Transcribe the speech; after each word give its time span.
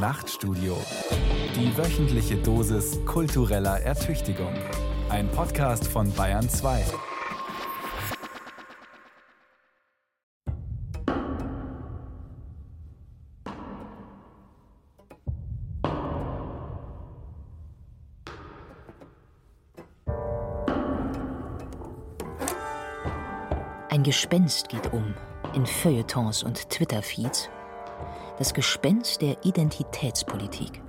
Nachtstudio. 0.00 0.78
Die 1.54 1.76
wöchentliche 1.76 2.36
Dosis 2.36 2.98
kultureller 3.04 3.80
Ertüchtigung. 3.80 4.54
Ein 5.10 5.30
Podcast 5.30 5.86
von 5.86 6.10
Bayern 6.14 6.48
2. 6.48 6.86
Ein 23.90 24.02
Gespenst 24.02 24.70
geht 24.70 24.90
um 24.94 25.14
in 25.52 25.66
Feuilletons 25.66 26.42
und 26.42 26.70
Twitter-Feeds. 26.70 27.50
Das 28.40 28.54
Gespenst 28.54 29.20
der 29.20 29.44
Identitätspolitik. 29.44 30.80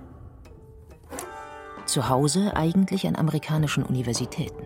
Zu 1.86 2.08
Hause 2.08 2.56
eigentlich 2.56 3.06
an 3.06 3.18
amerikanischen 3.18 3.84
Universitäten. 3.84 4.64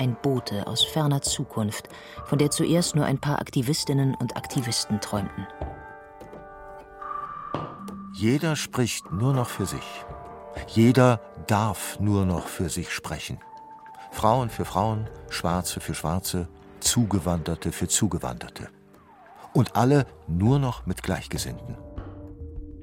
Ein 0.00 0.16
Bote 0.20 0.66
aus 0.66 0.82
ferner 0.82 1.22
Zukunft, 1.22 1.88
von 2.24 2.38
der 2.38 2.50
zuerst 2.50 2.96
nur 2.96 3.04
ein 3.04 3.20
paar 3.20 3.38
Aktivistinnen 3.38 4.16
und 4.16 4.36
Aktivisten 4.36 5.00
träumten. 5.00 5.46
Jeder 8.12 8.56
spricht 8.56 9.12
nur 9.12 9.32
noch 9.32 9.50
für 9.50 9.66
sich. 9.66 10.04
Jeder 10.66 11.20
darf 11.46 12.00
nur 12.00 12.26
noch 12.26 12.48
für 12.48 12.68
sich 12.68 12.90
sprechen. 12.90 13.38
Frauen 14.10 14.50
für 14.50 14.64
Frauen, 14.64 15.08
Schwarze 15.28 15.78
für 15.78 15.94
Schwarze, 15.94 16.48
Zugewanderte 16.80 17.70
für 17.70 17.86
Zugewanderte. 17.86 18.68
Und 19.52 19.76
alle 19.76 20.06
nur 20.28 20.58
noch 20.58 20.86
mit 20.86 21.02
Gleichgesinnten. 21.02 21.76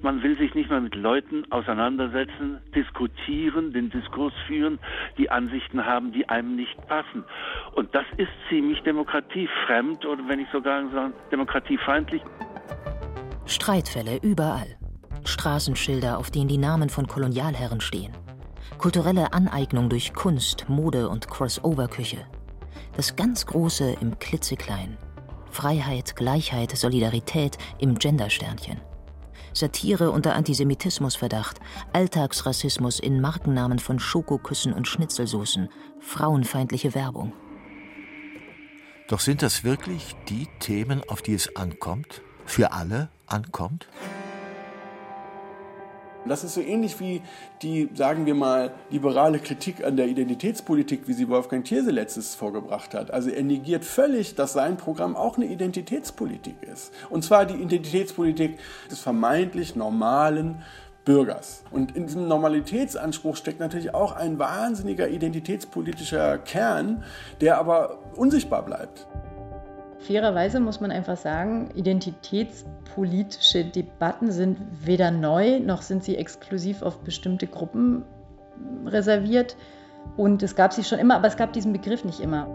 Man 0.02 0.22
will 0.22 0.38
sich 0.38 0.54
nicht 0.54 0.70
mehr 0.70 0.80
mit 0.80 0.96
Leuten 0.96 1.44
auseinandersetzen, 1.52 2.60
diskutieren, 2.76 3.74
den 3.74 3.90
Diskurs 3.90 4.34
führen, 4.46 4.80
die 5.18 5.30
Ansichten 5.30 5.84
haben, 5.84 6.12
die 6.12 6.30
einem 6.30 6.56
nicht 6.56 6.78
passen. 6.88 7.24
Und 7.74 7.94
das 7.96 8.06
ist 8.18 8.30
ziemlich 8.48 8.82
demokratiefremd 8.84 10.06
oder 10.06 10.28
wenn 10.28 10.40
ich 10.40 10.48
sogar 10.52 10.88
sagen, 10.92 11.14
demokratiefeindlich. 11.32 12.22
Streitfälle 13.46 14.20
überall. 14.22 14.78
Straßenschilder, 15.26 16.20
auf 16.20 16.32
denen 16.32 16.48
die 16.48 16.58
Namen 16.58 16.90
von 16.90 17.08
Kolonialherren 17.08 17.82
stehen. 17.82 18.14
Kulturelle 18.78 19.34
Aneignung 19.34 19.90
durch 19.90 20.14
Kunst, 20.14 20.70
Mode 20.70 21.10
und 21.10 21.28
Crossover-Küche. 21.28 22.26
Das 22.96 23.16
ganz 23.16 23.46
Große 23.46 23.98
im 24.00 24.20
Klitzeklein. 24.20 24.98
Freiheit, 25.58 26.16
Gleichheit, 26.16 26.78
Solidarität 26.78 27.58
im 27.80 27.96
Gendersternchen. 27.96 28.80
Satire 29.54 30.12
unter 30.12 30.36
Antisemitismusverdacht, 30.36 31.60
Alltagsrassismus 31.94 33.00
in 33.00 33.20
Markennamen 33.22 33.80
von 33.80 33.98
Schokoküssen 33.98 34.72
und 34.72 34.88
Schnitzelsoßen, 34.88 35.70
frauenfeindliche 36.00 36.94
Werbung. 36.94 37.34
Doch 39.08 39.20
sind 39.20 39.42
das 39.42 39.64
wirklich 39.64 40.16
die 40.30 40.48
Themen, 40.60 41.02
auf 41.10 41.24
die 41.24 41.34
es 41.34 41.56
ankommt? 41.56 42.22
Für 42.46 42.72
alle 42.74 43.10
ankommt? 43.26 43.88
Das 46.28 46.44
ist 46.44 46.54
so 46.54 46.62
ähnlich 46.62 47.00
wie 47.00 47.22
die, 47.62 47.90
sagen 47.94 48.26
wir 48.26 48.36
mal, 48.36 48.72
liberale 48.90 49.40
Kritik 49.40 49.84
an 49.84 49.98
der 49.98 50.08
Identitätspolitik, 50.08 51.08
wie 51.08 51.14
sie 51.14 51.30
Wolfgang 51.30 51.66
Thierse 51.66 51.92
letztes 51.92 52.36
vorgebracht 52.36 52.94
hat. 52.94 53.12
Also 53.12 53.30
er 53.30 53.44
negiert 53.44 53.86
völlig, 53.86 54.36
dass 54.36 54.54
sein 54.54 54.78
Programm 54.78 55.16
auch 55.16 55.38
eine 55.38 55.46
Identitätspolitik 55.46 56.56
ist. 56.64 56.94
Und 57.10 57.24
zwar 57.24 57.46
die 57.46 57.56
Identitätspolitik 57.56 58.58
des 58.90 59.00
vermeintlich 59.00 59.76
normalen 59.76 60.64
Bürgers. 61.08 61.64
Und 61.72 61.96
in 61.96 62.06
diesem 62.06 62.28
Normalitätsanspruch 62.28 63.38
steckt 63.38 63.62
natürlich 63.62 63.94
auch 63.94 64.12
ein 64.12 64.40
wahnsinniger 64.40 65.08
identitätspolitischer 65.08 66.38
Kern, 66.38 67.04
der 67.40 67.58
aber 67.60 68.00
unsichtbar 68.16 68.64
bleibt. 68.64 69.08
Fairerweise 70.00 70.60
muss 70.60 70.80
man 70.80 70.92
einfach 70.92 71.18
sagen, 71.18 71.72
identitätspolitische 71.74 73.66
Debatten 73.66 74.32
sind 74.32 74.58
weder 74.86 75.12
neu, 75.12 75.60
noch 75.60 75.82
sind 75.82 76.04
sie 76.04 76.18
exklusiv 76.18 76.82
auf 76.82 77.00
bestimmte 77.00 77.48
Gruppen 77.48 78.04
reserviert. 78.86 79.58
Und 80.16 80.44
es 80.44 80.56
gab 80.56 80.74
sie 80.74 80.84
schon 80.84 81.00
immer, 81.00 81.16
aber 81.16 81.28
es 81.28 81.38
gab 81.38 81.54
diesen 81.54 81.74
Begriff 81.74 82.04
nicht 82.06 82.20
immer. 82.20 82.48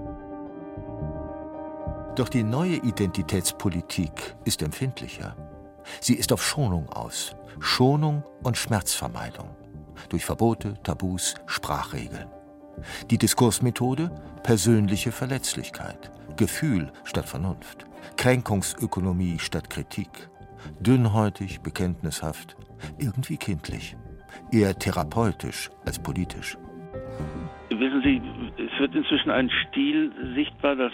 Doch 2.14 2.28
die 2.28 2.42
neue 2.42 2.76
Identitätspolitik 2.76 4.34
ist 4.44 4.62
empfindlicher. 4.62 5.34
Sie 6.00 6.14
ist 6.14 6.32
auf 6.32 6.42
Schonung 6.46 6.88
aus. 6.90 7.34
Schonung 7.58 8.22
und 8.42 8.56
Schmerzvermeidung. 8.56 9.48
Durch 10.08 10.24
Verbote, 10.24 10.74
Tabus, 10.82 11.34
Sprachregeln. 11.46 12.28
Die 13.10 13.18
Diskursmethode 13.18 14.10
persönliche 14.42 15.12
Verletzlichkeit. 15.12 16.10
Gefühl 16.36 16.92
statt 17.04 17.28
Vernunft, 17.28 17.86
Kränkungsökonomie 18.16 19.38
statt 19.38 19.70
Kritik, 19.70 20.28
dünnhäutig, 20.80 21.60
bekenntnishaft, 21.60 22.56
irgendwie 22.98 23.36
kindlich, 23.36 23.96
eher 24.50 24.78
therapeutisch 24.78 25.70
als 25.86 25.98
politisch. 26.02 26.56
Wissen 27.70 28.02
Sie, 28.02 28.22
es 28.62 28.80
wird 28.80 28.94
inzwischen 28.94 29.30
ein 29.30 29.50
Stil 29.50 30.12
sichtbar, 30.34 30.76
dass 30.76 30.92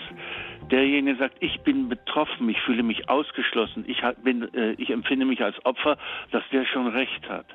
derjenige 0.70 1.18
sagt, 1.18 1.36
ich 1.40 1.60
bin 1.62 1.88
betroffen, 1.88 2.48
ich 2.48 2.60
fühle 2.60 2.82
mich 2.82 3.08
ausgeschlossen, 3.08 3.84
ich, 3.86 4.02
bin, 4.22 4.52
äh, 4.54 4.72
ich 4.72 4.90
empfinde 4.90 5.26
mich 5.26 5.42
als 5.42 5.56
Opfer, 5.64 5.96
dass 6.30 6.42
der 6.52 6.64
schon 6.66 6.88
recht 6.88 7.28
hat. 7.28 7.46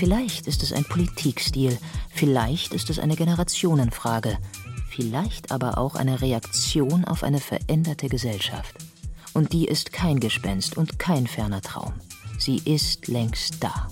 Vielleicht 0.00 0.46
ist 0.46 0.62
es 0.62 0.72
ein 0.72 0.84
Politikstil, 0.84 1.76
vielleicht 2.08 2.72
ist 2.72 2.88
es 2.88 2.98
eine 2.98 3.16
Generationenfrage, 3.16 4.38
vielleicht 4.88 5.52
aber 5.52 5.76
auch 5.76 5.94
eine 5.94 6.22
Reaktion 6.22 7.04
auf 7.04 7.22
eine 7.22 7.38
veränderte 7.38 8.08
Gesellschaft. 8.08 8.76
Und 9.34 9.52
die 9.52 9.66
ist 9.66 9.92
kein 9.92 10.18
Gespenst 10.18 10.78
und 10.78 10.98
kein 10.98 11.26
ferner 11.26 11.60
Traum. 11.60 11.92
Sie 12.38 12.62
ist 12.64 13.08
längst 13.08 13.62
da. 13.62 13.88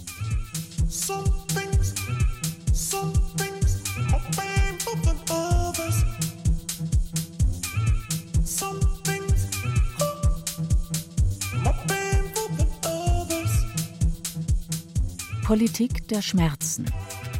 Politik 15.49 16.07
der 16.09 16.21
Schmerzen. 16.21 16.85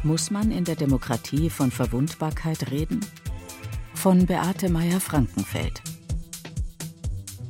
Muss 0.01 0.31
man 0.31 0.49
in 0.49 0.63
der 0.63 0.75
Demokratie 0.75 1.51
von 1.51 1.69
Verwundbarkeit 1.69 2.71
reden? 2.71 3.05
Von 3.93 4.25
Beate 4.25 4.67
Meyer-Frankenfeld. 4.67 5.83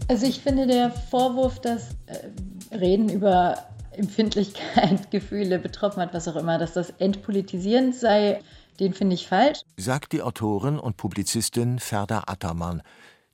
Also 0.10 0.26
ich 0.26 0.42
finde 0.42 0.68
der 0.68 0.92
Vorwurf, 0.92 1.62
dass 1.62 1.92
äh, 2.08 2.76
Reden 2.76 3.08
über 3.08 3.70
Empfindlichkeit, 3.94 5.10
Gefühle, 5.12 5.60
Betroffenheit, 5.60 6.14
was 6.14 6.28
auch 6.28 6.36
immer, 6.36 6.58
dass 6.58 6.74
das 6.74 6.90
entpolitisierend 6.90 7.96
sei, 7.96 8.42
den 8.82 8.94
finde 8.94 9.14
ich 9.14 9.30
falsch. 9.30 9.62
Sagt 9.78 10.12
die 10.12 10.22
Autorin 10.22 10.78
und 10.78 10.98
Publizistin 10.98 11.80
Ferda 11.80 12.24
Attermann, 12.28 12.82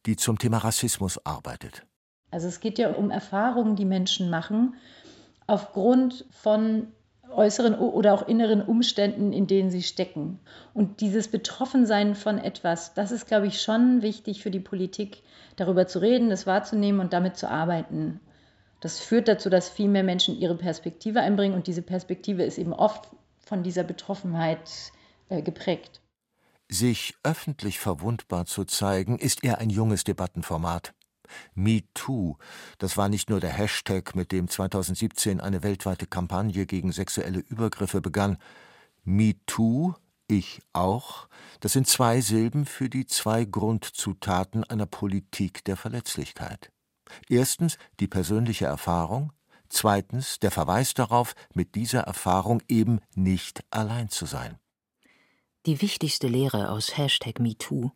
die 0.05 0.15
zum 0.15 0.37
Thema 0.37 0.59
Rassismus 0.59 1.19
arbeitet. 1.25 1.87
Also 2.29 2.47
es 2.47 2.59
geht 2.59 2.77
ja 2.77 2.91
um 2.91 3.09
Erfahrungen, 3.09 3.75
die 3.75 3.85
Menschen 3.85 4.29
machen, 4.29 4.75
aufgrund 5.47 6.25
von 6.29 6.89
äußeren 7.35 7.75
oder 7.75 8.13
auch 8.13 8.27
inneren 8.27 8.61
Umständen, 8.61 9.33
in 9.33 9.47
denen 9.47 9.69
sie 9.69 9.83
stecken. 9.83 10.39
Und 10.73 11.01
dieses 11.01 11.27
Betroffensein 11.27 12.15
von 12.15 12.37
etwas, 12.37 12.93
das 12.93 13.11
ist, 13.11 13.27
glaube 13.27 13.47
ich, 13.47 13.61
schon 13.61 14.01
wichtig 14.01 14.41
für 14.41 14.51
die 14.51 14.59
Politik, 14.59 15.23
darüber 15.55 15.87
zu 15.87 15.99
reden, 15.99 16.29
das 16.29 16.47
wahrzunehmen 16.47 16.99
und 16.99 17.13
damit 17.13 17.37
zu 17.37 17.49
arbeiten. 17.49 18.19
Das 18.81 18.99
führt 18.99 19.27
dazu, 19.27 19.49
dass 19.49 19.69
viel 19.69 19.87
mehr 19.87 20.03
Menschen 20.03 20.37
ihre 20.37 20.55
Perspektive 20.55 21.21
einbringen 21.21 21.55
und 21.55 21.67
diese 21.67 21.81
Perspektive 21.81 22.43
ist 22.43 22.57
eben 22.57 22.73
oft 22.73 23.09
von 23.39 23.63
dieser 23.63 23.83
Betroffenheit 23.83 24.91
äh, 25.29 25.41
geprägt. 25.41 26.01
Sich 26.67 27.15
öffentlich 27.23 27.79
verwundbar 27.79 28.45
zu 28.45 28.65
zeigen, 28.65 29.17
ist 29.19 29.43
eher 29.43 29.59
ein 29.59 29.69
junges 29.69 30.03
Debattenformat. 30.03 30.93
MeToo, 31.53 32.37
das 32.77 32.97
war 32.97 33.09
nicht 33.09 33.29
nur 33.29 33.39
der 33.39 33.51
Hashtag, 33.51 34.15
mit 34.15 34.31
dem 34.31 34.47
2017 34.47 35.39
eine 35.41 35.63
weltweite 35.63 36.07
Kampagne 36.07 36.65
gegen 36.65 36.91
sexuelle 36.91 37.39
Übergriffe 37.39 38.01
begann. 38.01 38.37
MeToo, 39.03 39.93
ich 40.27 40.61
auch, 40.73 41.27
das 41.59 41.73
sind 41.73 41.87
zwei 41.87 42.21
Silben 42.21 42.65
für 42.65 42.89
die 42.89 43.05
zwei 43.05 43.45
Grundzutaten 43.45 44.63
einer 44.63 44.87
Politik 44.87 45.63
der 45.65 45.77
Verletzlichkeit. 45.77 46.71
Erstens 47.29 47.77
die 47.99 48.07
persönliche 48.07 48.65
Erfahrung, 48.65 49.31
zweitens 49.69 50.39
der 50.39 50.51
Verweis 50.51 50.93
darauf, 50.93 51.35
mit 51.53 51.75
dieser 51.75 52.01
Erfahrung 52.01 52.61
eben 52.67 52.99
nicht 53.13 53.63
allein 53.69 54.09
zu 54.09 54.25
sein. 54.25 54.57
Die 55.65 55.81
wichtigste 55.81 56.27
Lehre 56.27 56.69
aus 56.69 56.97
Hashtag 56.97 57.39
MeToo 57.39 57.91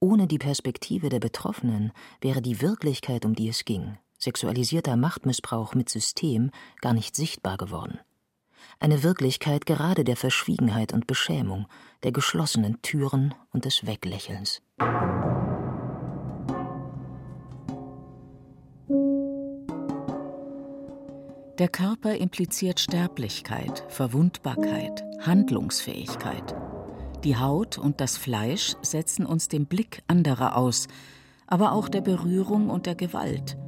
ohne 0.00 0.26
die 0.26 0.38
Perspektive 0.38 1.10
der 1.10 1.20
Betroffenen 1.20 1.92
wäre 2.20 2.42
die 2.42 2.60
Wirklichkeit, 2.60 3.24
um 3.24 3.34
die 3.34 3.48
es 3.48 3.64
ging, 3.64 3.98
sexualisierter 4.18 4.96
Machtmissbrauch 4.96 5.74
mit 5.74 5.88
System 5.90 6.50
gar 6.80 6.94
nicht 6.94 7.14
sichtbar 7.14 7.58
geworden. 7.58 8.00
Eine 8.78 9.02
Wirklichkeit 9.02 9.66
gerade 9.66 10.04
der 10.04 10.16
Verschwiegenheit 10.16 10.92
und 10.92 11.06
Beschämung, 11.06 11.66
der 12.02 12.12
geschlossenen 12.12 12.80
Türen 12.82 13.34
und 13.52 13.66
des 13.66 13.86
Weglächelns. 13.86 14.62
Der 21.58 21.68
Körper 21.68 22.14
impliziert 22.16 22.80
Sterblichkeit, 22.80 23.84
Verwundbarkeit, 23.88 25.04
Handlungsfähigkeit. 25.20 26.54
Die 27.24 27.36
Haut 27.36 27.76
und 27.76 28.00
das 28.00 28.16
Fleisch 28.16 28.76
setzen 28.80 29.26
uns 29.26 29.48
dem 29.48 29.66
Blick 29.66 30.02
anderer 30.06 30.56
aus, 30.56 30.88
aber 31.46 31.72
auch 31.72 31.90
der 31.90 32.00
Berührung 32.00 32.70
und 32.70 32.86
der 32.86 32.94
Gewalt. 32.94 33.58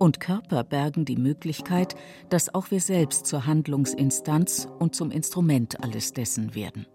Und 0.00 0.18
Körper 0.18 0.64
bergen 0.64 1.04
die 1.04 1.16
Möglichkeit, 1.16 1.94
dass 2.30 2.52
auch 2.52 2.72
wir 2.72 2.80
selbst 2.80 3.26
zur 3.26 3.46
Handlungsinstanz 3.46 4.66
und 4.80 4.96
zum 4.96 5.12
Instrument 5.12 5.84
alles 5.84 6.12
dessen 6.14 6.56
werden. 6.56 6.86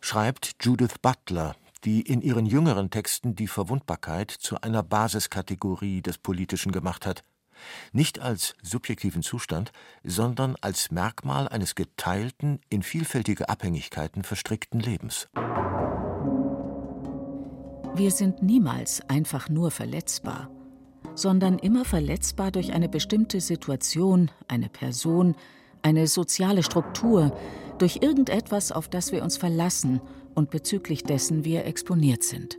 Schreibt 0.00 0.56
Judith 0.60 0.98
Butler, 1.00 1.54
die 1.84 2.00
in 2.00 2.22
ihren 2.22 2.46
jüngeren 2.46 2.90
Texten 2.90 3.36
die 3.36 3.46
Verwundbarkeit 3.46 4.32
zu 4.32 4.60
einer 4.60 4.82
Basiskategorie 4.82 6.02
des 6.02 6.18
Politischen 6.18 6.72
gemacht 6.72 7.06
hat 7.06 7.22
nicht 7.92 8.20
als 8.20 8.54
subjektiven 8.62 9.22
Zustand, 9.22 9.72
sondern 10.04 10.56
als 10.60 10.90
Merkmal 10.90 11.48
eines 11.48 11.74
geteilten, 11.74 12.60
in 12.68 12.82
vielfältige 12.82 13.48
Abhängigkeiten 13.48 14.22
verstrickten 14.22 14.80
Lebens. 14.80 15.28
Wir 17.94 18.10
sind 18.10 18.42
niemals 18.42 19.00
einfach 19.08 19.48
nur 19.48 19.70
verletzbar, 19.70 20.50
sondern 21.14 21.58
immer 21.58 21.84
verletzbar 21.84 22.50
durch 22.50 22.72
eine 22.72 22.88
bestimmte 22.88 23.40
Situation, 23.40 24.30
eine 24.48 24.68
Person, 24.68 25.34
eine 25.82 26.06
soziale 26.06 26.62
Struktur, 26.62 27.34
durch 27.78 28.00
irgendetwas, 28.02 28.72
auf 28.72 28.88
das 28.88 29.12
wir 29.12 29.22
uns 29.22 29.36
verlassen 29.36 30.00
und 30.34 30.50
bezüglich 30.50 31.04
dessen 31.04 31.44
wir 31.44 31.64
exponiert 31.64 32.22
sind. 32.22 32.58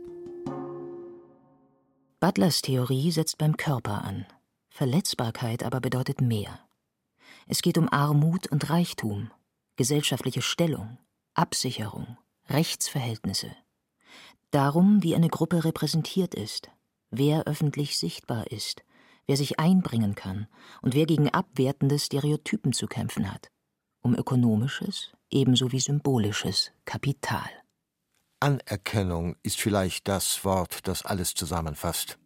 Butlers 2.20 2.62
Theorie 2.62 3.12
setzt 3.12 3.38
beim 3.38 3.56
Körper 3.56 4.02
an. 4.04 4.26
Verletzbarkeit 4.78 5.64
aber 5.64 5.80
bedeutet 5.80 6.20
mehr. 6.20 6.60
Es 7.48 7.62
geht 7.62 7.78
um 7.78 7.88
Armut 7.92 8.46
und 8.46 8.70
Reichtum, 8.70 9.32
gesellschaftliche 9.74 10.40
Stellung, 10.40 10.98
Absicherung, 11.34 12.16
Rechtsverhältnisse. 12.48 13.50
Darum, 14.52 15.02
wie 15.02 15.16
eine 15.16 15.30
Gruppe 15.30 15.64
repräsentiert 15.64 16.36
ist, 16.36 16.70
wer 17.10 17.48
öffentlich 17.48 17.98
sichtbar 17.98 18.52
ist, 18.52 18.84
wer 19.26 19.36
sich 19.36 19.58
einbringen 19.58 20.14
kann 20.14 20.46
und 20.80 20.94
wer 20.94 21.06
gegen 21.06 21.28
abwertende 21.28 21.98
Stereotypen 21.98 22.72
zu 22.72 22.86
kämpfen 22.86 23.32
hat. 23.32 23.48
Um 24.00 24.14
ökonomisches 24.14 25.10
ebenso 25.28 25.72
wie 25.72 25.80
symbolisches 25.80 26.70
Kapital. 26.84 27.50
Anerkennung 28.38 29.34
ist 29.42 29.60
vielleicht 29.60 30.06
das 30.06 30.44
Wort, 30.44 30.86
das 30.86 31.04
alles 31.04 31.34
zusammenfasst. 31.34 32.16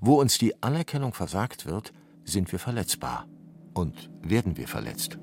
Wo 0.00 0.20
uns 0.20 0.38
die 0.38 0.62
Anerkennung 0.62 1.12
versagt 1.12 1.66
wird, 1.66 1.92
sind 2.24 2.50
wir 2.52 2.58
verletzbar 2.58 3.26
und 3.74 4.10
werden 4.22 4.56
wir 4.56 4.68
verletzt. 4.68 5.18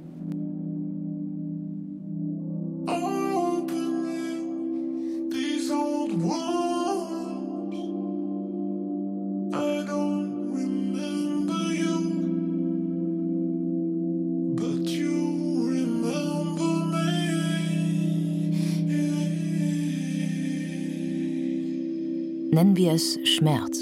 Nennen 22.53 22.75
wir 22.75 22.91
es 22.91 23.17
Schmerz 23.23 23.80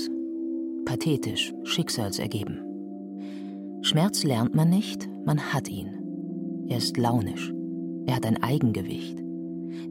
pathetisch, 0.99 1.53
schicksalsergeben. 1.63 2.59
Schmerz 3.81 4.25
lernt 4.25 4.53
man 4.53 4.69
nicht, 4.69 5.07
man 5.25 5.39
hat 5.53 5.69
ihn. 5.69 6.65
Er 6.67 6.77
ist 6.77 6.97
launisch. 6.97 7.53
Er 8.05 8.17
hat 8.17 8.25
ein 8.25 8.43
Eigengewicht. 8.43 9.17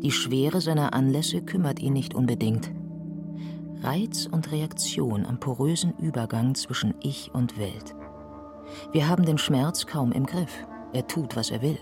Die 0.03 0.11
Schwere 0.11 0.61
seiner 0.61 0.93
Anlässe 0.93 1.41
kümmert 1.41 1.81
ihn 1.81 1.95
nicht 1.95 2.15
unbedingt. 2.15 2.71
Reiz 3.81 4.29
und 4.31 4.53
Reaktion 4.53 5.25
am 5.25 5.41
porösen 5.41 5.95
Übergang 5.99 6.55
zwischen 6.55 6.95
Ich 7.01 7.31
und 7.33 7.59
Welt. 7.59 7.95
Wir 8.93 9.09
haben 9.09 9.25
den 9.25 9.39
Schmerz 9.39 9.87
kaum 9.87 10.13
im 10.13 10.27
Griff. 10.27 10.67
Er 10.93 11.07
tut, 11.07 11.37
was 11.37 11.51
er 11.51 11.63
will. 11.63 11.79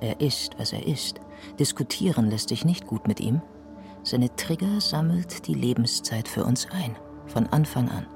Er 0.00 0.20
ist, 0.20 0.58
was 0.58 0.74
er 0.74 0.86
ist. 0.86 1.18
Diskutieren 1.58 2.28
lässt 2.28 2.50
sich 2.50 2.66
nicht 2.66 2.86
gut 2.86 3.08
mit 3.08 3.20
ihm. 3.20 3.40
Seine 4.02 4.36
Trigger 4.36 4.82
sammelt 4.82 5.46
die 5.46 5.54
Lebenszeit 5.54 6.28
für 6.28 6.44
uns 6.44 6.68
ein, 6.70 6.94
von 7.26 7.46
Anfang 7.46 7.88
an 7.88 8.06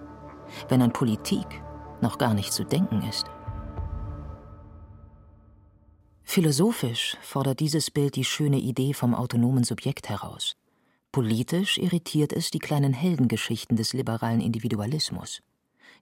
wenn 0.69 0.83
an 0.83 0.93
Politik 0.93 1.47
noch 2.01 2.19
gar 2.19 2.35
nicht 2.35 2.53
zu 2.53 2.65
denken 2.65 3.03
ist. 3.03 3.27
Philosophisch 6.23 7.17
fordert 7.23 7.59
dieses 7.61 7.91
Bild 7.91 8.15
die 8.15 8.25
schöne 8.25 8.59
Idee 8.59 8.95
vom 8.95 9.15
autonomen 9.15 9.65
Subjekt 9.65 10.09
heraus. 10.09 10.57
Politisch 11.13 11.77
irritiert 11.77 12.33
es 12.33 12.51
die 12.51 12.61
kleinen 12.61 12.93
Heldengeschichten 12.93 13.77
des 13.77 13.93
liberalen 13.95 14.41
Individualismus. 14.41 15.43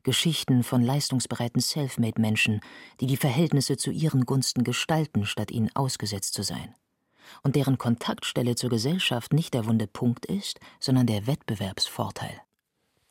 Geschichten 0.02 0.62
von 0.62 0.82
leistungsbereiten 0.82 1.62
Selfmade-Menschen, 1.62 2.60
die 3.00 3.06
die 3.06 3.16
Verhältnisse 3.16 3.78
zu 3.78 3.90
ihren 3.90 4.26
Gunsten 4.26 4.64
gestalten, 4.64 5.24
statt 5.24 5.50
ihnen 5.50 5.70
ausgesetzt 5.74 6.34
zu 6.34 6.42
sein. 6.42 6.74
Und 7.42 7.56
deren 7.56 7.78
Kontaktstelle 7.78 8.54
zur 8.54 8.70
Gesellschaft 8.70 9.32
nicht 9.32 9.54
der 9.54 9.66
wunde 9.66 9.86
Punkt 9.86 10.26
ist, 10.26 10.60
sondern 10.78 11.06
der 11.06 11.26
Wettbewerbsvorteil. 11.26 12.40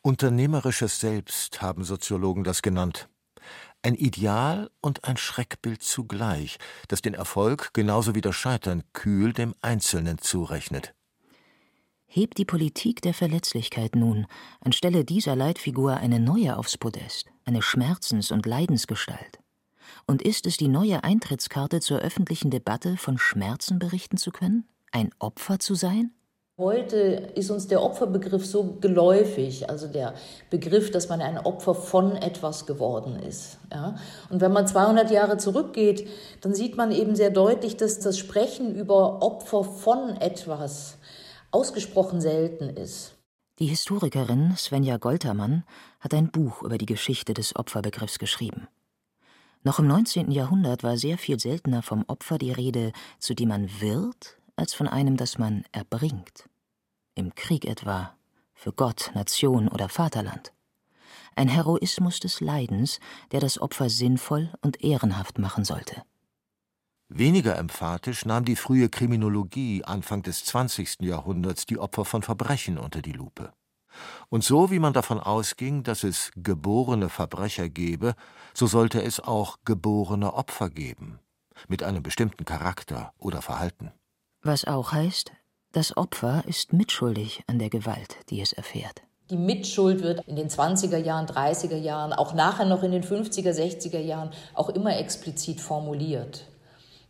Unternehmerisches 0.02 1.00
Selbst 1.00 1.60
haben 1.60 1.84
Soziologen 1.84 2.44
das 2.44 2.62
genannt. 2.62 3.08
Ein 3.82 3.94
Ideal 3.94 4.70
und 4.80 5.04
ein 5.04 5.16
Schreckbild 5.16 5.82
zugleich, 5.82 6.58
das 6.88 7.02
den 7.02 7.14
Erfolg 7.14 7.70
genauso 7.72 8.14
wie 8.14 8.20
das 8.20 8.36
Scheitern 8.36 8.84
kühl 8.92 9.32
dem 9.32 9.54
Einzelnen 9.60 10.18
zurechnet. 10.18 10.94
Hebt 12.06 12.38
die 12.38 12.44
Politik 12.44 13.02
der 13.02 13.12
Verletzlichkeit 13.12 13.94
nun 13.94 14.26
anstelle 14.60 15.04
dieser 15.04 15.36
Leitfigur 15.36 15.96
eine 15.98 16.20
neue 16.20 16.56
aufs 16.56 16.78
Podest, 16.78 17.26
eine 17.44 17.60
Schmerzens- 17.60 18.32
und 18.32 18.46
Leidensgestalt? 18.46 19.40
Und 20.06 20.22
ist 20.22 20.46
es 20.46 20.56
die 20.56 20.68
neue 20.68 21.04
Eintrittskarte 21.04 21.80
zur 21.80 21.98
öffentlichen 21.98 22.50
Debatte, 22.50 22.96
von 22.96 23.18
Schmerzen 23.18 23.78
berichten 23.78 24.16
zu 24.16 24.30
können? 24.30 24.66
Ein 24.90 25.10
Opfer 25.18 25.58
zu 25.58 25.74
sein? 25.74 26.12
Heute 26.58 26.96
ist 27.36 27.52
uns 27.52 27.68
der 27.68 27.80
Opferbegriff 27.80 28.44
so 28.44 28.78
geläufig, 28.80 29.70
also 29.70 29.86
der 29.86 30.14
Begriff, 30.50 30.90
dass 30.90 31.08
man 31.08 31.20
ein 31.20 31.38
Opfer 31.38 31.72
von 31.72 32.16
etwas 32.16 32.66
geworden 32.66 33.14
ist. 33.14 33.58
Ja? 33.70 33.94
Und 34.28 34.40
wenn 34.40 34.52
man 34.52 34.66
200 34.66 35.08
Jahre 35.12 35.36
zurückgeht, 35.36 36.08
dann 36.40 36.54
sieht 36.54 36.76
man 36.76 36.90
eben 36.90 37.14
sehr 37.14 37.30
deutlich, 37.30 37.76
dass 37.76 38.00
das 38.00 38.18
Sprechen 38.18 38.74
über 38.74 39.22
Opfer 39.22 39.62
von 39.62 40.16
etwas 40.16 40.98
ausgesprochen 41.52 42.20
selten 42.20 42.70
ist. 42.70 43.14
Die 43.60 43.66
Historikerin 43.66 44.56
Svenja 44.56 44.96
Goltermann 44.96 45.62
hat 46.00 46.12
ein 46.12 46.32
Buch 46.32 46.62
über 46.64 46.76
die 46.76 46.86
Geschichte 46.86 47.34
des 47.34 47.54
Opferbegriffs 47.54 48.18
geschrieben. 48.18 48.66
Noch 49.62 49.78
im 49.78 49.86
19. 49.86 50.32
Jahrhundert 50.32 50.82
war 50.82 50.96
sehr 50.96 51.18
viel 51.18 51.38
seltener 51.38 51.82
vom 51.82 52.04
Opfer 52.08 52.36
die 52.36 52.50
Rede, 52.50 52.90
zu 53.20 53.34
dem 53.34 53.50
man 53.50 53.68
wird, 53.80 54.37
als 54.58 54.74
von 54.74 54.88
einem, 54.88 55.16
das 55.16 55.38
man 55.38 55.64
erbringt. 55.72 56.48
Im 57.14 57.34
Krieg 57.34 57.64
etwa, 57.64 58.14
für 58.54 58.72
Gott, 58.72 59.12
Nation 59.14 59.68
oder 59.68 59.88
Vaterland. 59.88 60.52
Ein 61.36 61.48
Heroismus 61.48 62.18
des 62.18 62.40
Leidens, 62.40 62.98
der 63.30 63.40
das 63.40 63.60
Opfer 63.60 63.88
sinnvoll 63.88 64.52
und 64.60 64.82
ehrenhaft 64.82 65.38
machen 65.38 65.64
sollte. 65.64 66.02
Weniger 67.08 67.56
emphatisch 67.56 68.26
nahm 68.26 68.44
die 68.44 68.56
frühe 68.56 68.88
Kriminologie 68.90 69.84
Anfang 69.84 70.22
des 70.22 70.44
20. 70.44 71.00
Jahrhunderts 71.00 71.64
die 71.64 71.78
Opfer 71.78 72.04
von 72.04 72.22
Verbrechen 72.22 72.76
unter 72.76 73.00
die 73.00 73.12
Lupe. 73.12 73.52
Und 74.28 74.44
so 74.44 74.70
wie 74.70 74.78
man 74.78 74.92
davon 74.92 75.18
ausging, 75.18 75.84
dass 75.84 76.04
es 76.04 76.30
geborene 76.36 77.08
Verbrecher 77.08 77.68
gebe, 77.68 78.14
so 78.52 78.66
sollte 78.66 79.02
es 79.02 79.20
auch 79.20 79.58
geborene 79.64 80.34
Opfer 80.34 80.68
geben, 80.68 81.18
mit 81.66 81.82
einem 81.82 82.02
bestimmten 82.02 82.44
Charakter 82.44 83.14
oder 83.18 83.40
Verhalten. 83.40 83.92
Was 84.48 84.64
auch 84.64 84.92
heißt, 84.92 85.30
das 85.72 85.94
Opfer 85.98 86.42
ist 86.46 86.72
mitschuldig 86.72 87.42
an 87.48 87.58
der 87.58 87.68
Gewalt, 87.68 88.16
die 88.30 88.40
es 88.40 88.54
erfährt. 88.54 89.02
Die 89.28 89.36
Mitschuld 89.36 90.02
wird 90.02 90.26
in 90.26 90.36
den 90.36 90.48
20er 90.48 90.96
Jahren, 90.96 91.26
30er 91.26 91.76
Jahren, 91.76 92.14
auch 92.14 92.32
nachher 92.32 92.64
noch 92.64 92.82
in 92.82 92.92
den 92.92 93.04
50er, 93.04 93.52
60er 93.52 93.98
Jahren 93.98 94.30
auch 94.54 94.70
immer 94.70 94.98
explizit 94.98 95.60
formuliert. 95.60 96.46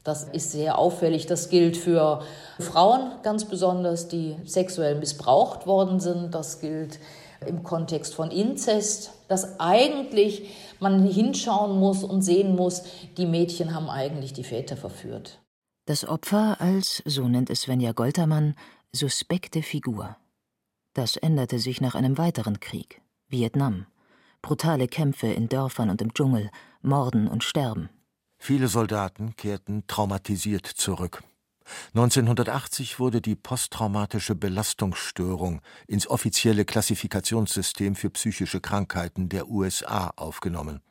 Das 0.02 0.24
ist 0.24 0.50
sehr 0.50 0.78
auffällig. 0.78 1.26
Das 1.26 1.48
gilt 1.48 1.76
für 1.76 2.22
Frauen 2.58 3.12
ganz 3.22 3.44
besonders, 3.44 4.08
die 4.08 4.34
sexuell 4.44 4.96
missbraucht 4.96 5.64
worden 5.64 6.00
sind. 6.00 6.34
Das 6.34 6.58
gilt 6.58 6.98
im 7.46 7.62
Kontext 7.62 8.16
von 8.16 8.32
Inzest, 8.32 9.12
dass 9.28 9.60
eigentlich 9.60 10.50
man 10.80 11.04
hinschauen 11.04 11.78
muss 11.78 12.02
und 12.02 12.22
sehen 12.22 12.56
muss, 12.56 12.82
die 13.16 13.26
Mädchen 13.26 13.76
haben 13.76 13.88
eigentlich 13.88 14.32
die 14.32 14.42
Väter 14.42 14.76
verführt. 14.76 15.38
Das 15.88 16.06
Opfer 16.06 16.60
als, 16.60 17.02
so 17.06 17.28
nennt 17.28 17.48
es 17.48 17.62
Svenja 17.62 17.92
Goltermann, 17.92 18.56
suspekte 18.92 19.62
Figur. 19.62 20.18
Das 20.92 21.16
änderte 21.16 21.58
sich 21.58 21.80
nach 21.80 21.94
einem 21.94 22.18
weiteren 22.18 22.60
Krieg, 22.60 23.00
Vietnam. 23.28 23.86
Brutale 24.42 24.86
Kämpfe 24.86 25.28
in 25.28 25.48
Dörfern 25.48 25.88
und 25.88 26.02
im 26.02 26.12
Dschungel, 26.12 26.50
Morden 26.82 27.26
und 27.26 27.42
Sterben. 27.42 27.88
Viele 28.36 28.68
Soldaten 28.68 29.34
kehrten 29.36 29.86
traumatisiert 29.86 30.66
zurück. 30.66 31.22
1980 31.94 33.00
wurde 33.00 33.22
die 33.22 33.34
posttraumatische 33.34 34.34
Belastungsstörung 34.34 35.62
ins 35.86 36.06
offizielle 36.06 36.66
Klassifikationssystem 36.66 37.94
für 37.94 38.10
psychische 38.10 38.60
Krankheiten 38.60 39.30
der 39.30 39.48
USA 39.48 40.12
aufgenommen. 40.16 40.82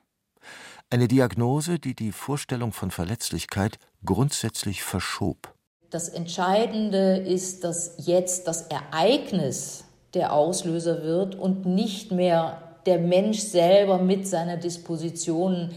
Eine 0.90 1.10
Diagnose, 1.10 1.80
die 1.80 1.96
die 1.96 2.14
Vorstellung 2.14 2.72
von 2.72 2.92
Verletzlichkeit 2.92 3.78
grundsätzlich 4.06 4.84
verschob. 4.84 5.54
Das 5.90 6.08
Entscheidende 6.08 7.18
ist, 7.18 7.66
dass 7.66 7.96
jetzt 7.98 8.48
das 8.48 8.68
Ereignis 8.68 9.84
der 10.14 10.32
Auslöser 10.32 11.04
wird 11.04 11.36
und 11.36 11.66
nicht 11.66 12.14
mehr 12.14 12.80
der 12.86 13.00
Mensch 13.00 13.40
selber 13.40 13.98
mit 13.98 14.28
seiner 14.28 14.56
Disposition 14.56 15.72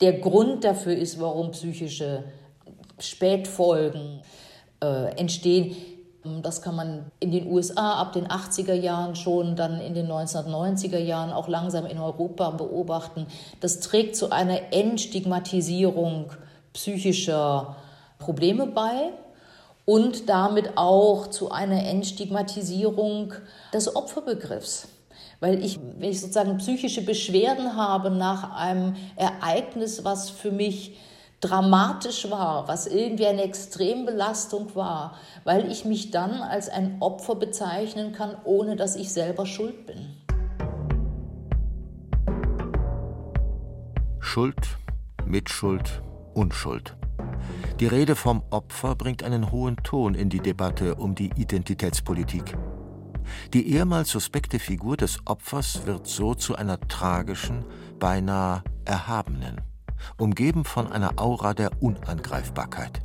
der 0.00 0.12
Grund 0.20 0.62
dafür 0.62 0.94
ist, 0.94 1.18
warum 1.18 1.50
psychische 1.50 2.22
Spätfolgen 3.00 4.22
äh, 4.80 5.16
entstehen. 5.16 5.74
Das 6.42 6.62
kann 6.62 6.76
man 6.76 7.10
in 7.18 7.32
den 7.32 7.50
USA 7.50 8.00
ab 8.00 8.12
den 8.12 8.28
80er 8.28 8.74
Jahren 8.74 9.16
schon, 9.16 9.56
dann 9.56 9.80
in 9.80 9.94
den 9.94 10.06
1990er 10.06 10.98
Jahren 10.98 11.32
auch 11.32 11.48
langsam 11.48 11.84
in 11.84 11.98
Europa 11.98 12.50
beobachten. 12.50 13.26
Das 13.60 13.80
trägt 13.80 14.14
zu 14.14 14.30
einer 14.30 14.72
Entstigmatisierung 14.72 16.30
psychischer 16.74 17.76
Probleme 18.18 18.68
bei 18.68 19.10
und 19.84 20.28
damit 20.28 20.76
auch 20.76 21.26
zu 21.26 21.50
einer 21.50 21.84
Entstigmatisierung 21.84 23.34
des 23.74 23.96
Opferbegriffs. 23.96 24.86
Weil 25.40 25.64
ich, 25.64 25.80
wenn 25.98 26.10
ich 26.10 26.20
sozusagen 26.20 26.58
psychische 26.58 27.02
Beschwerden 27.02 27.76
habe 27.76 28.10
nach 28.10 28.56
einem 28.56 28.94
Ereignis, 29.16 30.04
was 30.04 30.30
für 30.30 30.52
mich 30.52 30.96
dramatisch 31.42 32.30
war, 32.30 32.68
was 32.68 32.86
irgendwie 32.86 33.26
eine 33.26 33.42
Extrembelastung 33.42 34.74
war, 34.74 35.18
weil 35.44 35.70
ich 35.70 35.84
mich 35.84 36.12
dann 36.12 36.40
als 36.40 36.68
ein 36.68 36.98
Opfer 37.00 37.34
bezeichnen 37.34 38.12
kann, 38.12 38.36
ohne 38.44 38.76
dass 38.76 38.96
ich 38.96 39.12
selber 39.12 39.44
schuld 39.44 39.86
bin. 39.86 40.16
Schuld, 44.20 44.78
Mitschuld, 45.26 46.00
Unschuld. 46.32 46.96
Die 47.80 47.86
Rede 47.86 48.14
vom 48.14 48.42
Opfer 48.50 48.94
bringt 48.94 49.24
einen 49.24 49.50
hohen 49.50 49.76
Ton 49.78 50.14
in 50.14 50.30
die 50.30 50.40
Debatte 50.40 50.94
um 50.94 51.16
die 51.16 51.32
Identitätspolitik. 51.36 52.56
Die 53.52 53.74
ehemals 53.74 54.10
suspekte 54.10 54.60
Figur 54.60 54.96
des 54.96 55.18
Opfers 55.26 55.86
wird 55.86 56.06
so 56.06 56.34
zu 56.34 56.54
einer 56.54 56.80
tragischen, 56.80 57.64
beinahe 57.98 58.62
erhabenen 58.84 59.71
umgeben 60.18 60.64
von 60.64 60.90
einer 60.90 61.18
Aura 61.20 61.54
der 61.54 61.82
Unangreifbarkeit. 61.82 63.02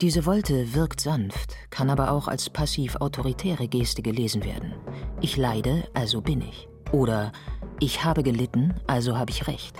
Diese 0.00 0.26
Wolte 0.26 0.74
wirkt 0.74 1.00
sanft, 1.00 1.56
kann 1.70 1.90
aber 1.90 2.12
auch 2.12 2.28
als 2.28 2.50
passiv-autoritäre 2.50 3.66
Geste 3.66 4.00
gelesen 4.00 4.44
werden. 4.44 4.74
Ich 5.20 5.36
leide, 5.36 5.88
also 5.92 6.20
bin 6.20 6.40
ich. 6.40 6.68
Oder 6.92 7.32
ich 7.80 8.04
habe 8.04 8.22
gelitten, 8.22 8.74
also 8.86 9.18
habe 9.18 9.30
ich 9.30 9.48
Recht. 9.48 9.76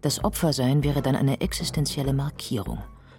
Das 0.00 0.24
Opfersein 0.24 0.84
wäre 0.84 1.02
dann 1.02 1.16
eine 1.16 1.40
existenzielle 1.40 2.14
Markierung, 2.14 2.78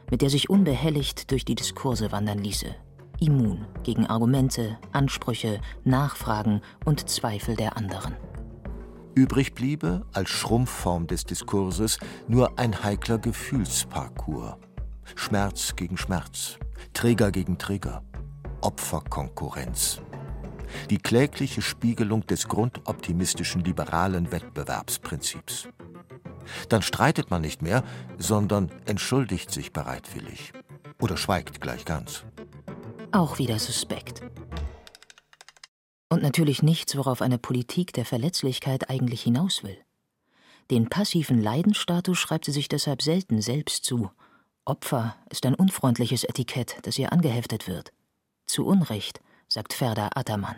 mit 0.09 0.21
der 0.21 0.29
sich 0.29 0.49
unbehelligt 0.49 1.31
durch 1.31 1.45
die 1.45 1.55
Diskurse 1.55 2.11
wandern 2.11 2.39
ließe. 2.39 2.75
Immun 3.19 3.65
gegen 3.83 4.07
Argumente, 4.07 4.77
Ansprüche, 4.91 5.61
Nachfragen 5.83 6.61
und 6.83 7.09
Zweifel 7.09 7.55
der 7.55 7.77
anderen. 7.77 8.15
Übrig 9.15 9.53
bliebe, 9.53 10.05
als 10.11 10.29
Schrumpfform 10.29 11.07
des 11.07 11.23
Diskurses, 11.23 11.99
nur 12.27 12.59
ein 12.59 12.83
heikler 12.83 13.17
Gefühlsparcours. 13.17 14.57
Schmerz 15.15 15.75
gegen 15.77 15.97
Schmerz, 15.97 16.57
Träger 16.93 17.31
gegen 17.31 17.57
Träger, 17.57 18.03
Opferkonkurrenz. 18.59 20.01
Die 20.89 20.97
klägliche 20.97 21.61
Spiegelung 21.61 22.27
des 22.27 22.49
grundoptimistischen 22.49 23.63
liberalen 23.63 24.33
Wettbewerbsprinzips. 24.33 25.69
Dann 26.67 26.81
streitet 26.81 27.31
man 27.31 27.41
nicht 27.41 27.61
mehr, 27.61 27.83
sondern 28.17 28.69
entschuldigt 28.85 29.49
sich 29.49 29.71
bereitwillig. 29.71 30.51
Oder 31.01 31.15
schweigt 31.15 31.61
gleich 31.61 31.85
ganz. 31.85 32.25
Auch 33.13 33.37
wieder 33.37 33.59
suspekt. 33.59 34.21
Und 36.15 36.23
natürlich 36.23 36.63
nichts, 36.63 36.95
worauf 36.95 37.21
eine 37.21 37.37
Politik 37.37 37.91
der 37.91 38.05
Verletzlichkeit 38.05 38.89
eigentlich 38.89 39.21
hinaus 39.21 39.63
will. 39.63 39.75
Den 40.71 40.87
passiven 40.87 41.43
Leidensstatus 41.43 42.17
schreibt 42.17 42.45
sie 42.45 42.53
sich 42.53 42.69
deshalb 42.69 43.01
selten 43.01 43.41
selbst 43.41 43.83
zu. 43.83 44.09
Opfer 44.63 45.17
ist 45.29 45.45
ein 45.45 45.55
unfreundliches 45.55 46.23
Etikett, 46.23 46.77
das 46.83 46.97
ihr 46.97 47.11
angeheftet 47.11 47.67
wird. 47.67 47.91
Zu 48.45 48.65
Unrecht, 48.65 49.19
sagt 49.49 49.73
Ferda 49.73 50.11
Attermann. 50.15 50.55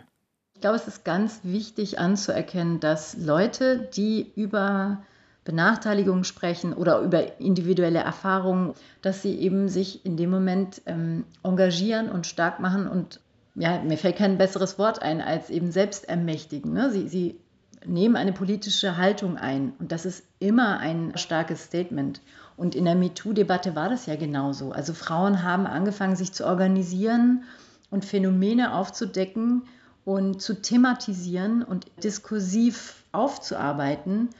Ich 0.54 0.60
glaube, 0.60 0.76
es 0.76 0.86
ist 0.86 1.04
ganz 1.04 1.40
wichtig 1.42 1.98
anzuerkennen, 1.98 2.78
dass 2.78 3.16
Leute, 3.16 3.90
die 3.96 4.30
über 4.36 5.02
Benachteiligungen 5.42 6.22
sprechen 6.22 6.72
oder 6.72 7.00
über 7.00 7.40
individuelle 7.40 7.98
Erfahrungen, 7.98 8.74
dass 9.02 9.22
sie 9.22 9.34
eben 9.34 9.68
sich 9.68 10.06
in 10.06 10.16
dem 10.16 10.30
Moment 10.30 10.82
ähm, 10.86 11.24
engagieren 11.42 12.10
und 12.10 12.28
stark 12.28 12.60
machen 12.60 12.86
und 12.86 13.18
ja, 13.58 13.80
mir 13.82 13.98
fällt 13.98 14.16
kein 14.16 14.38
besseres 14.38 14.78
Wort 14.78 15.02
ein 15.02 15.20
als 15.20 15.50
eben 15.50 15.72
selbst 15.72 16.08
ermächtigen. 16.08 16.72
Ne? 16.72 16.90
Sie, 16.90 17.08
sie 17.08 17.40
nehmen 17.84 18.16
eine 18.16 18.32
politische 18.32 18.96
Haltung 18.96 19.36
ein 19.36 19.72
und 19.78 19.92
das 19.92 20.06
ist 20.06 20.24
immer 20.38 20.78
ein 20.78 21.12
starkes 21.16 21.64
Statement. 21.64 22.20
Und 22.56 22.74
in 22.74 22.84
der 22.84 22.94
MeToo-Debatte 22.94 23.76
war 23.76 23.88
das 23.88 24.06
ja 24.06 24.16
genauso. 24.16 24.72
Also 24.72 24.92
Frauen 24.92 25.42
haben 25.42 25.66
angefangen, 25.66 26.16
sich 26.16 26.32
zu 26.32 26.46
organisieren 26.46 27.44
und 27.90 28.04
Phänomene 28.04 28.74
aufzudecken 28.74 29.62
und 30.04 30.40
zu 30.40 30.60
thematisieren 30.60 31.62
und 31.62 31.86
diskursiv 32.02 33.04
aufzuarbeiten. 33.12 34.30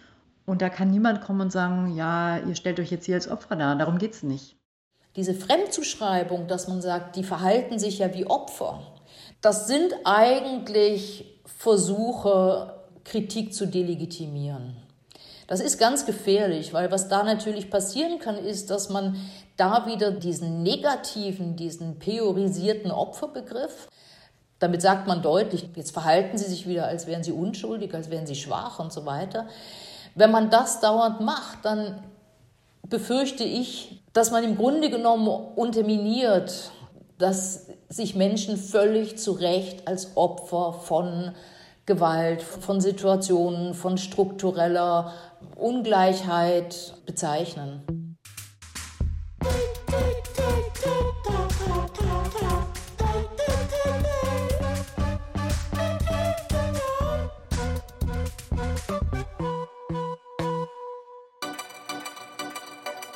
Und 0.46 0.62
da 0.62 0.68
kann 0.68 0.90
niemand 0.90 1.20
kommen 1.20 1.42
und 1.42 1.52
sagen, 1.52 1.94
ja, 1.94 2.38
ihr 2.38 2.54
stellt 2.54 2.80
euch 2.80 2.90
jetzt 2.90 3.06
hier 3.06 3.16
als 3.16 3.28
Opfer 3.28 3.54
dar. 3.54 3.76
Darum 3.76 3.98
geht 3.98 4.14
es 4.14 4.22
nicht. 4.22 4.56
Diese 5.14 5.34
Fremdzuschreibung, 5.34 6.48
dass 6.48 6.68
man 6.68 6.80
sagt, 6.80 7.16
die 7.16 7.25
verhalten 7.25 7.78
sich 7.78 7.98
ja 7.98 8.14
wie 8.14 8.26
Opfer, 8.26 8.80
das 9.40 9.66
sind 9.66 9.92
eigentlich 10.04 11.40
Versuche, 11.45 12.75
Kritik 13.04 13.54
zu 13.54 13.66
delegitimieren. 13.66 14.76
Das 15.47 15.61
ist 15.61 15.78
ganz 15.78 16.04
gefährlich, 16.04 16.75
weil 16.75 16.90
was 16.90 17.09
da 17.09 17.23
natürlich 17.23 17.71
passieren 17.71 18.18
kann, 18.18 18.37
ist, 18.37 18.68
dass 18.71 18.90
man 18.90 19.16
da 19.57 19.87
wieder 19.87 20.11
diesen 20.11 20.62
negativen, 20.62 21.57
diesen 21.57 21.99
priorisierten 21.99 22.90
Opferbegriff, 22.90 23.88
damit 24.59 24.83
sagt 24.83 25.07
man 25.07 25.23
deutlich, 25.23 25.68
jetzt 25.75 25.92
verhalten 25.92 26.37
sie 26.37 26.45
sich 26.45 26.68
wieder, 26.68 26.87
als 26.87 27.07
wären 27.07 27.23
sie 27.23 27.33
unschuldig, 27.33 27.95
als 27.95 28.11
wären 28.11 28.26
sie 28.26 28.35
schwach 28.35 28.78
und 28.78 28.92
so 28.92 29.07
weiter. 29.07 29.47
Wenn 30.14 30.30
man 30.30 30.50
das 30.50 30.80
dauernd 30.80 31.21
macht, 31.21 31.64
dann 31.64 32.02
befürchte 32.83 33.45
ich, 33.45 34.02
dass 34.12 34.30
man 34.30 34.45
im 34.45 34.57
Grunde 34.57 34.90
genommen 34.90 35.28
unterminiert, 35.28 36.73
dass 37.18 37.67
sich 37.88 38.14
Menschen 38.14 38.57
völlig 38.57 39.18
zu 39.18 39.33
Recht 39.33 39.88
als 39.88 40.16
Opfer 40.16 40.75
von 40.75 41.35
Gewalt, 41.87 42.42
von 42.42 42.80
Situationen, 42.80 43.73
von 43.73 43.97
struktureller 43.97 45.14
Ungleichheit 45.57 46.95
bezeichnen. 47.07 48.16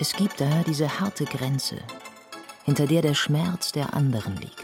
Es 0.00 0.14
gibt 0.14 0.40
da 0.40 0.48
diese 0.66 0.98
harte 0.98 1.24
Grenze, 1.26 1.76
hinter 2.64 2.86
der 2.86 3.02
der 3.02 3.14
Schmerz 3.14 3.70
der 3.70 3.94
anderen 3.94 4.36
liegt. 4.36 4.61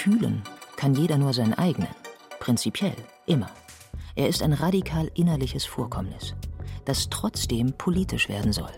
Fühlen 0.00 0.42
kann 0.76 0.94
jeder 0.94 1.18
nur 1.18 1.34
seinen 1.34 1.52
eigenen, 1.52 1.94
prinzipiell, 2.38 2.96
immer. 3.26 3.50
Er 4.14 4.28
ist 4.28 4.42
ein 4.42 4.54
radikal 4.54 5.10
innerliches 5.14 5.66
Vorkommnis, 5.66 6.34
das 6.86 7.10
trotzdem 7.10 7.74
politisch 7.74 8.30
werden 8.30 8.54
soll. 8.54 8.72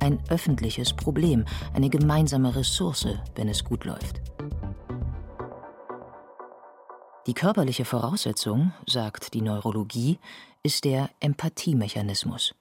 Ein 0.00 0.18
öffentliches 0.30 0.94
Problem, 0.94 1.44
eine 1.74 1.88
gemeinsame 1.88 2.56
Ressource, 2.56 3.06
wenn 3.36 3.48
es 3.48 3.62
gut 3.62 3.84
läuft. 3.84 4.20
Die 7.28 7.34
körperliche 7.34 7.84
Voraussetzung, 7.84 8.72
sagt 8.84 9.34
die 9.34 9.42
Neurologie, 9.42 10.18
ist 10.64 10.84
der 10.84 11.08
Empathiemechanismus. 11.20 12.56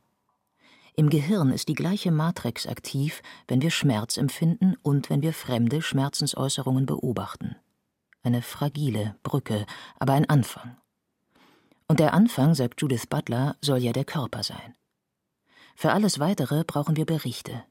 Im 0.95 1.09
Gehirn 1.09 1.51
ist 1.51 1.67
die 1.67 1.73
gleiche 1.73 2.11
Matrix 2.11 2.67
aktiv, 2.67 3.23
wenn 3.47 3.63
wir 3.63 3.71
Schmerz 3.71 4.17
empfinden 4.17 4.75
und 4.83 5.09
wenn 5.09 5.23
wir 5.23 5.33
fremde 5.33 5.81
Schmerzensäußerungen 5.81 6.85
beobachten. 6.85 7.55
Eine 8.27 8.41
fragile 8.41 9.15
Brücke, 9.23 9.65
aber 9.99 10.11
ein 10.11 10.29
Anfang. 10.29 10.75
Und 11.87 12.01
der 12.01 12.13
Anfang, 12.13 12.55
sagt 12.55 12.81
Judith 12.81 13.07
Butler, 13.07 13.55
soll 13.61 13.77
ja 13.77 13.93
der 13.93 14.03
Körper 14.03 14.43
sein. 14.43 14.75
Für 15.77 15.93
alles 15.93 16.19
Weitere 16.19 16.65
brauchen 16.65 16.97
wir 16.97 17.05
Berichte, 17.05 17.63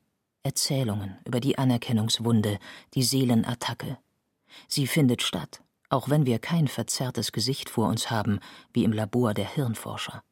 Erzählungen 0.43 1.19
über 1.27 1.41
die 1.41 1.59
Anerkennungswunde, 1.59 2.59
die 2.95 3.03
Seelenattacke. 3.03 3.99
Sie 4.67 4.87
findet 4.87 5.21
statt, 5.21 5.63
auch 5.91 6.09
wenn 6.09 6.25
wir 6.25 6.39
kein 6.39 6.69
verzerrtes 6.69 7.33
Gesicht 7.33 7.69
vor 7.69 7.89
uns 7.89 8.11
haben, 8.11 8.41
wie 8.73 8.85
im 8.85 8.95
Labor 8.95 9.35
der 9.35 9.55
Hirnforscher. 9.55 10.23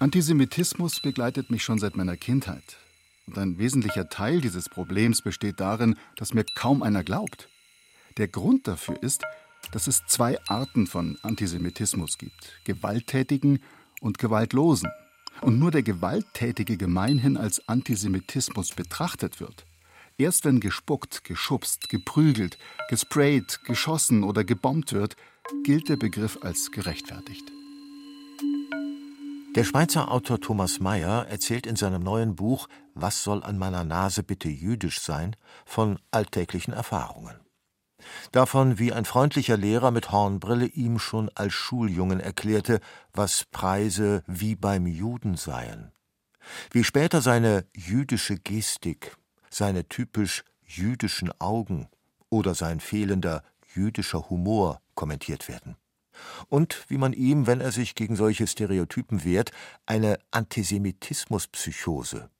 Antisemitismus 0.00 0.98
begleitet 0.98 1.48
mich 1.48 1.62
schon 1.62 1.78
seit 1.78 1.96
meiner 1.96 2.16
Kindheit. 2.16 2.76
Und 3.26 3.38
ein 3.38 3.58
wesentlicher 3.58 4.08
Teil 4.08 4.40
dieses 4.40 4.68
Problems 4.68 5.20
besteht 5.20 5.58
darin, 5.60 5.96
dass 6.16 6.32
mir 6.32 6.44
kaum 6.54 6.82
einer 6.82 7.02
glaubt. 7.02 7.48
Der 8.18 8.28
Grund 8.28 8.68
dafür 8.68 9.02
ist, 9.02 9.24
dass 9.72 9.88
es 9.88 10.02
zwei 10.06 10.38
Arten 10.46 10.86
von 10.86 11.18
Antisemitismus 11.22 12.18
gibt: 12.18 12.60
gewalttätigen 12.64 13.60
und 14.00 14.18
gewaltlosen. 14.18 14.90
Und 15.42 15.58
nur 15.58 15.70
der 15.70 15.82
Gewalttätige 15.82 16.76
gemeinhin 16.78 17.36
als 17.36 17.68
Antisemitismus 17.68 18.70
betrachtet 18.70 19.38
wird. 19.40 19.66
Erst 20.16 20.46
wenn 20.46 20.60
gespuckt, 20.60 21.24
geschubst, 21.24 21.90
geprügelt, 21.90 22.56
gesprayt, 22.88 23.60
geschossen 23.64 24.24
oder 24.24 24.44
gebombt 24.44 24.94
wird, 24.94 25.16
gilt 25.62 25.90
der 25.90 25.96
Begriff 25.96 26.38
als 26.40 26.70
gerechtfertigt. 26.70 27.52
Der 29.54 29.64
Schweizer 29.64 30.10
Autor 30.10 30.40
Thomas 30.40 30.80
Mayer 30.80 31.26
erzählt 31.28 31.66
in 31.66 31.76
seinem 31.76 32.02
neuen 32.02 32.34
Buch 32.34 32.66
Was 32.98 33.22
soll 33.22 33.42
an 33.42 33.58
meiner 33.58 33.84
Nase 33.84 34.22
bitte 34.22 34.48
jüdisch 34.48 35.02
sein? 35.02 35.36
von 35.66 35.98
alltäglichen 36.10 36.72
Erfahrungen. 36.72 37.36
Davon, 38.32 38.78
wie 38.78 38.92
ein 38.92 39.04
freundlicher 39.04 39.58
Lehrer 39.58 39.90
mit 39.90 40.12
Hornbrille 40.12 40.66
ihm 40.66 40.98
schon 40.98 41.30
als 41.34 41.52
Schuljungen 41.52 42.20
erklärte, 42.20 42.80
was 43.12 43.44
Preise 43.44 44.22
wie 44.26 44.56
beim 44.56 44.86
Juden 44.86 45.36
seien. 45.36 45.92
Wie 46.70 46.84
später 46.84 47.20
seine 47.20 47.66
jüdische 47.76 48.36
Gestik, 48.36 49.16
seine 49.50 49.88
typisch 49.88 50.44
jüdischen 50.64 51.38
Augen 51.38 51.88
oder 52.30 52.54
sein 52.54 52.80
fehlender 52.80 53.42
jüdischer 53.74 54.30
Humor 54.30 54.80
kommentiert 54.94 55.48
werden 55.48 55.76
und 56.48 56.84
wie 56.88 56.98
man 56.98 57.12
ihm, 57.12 57.46
wenn 57.46 57.60
er 57.60 57.72
sich 57.72 57.94
gegen 57.94 58.16
solche 58.16 58.46
Stereotypen 58.46 59.24
wehrt, 59.24 59.52
eine 59.86 60.18
Antisemitismuspsychose, 60.30 62.30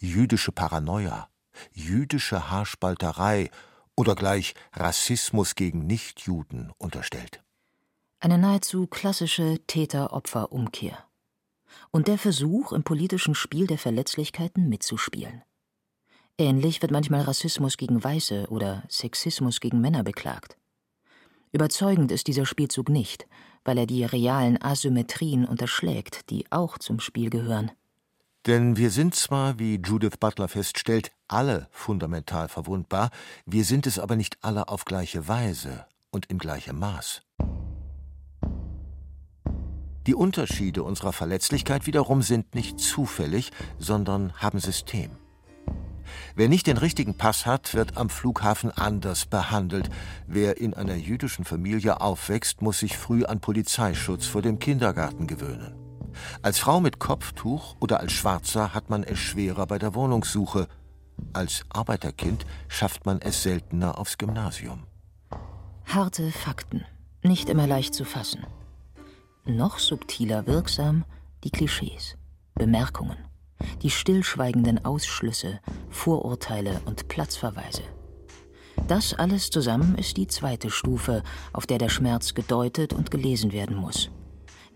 jüdische 0.00 0.52
Paranoia, 0.52 1.28
jüdische 1.72 2.50
Haarspalterei 2.50 3.50
oder 3.96 4.14
gleich 4.14 4.54
Rassismus 4.72 5.54
gegen 5.54 5.86
Nichtjuden 5.86 6.72
unterstellt. 6.78 7.42
Eine 8.20 8.38
nahezu 8.38 8.86
klassische 8.86 9.60
Täter-Opfer-Umkehr. 9.66 11.04
Und 11.90 12.08
der 12.08 12.18
Versuch, 12.18 12.72
im 12.72 12.82
politischen 12.82 13.34
Spiel 13.34 13.66
der 13.66 13.78
Verletzlichkeiten 13.78 14.68
mitzuspielen. 14.68 15.42
Ähnlich 16.38 16.82
wird 16.82 16.90
manchmal 16.90 17.22
Rassismus 17.22 17.76
gegen 17.76 18.02
Weiße 18.02 18.46
oder 18.48 18.82
Sexismus 18.88 19.60
gegen 19.60 19.80
Männer 19.80 20.02
beklagt. 20.02 20.56
Überzeugend 21.52 22.10
ist 22.10 22.26
dieser 22.26 22.46
Spielzug 22.46 22.88
nicht, 22.88 23.28
weil 23.64 23.78
er 23.78 23.86
die 23.86 24.04
realen 24.04 24.60
Asymmetrien 24.60 25.44
unterschlägt, 25.44 26.30
die 26.30 26.50
auch 26.50 26.78
zum 26.78 26.98
Spiel 26.98 27.30
gehören. 27.30 27.70
Denn 28.46 28.76
wir 28.76 28.90
sind 28.90 29.14
zwar, 29.14 29.58
wie 29.58 29.76
Judith 29.76 30.18
Butler 30.20 30.48
feststellt, 30.48 31.12
alle 31.28 31.68
fundamental 31.70 32.48
verwundbar, 32.48 33.10
wir 33.46 33.64
sind 33.64 33.86
es 33.86 33.98
aber 33.98 34.16
nicht 34.16 34.36
alle 34.42 34.68
auf 34.68 34.84
gleiche 34.84 35.28
Weise 35.28 35.86
und 36.10 36.26
in 36.26 36.38
gleichem 36.38 36.78
Maß. 36.78 37.22
Die 40.06 40.14
Unterschiede 40.14 40.82
unserer 40.82 41.14
Verletzlichkeit 41.14 41.86
wiederum 41.86 42.20
sind 42.20 42.54
nicht 42.54 42.78
zufällig, 42.78 43.50
sondern 43.78 44.34
haben 44.34 44.60
System. 44.60 45.10
Wer 46.36 46.50
nicht 46.50 46.66
den 46.66 46.76
richtigen 46.76 47.16
Pass 47.16 47.46
hat, 47.46 47.72
wird 47.72 47.96
am 47.96 48.10
Flughafen 48.10 48.70
anders 48.70 49.24
behandelt. 49.24 49.88
Wer 50.26 50.58
in 50.58 50.74
einer 50.74 50.96
jüdischen 50.96 51.46
Familie 51.46 52.02
aufwächst, 52.02 52.60
muss 52.60 52.80
sich 52.80 52.98
früh 52.98 53.24
an 53.24 53.40
Polizeischutz 53.40 54.26
vor 54.26 54.42
dem 54.42 54.58
Kindergarten 54.58 55.26
gewöhnen. 55.26 55.83
Als 56.42 56.58
Frau 56.58 56.80
mit 56.80 56.98
Kopftuch 56.98 57.76
oder 57.80 58.00
als 58.00 58.12
Schwarzer 58.12 58.74
hat 58.74 58.90
man 58.90 59.04
es 59.04 59.18
schwerer 59.18 59.66
bei 59.66 59.78
der 59.78 59.94
Wohnungssuche. 59.94 60.68
Als 61.32 61.64
Arbeiterkind 61.70 62.44
schafft 62.68 63.06
man 63.06 63.20
es 63.20 63.42
seltener 63.42 63.98
aufs 63.98 64.18
Gymnasium. 64.18 64.84
Harte 65.86 66.32
Fakten, 66.32 66.84
nicht 67.22 67.48
immer 67.48 67.66
leicht 67.66 67.94
zu 67.94 68.04
fassen. 68.04 68.46
Noch 69.44 69.78
subtiler 69.78 70.46
wirksam 70.46 71.04
die 71.44 71.50
Klischees, 71.50 72.16
Bemerkungen 72.54 73.18
die 73.82 73.90
stillschweigenden 73.90 74.84
Ausschlüsse, 74.84 75.60
Vorurteile 75.90 76.80
und 76.86 77.08
Platzverweise. 77.08 77.82
Das 78.88 79.14
alles 79.14 79.50
zusammen 79.50 79.96
ist 79.96 80.16
die 80.16 80.26
zweite 80.26 80.70
Stufe, 80.70 81.22
auf 81.52 81.66
der 81.66 81.78
der 81.78 81.88
Schmerz 81.88 82.34
gedeutet 82.34 82.92
und 82.92 83.10
gelesen 83.10 83.52
werden 83.52 83.76
muss. 83.76 84.10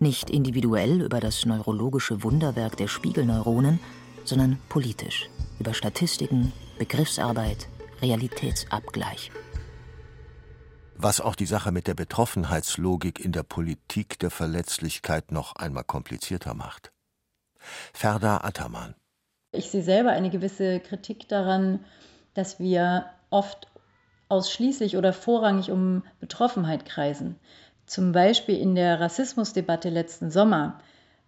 Nicht 0.01 0.29
individuell 0.29 1.01
über 1.01 1.19
das 1.19 1.45
neurologische 1.45 2.23
Wunderwerk 2.23 2.77
der 2.77 2.87
Spiegelneuronen, 2.87 3.81
sondern 4.23 4.57
politisch 4.69 5.29
über 5.59 5.73
Statistiken, 5.73 6.53
Begriffsarbeit, 6.77 7.67
Realitätsabgleich. 8.01 9.29
Was 10.95 11.19
auch 11.19 11.35
die 11.35 11.45
Sache 11.45 11.73
mit 11.73 11.87
der 11.87 11.95
Betroffenheitslogik 11.95 13.19
in 13.19 13.33
der 13.33 13.43
Politik 13.43 14.17
der 14.19 14.31
Verletzlichkeit 14.31 15.33
noch 15.33 15.57
einmal 15.57 15.83
komplizierter 15.83 16.53
macht. 16.53 16.93
Ferda 17.91 18.37
Attermann. 18.37 18.95
Ich 19.51 19.69
sehe 19.69 19.83
selber 19.83 20.11
eine 20.11 20.29
gewisse 20.29 20.79
Kritik 20.79 21.27
daran, 21.27 21.83
dass 22.35 22.59
wir 22.59 23.05
oft 23.29 23.67
ausschließlich 24.29 24.95
oder 24.95 25.11
vorrangig 25.11 25.71
um 25.71 26.03
Betroffenheit 26.21 26.85
kreisen. 26.85 27.37
Zum 27.89 28.11
Beispiel 28.11 28.57
in 28.57 28.75
der 28.75 28.99
Rassismusdebatte 28.99 29.89
letzten 29.89 30.31
Sommer. 30.31 30.79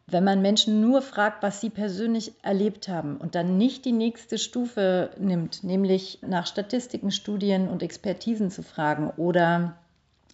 Wenn 0.07 0.23
man 0.23 0.41
Menschen 0.41 0.81
nur 0.81 1.01
fragt, 1.01 1.43
was 1.43 1.59
sie 1.59 1.69
persönlich 1.69 2.33
erlebt 2.41 2.87
haben 2.87 3.17
und 3.17 3.35
dann 3.35 3.57
nicht 3.57 3.83
die 3.85 3.91
nächste 3.91 4.37
Stufe 4.37 5.09
nimmt, 5.17 5.63
nämlich 5.63 6.19
nach 6.21 6.47
Statistiken, 6.47 7.11
Studien 7.11 7.67
und 7.67 7.83
Expertisen 7.83 8.51
zu 8.51 8.63
fragen 8.63 9.11
oder 9.17 9.75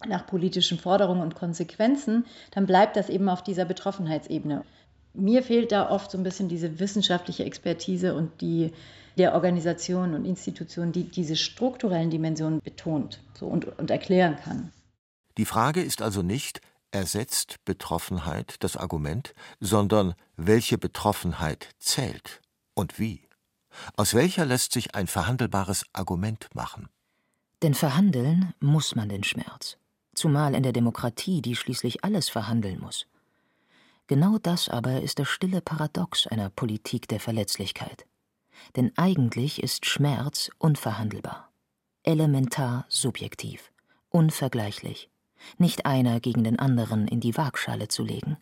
nach 0.06 0.26
politischen 0.26 0.78
Forderungen 0.78 1.22
und 1.22 1.34
Konsequenzen, 1.34 2.24
dann 2.52 2.66
bleibt 2.66 2.96
das 2.96 3.08
eben 3.08 3.28
auf 3.28 3.42
dieser 3.42 3.64
Betroffenheitsebene 3.64 4.62
mir 5.18 5.42
fehlt 5.42 5.72
da 5.72 5.90
oft 5.90 6.10
so 6.10 6.18
ein 6.18 6.24
bisschen 6.24 6.48
diese 6.48 6.78
wissenschaftliche 6.78 7.44
Expertise 7.44 8.14
und 8.14 8.40
die 8.40 8.72
der 9.16 9.34
Organisation 9.34 10.14
und 10.14 10.24
Institutionen, 10.24 10.92
die 10.92 11.02
diese 11.02 11.34
strukturellen 11.34 12.10
Dimensionen 12.10 12.60
betont 12.60 13.18
so 13.34 13.46
und, 13.46 13.66
und 13.78 13.90
erklären 13.90 14.36
kann. 14.36 14.70
Die 15.38 15.44
Frage 15.44 15.82
ist 15.82 16.02
also 16.02 16.22
nicht, 16.22 16.60
ersetzt 16.90 17.64
Betroffenheit 17.64 18.56
das 18.60 18.76
Argument, 18.76 19.34
sondern 19.60 20.14
welche 20.36 20.78
Betroffenheit 20.78 21.70
zählt 21.78 22.40
und 22.74 22.98
wie. 22.98 23.22
Aus 23.96 24.14
welcher 24.14 24.44
lässt 24.44 24.72
sich 24.72 24.96
ein 24.96 25.06
verhandelbares 25.06 25.84
Argument 25.92 26.48
machen? 26.54 26.88
Denn 27.62 27.74
verhandeln 27.74 28.52
muss 28.58 28.96
man 28.96 29.08
den 29.08 29.22
Schmerz, 29.22 29.78
zumal 30.12 30.56
in 30.56 30.64
der 30.64 30.72
Demokratie, 30.72 31.40
die 31.40 31.54
schließlich 31.54 32.02
alles 32.02 32.28
verhandeln 32.28 32.80
muss. 32.80 33.06
Genau 34.08 34.38
das 34.38 34.68
aber 34.68 35.02
ist 35.02 35.20
das 35.20 35.28
stille 35.28 35.60
Paradox 35.60 36.26
einer 36.26 36.50
Politik 36.50 37.06
der 37.06 37.20
Verletzlichkeit. 37.20 38.06
Denn 38.74 38.90
eigentlich 38.96 39.62
ist 39.62 39.86
Schmerz 39.86 40.50
unverhandelbar, 40.58 41.52
elementar 42.02 42.86
subjektiv, 42.88 43.70
unvergleichlich, 44.08 45.10
nicht 45.56 45.86
einer 45.86 46.20
gegen 46.20 46.44
den 46.44 46.58
anderen 46.58 47.08
in 47.08 47.20
die 47.20 47.36
Waagschale 47.36 47.88
zu 47.88 48.04
legen. 48.04 48.36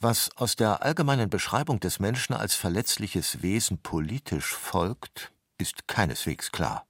Was 0.00 0.30
aus 0.36 0.54
der 0.54 0.82
allgemeinen 0.82 1.28
Beschreibung 1.28 1.80
des 1.80 1.98
Menschen 1.98 2.34
als 2.34 2.54
verletzliches 2.54 3.42
Wesen 3.42 3.78
politisch 3.78 4.54
folgt, 4.54 5.32
ist 5.58 5.88
keineswegs 5.88 6.52
klar. 6.52 6.86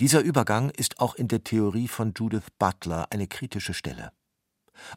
Dieser 0.00 0.20
Übergang 0.20 0.70
ist 0.70 1.00
auch 1.00 1.14
in 1.14 1.28
der 1.28 1.44
Theorie 1.44 1.86
von 1.86 2.14
Judith 2.16 2.50
Butler 2.58 3.08
eine 3.10 3.28
kritische 3.28 3.74
Stelle. 3.74 4.10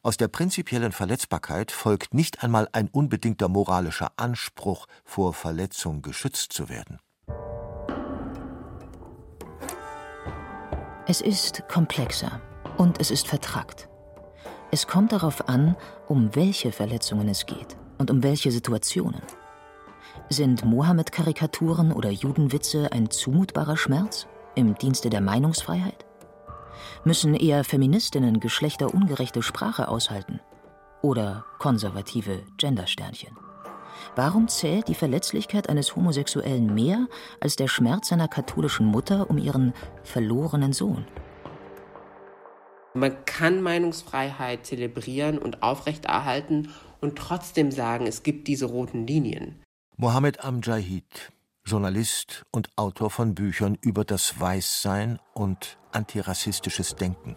Aus 0.02 0.18
der 0.18 0.30
prinzipiellen 0.30 0.92
Verletzbarkeit 0.92 1.72
folgt 1.72 2.14
nicht 2.14 2.44
einmal 2.44 2.68
ein 2.72 2.88
unbedingter 2.88 3.50
moralischer 3.50 4.12
Anspruch, 4.16 4.88
vor 5.04 5.34
Verletzung 5.34 6.02
geschützt 6.02 6.54
zu 6.54 6.70
werden. 6.70 7.00
Es 11.08 11.22
ist 11.22 11.68
komplexer 11.70 12.42
und 12.78 13.00
es 13.00 13.12
ist 13.12 13.28
vertrackt. 13.28 13.90
Es 14.72 14.88
kommt 14.88 15.12
darauf 15.12 15.48
an, 15.50 15.76
um 16.08 16.36
welche 16.36 16.72
Verletzungen 16.72 17.30
es 17.30 17.46
geht 17.46 17.78
und 17.98 18.12
um 18.12 18.24
welche 18.24 18.52
Situationen. 18.52 19.22
Sind 20.30 20.66
Mohammed-Karikaturen 20.66 21.92
oder 21.92 22.10
Judenwitze 22.10 22.92
ein 22.92 23.10
zumutbarer 23.10 23.78
Schmerz 23.78 24.28
im 24.56 24.76
Dienste 24.76 25.10
der 25.10 25.22
Meinungsfreiheit? 25.22 26.06
Müssen 27.04 27.34
eher 27.34 27.64
Feministinnen 27.64 28.40
geschlechterungerechte 28.40 29.42
Sprache 29.42 29.88
aushalten 29.88 30.42
oder 31.02 31.46
konservative 31.60 32.44
Gendersternchen? 32.58 33.38
Warum 34.16 34.48
zählt 34.48 34.88
die 34.88 34.96
Verletzlichkeit 34.96 35.70
eines 35.70 35.96
Homosexuellen 35.96 36.74
mehr 36.74 37.08
als 37.40 37.56
der 37.56 37.68
Schmerz 37.68 38.10
seiner 38.10 38.28
katholischen 38.28 38.86
Mutter 38.86 39.30
um 39.30 39.38
ihren 39.38 39.74
verlorenen 40.04 40.74
Sohn? 40.74 41.06
Man 42.98 43.26
kann 43.26 43.62
Meinungsfreiheit 43.62 44.66
zelebrieren 44.66 45.38
und 45.38 45.62
aufrechterhalten 45.62 46.70
und 47.00 47.16
trotzdem 47.16 47.72
sagen, 47.72 48.08
es 48.08 48.24
gibt 48.24 48.48
diese 48.48 48.66
roten 48.66 49.06
Linien. 49.06 49.62
Mohammed 49.98 50.44
Amjahid, 50.44 51.32
Journalist 51.64 52.44
und 52.52 52.70
Autor 52.76 53.12
von 53.12 53.36
Büchern 53.36 53.78
über 53.82 54.04
das 54.04 54.40
Weißsein 54.40 55.20
und 55.36 55.78
antirassistisches 55.92 56.96
Denken. 56.96 57.36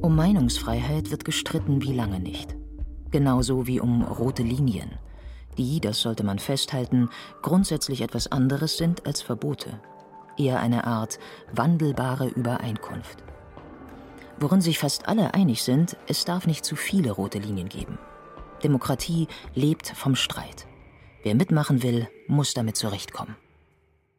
Um 0.00 0.16
Meinungsfreiheit 0.16 1.12
wird 1.12 1.24
gestritten 1.24 1.82
wie 1.82 1.92
lange 1.92 2.18
nicht. 2.18 2.56
Genauso 3.12 3.68
wie 3.68 3.78
um 3.78 4.02
rote 4.02 4.42
Linien, 4.42 4.98
die, 5.56 5.78
das 5.80 6.00
sollte 6.00 6.24
man 6.24 6.40
festhalten, 6.40 7.10
grundsätzlich 7.42 8.00
etwas 8.00 8.32
anderes 8.32 8.76
sind 8.76 9.06
als 9.06 9.22
Verbote. 9.22 9.80
Eher 10.40 10.58
eine 10.60 10.84
Art 10.84 11.18
wandelbare 11.52 12.28
Übereinkunft. 12.28 13.22
Worin 14.38 14.62
sich 14.62 14.78
fast 14.78 15.06
alle 15.06 15.34
einig 15.34 15.62
sind, 15.62 15.98
es 16.08 16.24
darf 16.24 16.46
nicht 16.46 16.64
zu 16.64 16.76
viele 16.76 17.10
rote 17.10 17.38
Linien 17.38 17.68
geben. 17.68 17.98
Demokratie 18.64 19.28
lebt 19.54 19.88
vom 19.88 20.16
Streit. 20.16 20.66
Wer 21.22 21.34
mitmachen 21.34 21.82
will, 21.82 22.08
muss 22.26 22.54
damit 22.54 22.78
zurechtkommen. 22.78 23.36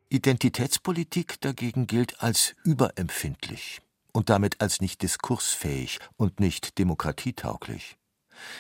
Identitätspolitik 0.10 1.42
dagegen 1.42 1.88
gilt 1.88 2.22
als 2.22 2.54
überempfindlich 2.64 3.82
und 4.12 4.30
damit 4.30 4.62
als 4.62 4.80
nicht 4.80 5.02
diskursfähig 5.02 5.98
und 6.18 6.40
nicht 6.40 6.78
demokratietauglich. 6.78 7.98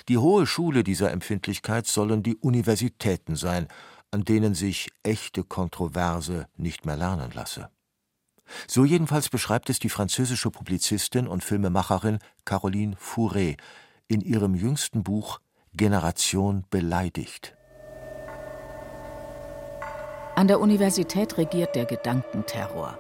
Die 0.08 0.17
hohe 0.17 0.47
Schule 0.47 0.84
dieser 0.84 1.12
Empfindlichkeit 1.12 1.86
sollen 1.86 2.24
die 2.24 2.38
Universitäten 2.38 3.36
sein, 3.36 3.67
an 4.12 4.24
denen 4.24 4.54
sich 4.54 4.91
echte 5.04 5.43
Kontroverse 5.43 6.47
nicht 6.58 6.86
mehr 6.86 6.97
lernen 6.97 7.32
lasse. 7.34 7.69
So 8.67 8.86
jedenfalls 8.86 9.30
beschreibt 9.30 9.69
es 9.69 9.80
die 9.80 9.89
französische 9.89 10.52
Publizistin 10.52 11.28
und 11.28 11.43
Filmemacherin 11.43 12.19
Caroline 12.45 12.95
Fourré 12.97 13.58
in 14.08 14.21
ihrem 14.21 14.56
jüngsten 14.56 15.04
Buch 15.04 15.39
Generation 15.74 16.65
beleidigt. 16.69 17.56
An 20.36 20.47
der 20.47 20.60
Universität 20.60 21.38
regiert 21.38 21.76
der 21.76 21.86
Gedankenterror. 21.86 22.97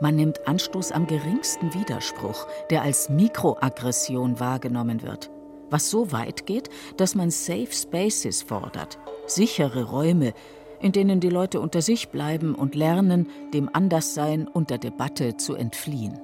Man 0.00 0.16
nimmt 0.16 0.48
Anstoß 0.48 0.92
am 0.92 1.06
geringsten 1.06 1.72
Widerspruch, 1.74 2.48
der 2.70 2.82
als 2.82 3.08
Mikroaggression 3.08 4.40
wahrgenommen 4.40 5.02
wird, 5.02 5.30
was 5.70 5.90
so 5.90 6.12
weit 6.12 6.46
geht, 6.46 6.68
dass 6.96 7.14
man 7.14 7.30
Safe 7.30 7.72
Spaces 7.72 8.42
fordert, 8.42 8.98
sichere 9.26 9.84
Räume, 9.84 10.34
in 10.80 10.92
denen 10.92 11.20
die 11.20 11.30
Leute 11.30 11.60
unter 11.60 11.82
sich 11.82 12.10
bleiben 12.10 12.54
und 12.54 12.74
lernen, 12.74 13.28
dem 13.52 13.70
Anderssein 13.72 14.46
unter 14.46 14.78
Debatte 14.78 15.36
zu 15.36 15.54
entfliehen. 15.54 16.20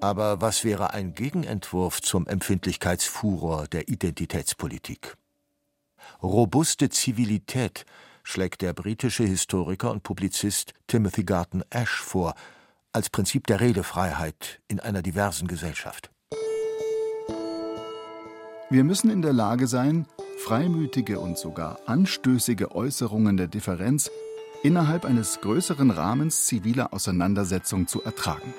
Aber 0.00 0.40
was 0.40 0.64
wäre 0.64 0.92
ein 0.92 1.14
Gegenentwurf 1.14 2.02
zum 2.02 2.26
Empfindlichkeitsfuror 2.26 3.66
der 3.68 3.88
Identitätspolitik? 3.88 5.16
Robuste 6.22 6.90
Zivilität 6.90 7.86
schlägt 8.22 8.62
der 8.62 8.72
britische 8.72 9.24
Historiker 9.24 9.90
und 9.90 10.02
Publizist 10.02 10.72
Timothy 10.86 11.24
Garton 11.24 11.64
Ash 11.70 12.00
vor, 12.00 12.34
als 12.92 13.10
Prinzip 13.10 13.46
der 13.46 13.60
Redefreiheit 13.60 14.60
in 14.68 14.78
einer 14.78 15.02
diversen 15.02 15.48
Gesellschaft. 15.48 16.10
Wir 18.70 18.82
müssen 18.82 19.10
in 19.10 19.20
der 19.20 19.34
Lage 19.34 19.66
sein, 19.66 20.06
freimütige 20.38 21.20
und 21.20 21.36
sogar 21.36 21.78
anstößige 21.86 22.74
Äußerungen 22.74 23.36
der 23.36 23.46
Differenz 23.46 24.10
innerhalb 24.62 25.04
eines 25.04 25.40
größeren 25.42 25.90
Rahmens 25.90 26.46
ziviler 26.46 26.94
Auseinandersetzung 26.94 27.86
zu 27.86 28.02
ertragen. 28.02 28.54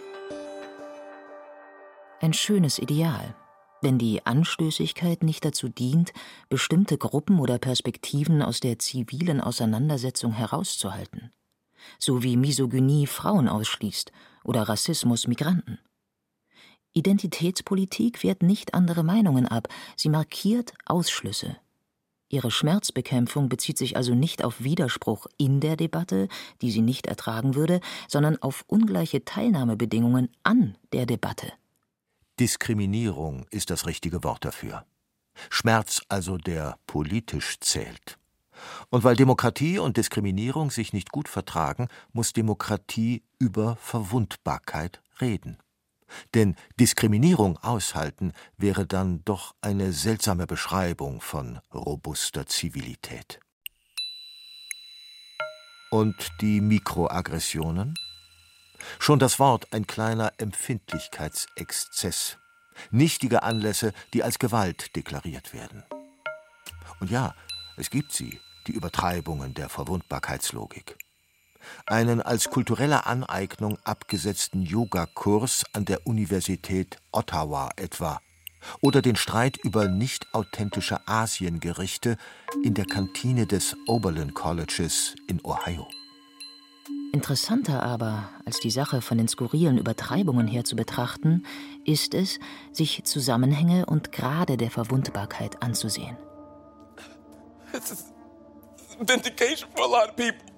Ein 2.21 2.33
schönes 2.33 2.77
Ideal, 2.77 3.35
wenn 3.81 3.97
die 3.97 4.23
Anstößigkeit 4.25 5.23
nicht 5.23 5.43
dazu 5.43 5.69
dient, 5.69 6.13
bestimmte 6.49 6.99
Gruppen 6.99 7.39
oder 7.39 7.57
Perspektiven 7.57 8.43
aus 8.43 8.59
der 8.59 8.77
zivilen 8.77 9.41
Auseinandersetzung 9.41 10.33
herauszuhalten, 10.33 11.31
so 11.97 12.21
wie 12.21 12.37
Misogynie 12.37 13.07
Frauen 13.07 13.47
ausschließt 13.47 14.11
oder 14.43 14.69
Rassismus 14.69 15.27
Migranten. 15.27 15.79
Identitätspolitik 16.95 18.23
wehrt 18.23 18.41
nicht 18.41 18.73
andere 18.73 19.03
Meinungen 19.03 19.45
ab, 19.45 19.67
sie 19.97 20.07
markiert 20.07 20.73
Ausschlüsse. 20.85 21.57
Ihre 22.29 22.49
Schmerzbekämpfung 22.51 23.49
bezieht 23.49 23.77
sich 23.77 23.97
also 23.97 24.15
nicht 24.15 24.43
auf 24.43 24.63
Widerspruch 24.63 25.27
in 25.37 25.59
der 25.59 25.75
Debatte, 25.75 26.29
die 26.61 26.71
sie 26.71 26.81
nicht 26.81 27.05
ertragen 27.05 27.53
würde, 27.53 27.81
sondern 28.07 28.41
auf 28.41 28.63
ungleiche 28.67 29.25
Teilnahmebedingungen 29.25 30.29
an 30.43 30.77
der 30.93 31.05
Debatte. 31.05 31.51
Diskriminierung 32.39 33.45
ist 33.51 33.69
das 33.69 33.85
richtige 33.85 34.23
Wort 34.23 34.45
dafür. 34.45 34.85
Schmerz 35.49 36.01
also, 36.07 36.37
der 36.37 36.77
politisch 36.87 37.59
zählt. 37.59 38.17
Und 38.89 39.03
weil 39.03 39.17
Demokratie 39.17 39.79
und 39.79 39.97
Diskriminierung 39.97 40.71
sich 40.71 40.93
nicht 40.93 41.11
gut 41.11 41.27
vertragen, 41.27 41.89
muss 42.13 42.31
Demokratie 42.31 43.21
über 43.37 43.75
Verwundbarkeit 43.75 45.01
reden. 45.19 45.57
Denn 46.33 46.55
Diskriminierung 46.79 47.57
aushalten 47.57 48.33
wäre 48.57 48.85
dann 48.85 49.23
doch 49.25 49.55
eine 49.61 49.93
seltsame 49.93 50.47
Beschreibung 50.47 51.21
von 51.21 51.59
robuster 51.73 52.45
Zivilität. 52.45 53.39
Und 55.91 56.15
die 56.41 56.61
Mikroaggressionen? 56.61 57.93
Schon 58.99 59.19
das 59.19 59.39
Wort 59.39 59.71
ein 59.73 59.87
kleiner 59.87 60.33
Empfindlichkeitsexzess. 60.37 62.37
Nichtige 62.91 63.43
Anlässe, 63.43 63.93
die 64.13 64.23
als 64.23 64.37
Gewalt 64.37 64.95
deklariert 64.95 65.53
werden. 65.53 65.83
Und 66.99 67.09
ja, 67.09 67.33
es 67.77 67.89
gibt 67.89 68.11
sie, 68.11 68.39
die 68.67 68.73
Übertreibungen 68.73 69.53
der 69.53 69.69
Verwundbarkeitslogik. 69.69 70.97
Einen 71.85 72.21
als 72.21 72.49
kulturelle 72.49 73.05
Aneignung 73.05 73.77
abgesetzten 73.83 74.63
Yogakurs 74.63 75.63
an 75.73 75.85
der 75.85 76.05
Universität 76.05 76.97
Ottawa 77.11 77.71
etwa. 77.75 78.19
Oder 78.81 79.01
den 79.01 79.15
Streit 79.15 79.57
über 79.57 79.87
nicht 79.87 80.33
authentische 80.33 81.07
Asiengerichte 81.07 82.17
in 82.63 82.73
der 82.73 82.85
Kantine 82.85 83.45
des 83.45 83.75
Oberlin 83.87 84.33
Colleges 84.33 85.15
in 85.27 85.43
Ohio. 85.43 85.87
Interessanter 87.11 87.81
aber, 87.81 88.29
als 88.45 88.59
die 88.59 88.71
Sache 88.71 89.01
von 89.01 89.17
den 89.17 89.29
skurrilen 89.29 89.77
Übertreibungen 89.77 90.47
her 90.47 90.65
zu 90.65 90.75
betrachten, 90.75 91.45
ist 91.85 92.13
es, 92.13 92.39
sich 92.73 93.05
Zusammenhänge 93.05 93.85
und 93.85 94.11
Grade 94.11 94.57
der 94.57 94.69
Verwundbarkeit 94.69 95.63
anzusehen. 95.63 96.17
Is 97.73 98.05
vindication 98.99 99.69
for 99.75 99.85
a 99.85 99.87
lot 99.87 100.09
of 100.09 100.15
people 100.15 100.54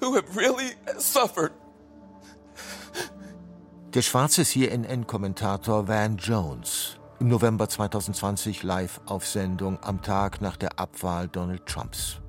who 0.00 0.14
have 0.14 0.36
really 0.36 0.72
suffered. 0.98 1.52
Der 3.94 4.02
schwarze 4.02 4.44
CNN-Kommentator 4.44 5.88
Van 5.88 6.16
Jones 6.16 6.96
im 7.18 7.28
November 7.28 7.68
2020 7.68 8.62
live 8.62 9.00
auf 9.06 9.26
Sendung 9.26 9.78
am 9.82 10.00
Tag 10.00 10.40
nach 10.40 10.56
der 10.56 10.78
Abwahl 10.78 11.28
Donald 11.28 11.66
Trumps. 11.66 12.20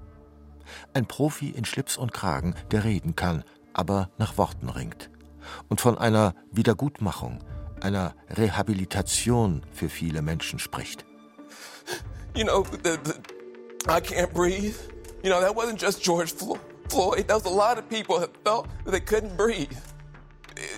Ein 0.93 1.05
Profi 1.05 1.49
in 1.49 1.65
Schlips 1.65 1.97
und 1.97 2.13
Kragen, 2.13 2.55
der 2.71 2.83
reden 2.83 3.15
kann, 3.15 3.43
aber 3.73 4.09
nach 4.17 4.37
Worten 4.37 4.69
ringt 4.69 5.11
und 5.69 5.81
von 5.81 5.97
einer 5.97 6.33
Wiedergutmachung, 6.51 7.39
einer 7.81 8.15
Rehabilitation 8.29 9.63
für 9.71 9.89
viele 9.89 10.21
Menschen 10.21 10.59
spricht. 10.59 11.05
You 12.35 12.45
know, 12.45 12.65
the, 12.83 12.97
the, 13.03 13.13
I 13.87 13.99
can't 13.99 14.33
breathe. 14.33 14.75
You 15.23 15.29
know, 15.29 15.41
that 15.41 15.55
wasn't 15.55 15.81
just 15.81 16.01
George 16.03 16.33
Floyd. 16.91 17.27
That 17.29 17.35
was 17.35 17.45
a 17.45 17.49
lot 17.49 17.77
of 17.77 17.89
people 17.89 18.19
that 18.19 18.35
felt 18.43 18.67
that 18.83 18.91
they 18.91 18.99
couldn't 18.99 19.37
breathe. 19.37 19.71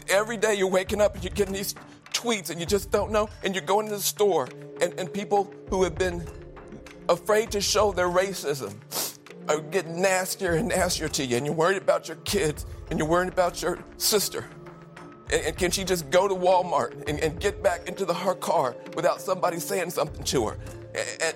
Every 0.08 0.38
day 0.38 0.54
you're 0.54 0.70
waking 0.70 1.02
up 1.02 1.16
and 1.16 1.24
you're 1.24 1.34
getting 1.34 1.56
these 1.56 1.74
tweets 2.12 2.52
and 2.52 2.60
you 2.60 2.68
just 2.68 2.92
don't 2.92 3.12
know. 3.12 3.30
And 3.44 3.56
you're 3.56 3.66
going 3.66 3.88
to 3.88 3.96
the 3.96 4.02
store 4.02 4.48
and, 4.80 4.94
and 5.00 5.12
people 5.12 5.52
who 5.70 5.84
have 5.84 5.96
been 5.96 6.24
afraid 7.10 7.50
to 7.52 7.62
show 7.62 7.92
their 7.92 8.10
racism 8.10 8.76
are 9.50 9.60
getting 9.60 10.02
nastier 10.02 10.54
and 10.54 10.68
nastier 10.70 11.10
to 11.10 11.26
you, 11.26 11.36
and 11.36 11.46
you're 11.46 11.56
worried 11.56 11.82
about 11.82 12.08
your 12.08 12.18
kids, 12.18 12.66
and 12.90 13.00
you're 13.00 13.08
worried 13.08 13.32
about 13.32 13.62
your 13.62 13.80
sister. 13.98 14.46
And, 15.32 15.46
and 15.48 15.58
can 15.58 15.72
she 15.72 15.84
just 15.84 16.10
go 16.10 16.28
to 16.28 16.36
Walmart 16.36 17.10
and, 17.10 17.20
and, 17.20 17.40
get 17.40 17.62
back 17.62 17.88
into 17.88 18.06
the, 18.06 18.14
her 18.14 18.36
car 18.36 18.76
without 18.96 19.20
somebody 19.20 19.60
saying 19.60 19.90
something 19.90 20.24
to 20.26 20.48
her? 20.48 20.58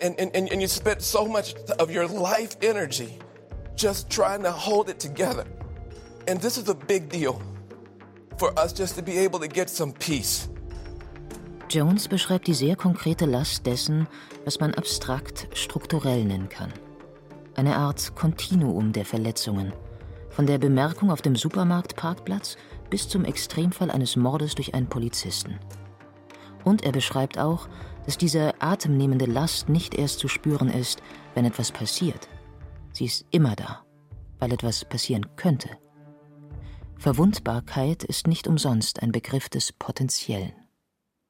And, 0.02 0.18
and, 0.20 0.36
and, 0.36 0.50
and 0.52 0.62
you 0.62 0.68
spent 0.68 1.02
so 1.02 1.26
much 1.26 1.56
of 1.80 1.92
your 1.92 2.08
life 2.08 2.56
energy 2.62 3.18
just 3.78 4.10
trying 4.10 4.44
to 4.44 4.52
hold 4.52 4.90
it 4.90 5.00
together. 5.00 5.46
And 6.28 6.42
this 6.42 6.58
is 6.58 6.68
a 6.68 6.76
big 6.76 7.10
deal 7.10 7.40
for 8.38 8.52
us 8.60 8.74
just 8.74 8.96
to 8.96 9.02
be 9.02 9.18
able 9.20 9.40
to 9.40 9.48
get 9.48 9.70
some 9.70 9.94
peace. 9.94 10.50
Jones 11.70 12.08
beschreibt 12.08 12.48
die 12.48 12.54
sehr 12.54 12.76
konkrete 12.76 13.26
Last 13.26 13.66
dessen, 13.66 14.08
was 14.46 14.60
man 14.60 14.74
abstrakt 14.74 15.48
strukturell 15.54 16.24
nennen 16.24 16.50
kann. 16.50 16.72
Eine 17.56 17.76
Art 17.76 18.16
Kontinuum 18.16 18.94
der 18.94 19.06
Verletzungen. 19.06 19.74
Von 20.30 20.48
der 20.48 20.60
Bemerkung 20.60 21.12
auf 21.12 21.22
dem 21.22 21.36
Supermarktparkplatz 21.36 22.58
bis 22.90 23.10
zum 23.10 23.26
Extremfall 23.26 23.92
eines 23.92 24.16
Mordes 24.16 24.56
durch 24.56 24.74
einen 24.74 24.88
Polizisten. 24.88 25.60
Und 26.64 26.84
er 26.84 26.92
beschreibt 26.92 27.38
auch, 27.38 27.68
dass 28.06 28.18
diese 28.18 28.54
atemnehmende 28.62 29.26
Last 29.26 29.68
nicht 29.68 29.94
erst 29.94 30.20
zu 30.20 30.28
spüren 30.28 30.70
ist, 30.70 31.02
wenn 31.34 31.46
etwas 31.46 31.72
passiert. 31.72 32.30
Sie 32.98 33.06
ist 33.06 33.28
immer 33.30 33.56
da, 33.56 33.86
weil 34.40 34.52
etwas 34.52 34.84
passieren 34.84 35.28
könnte. 35.36 35.70
Verwundbarkeit 36.98 38.04
ist 38.04 38.26
nicht 38.26 38.48
umsonst 38.48 39.04
ein 39.04 39.12
Begriff 39.12 39.50
des 39.50 39.72
Potenziellen. 39.72 40.54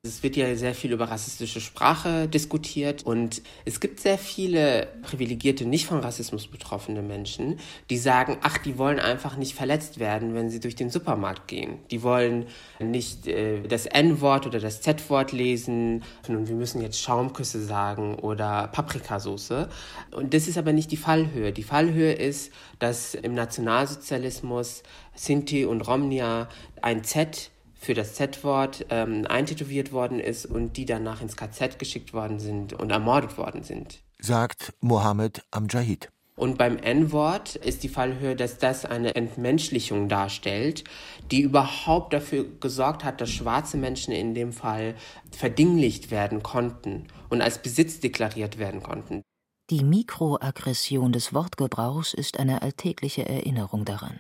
Es 0.07 0.23
wird 0.23 0.35
ja 0.35 0.55
sehr 0.55 0.73
viel 0.73 0.93
über 0.93 1.09
rassistische 1.09 1.61
Sprache 1.61 2.27
diskutiert 2.27 3.05
und 3.05 3.41
es 3.65 3.79
gibt 3.79 3.99
sehr 3.99 4.17
viele 4.17 4.87
privilegierte, 5.03 5.65
nicht 5.65 5.85
von 5.85 5.99
Rassismus 5.99 6.47
betroffene 6.47 7.01
Menschen, 7.01 7.59
die 7.89 7.97
sagen, 7.97 8.37
ach, 8.41 8.57
die 8.57 8.77
wollen 8.77 8.99
einfach 8.99 9.37
nicht 9.37 9.53
verletzt 9.53 9.99
werden, 9.99 10.33
wenn 10.33 10.49
sie 10.49 10.59
durch 10.59 10.75
den 10.75 10.89
Supermarkt 10.89 11.47
gehen. 11.47 11.79
Die 11.91 12.01
wollen 12.03 12.45
nicht 12.79 13.27
äh, 13.27 13.61
das 13.61 13.85
N-Wort 13.85 14.47
oder 14.47 14.59
das 14.59 14.81
Z-Wort 14.81 15.31
lesen 15.31 16.03
und 16.27 16.47
wir 16.47 16.55
müssen 16.55 16.81
jetzt 16.81 17.01
Schaumküsse 17.01 17.63
sagen 17.63 18.15
oder 18.15 18.69
Paprikasauce. 18.69 19.67
Und 20.11 20.33
das 20.33 20.47
ist 20.47 20.57
aber 20.57 20.73
nicht 20.73 20.91
die 20.91 20.97
Fallhöhe. 20.97 21.51
Die 21.51 21.63
Fallhöhe 21.63 22.13
ist, 22.13 22.51
dass 22.79 23.13
im 23.13 23.33
Nationalsozialismus 23.33 24.83
Sinti 25.15 25.65
und 25.65 25.81
Romnia 25.81 26.47
ein 26.81 27.03
Z 27.03 27.51
für 27.79 27.93
das 27.93 28.15
Z-Wort 28.15 28.85
ähm, 28.89 29.25
eintätowiert 29.27 29.91
worden 29.91 30.19
ist 30.19 30.45
und 30.45 30.77
die 30.77 30.85
danach 30.85 31.21
ins 31.21 31.37
KZ 31.37 31.79
geschickt 31.79 32.13
worden 32.13 32.39
sind 32.39 32.73
und 32.73 32.91
ermordet 32.91 33.37
worden 33.37 33.63
sind. 33.63 33.99
Sagt 34.19 34.73
Mohammed 34.81 35.43
Amjahid. 35.51 36.09
Und 36.35 36.59
beim 36.59 36.77
N-Wort 36.77 37.55
ist 37.55 37.81
die 37.81 37.89
Fallhöhe, 37.89 38.35
dass 38.35 38.59
das 38.59 38.85
eine 38.85 39.15
Entmenschlichung 39.15 40.07
darstellt, 40.07 40.83
die 41.31 41.41
überhaupt 41.41 42.13
dafür 42.13 42.45
gesorgt 42.59 43.03
hat, 43.03 43.21
dass 43.21 43.31
schwarze 43.31 43.75
Menschen 43.75 44.13
in 44.13 44.35
dem 44.35 44.53
Fall 44.53 44.93
verdinglicht 45.31 46.11
werden 46.11 46.43
konnten 46.43 47.07
und 47.29 47.41
als 47.41 47.59
Besitz 47.59 47.99
deklariert 47.99 48.59
werden 48.59 48.83
konnten. 48.83 49.23
Die 49.71 49.83
Mikroaggression 49.83 51.11
des 51.11 51.33
Wortgebrauchs 51.33 52.13
ist 52.13 52.39
eine 52.39 52.61
alltägliche 52.61 53.27
Erinnerung 53.27 53.83
daran 53.83 54.19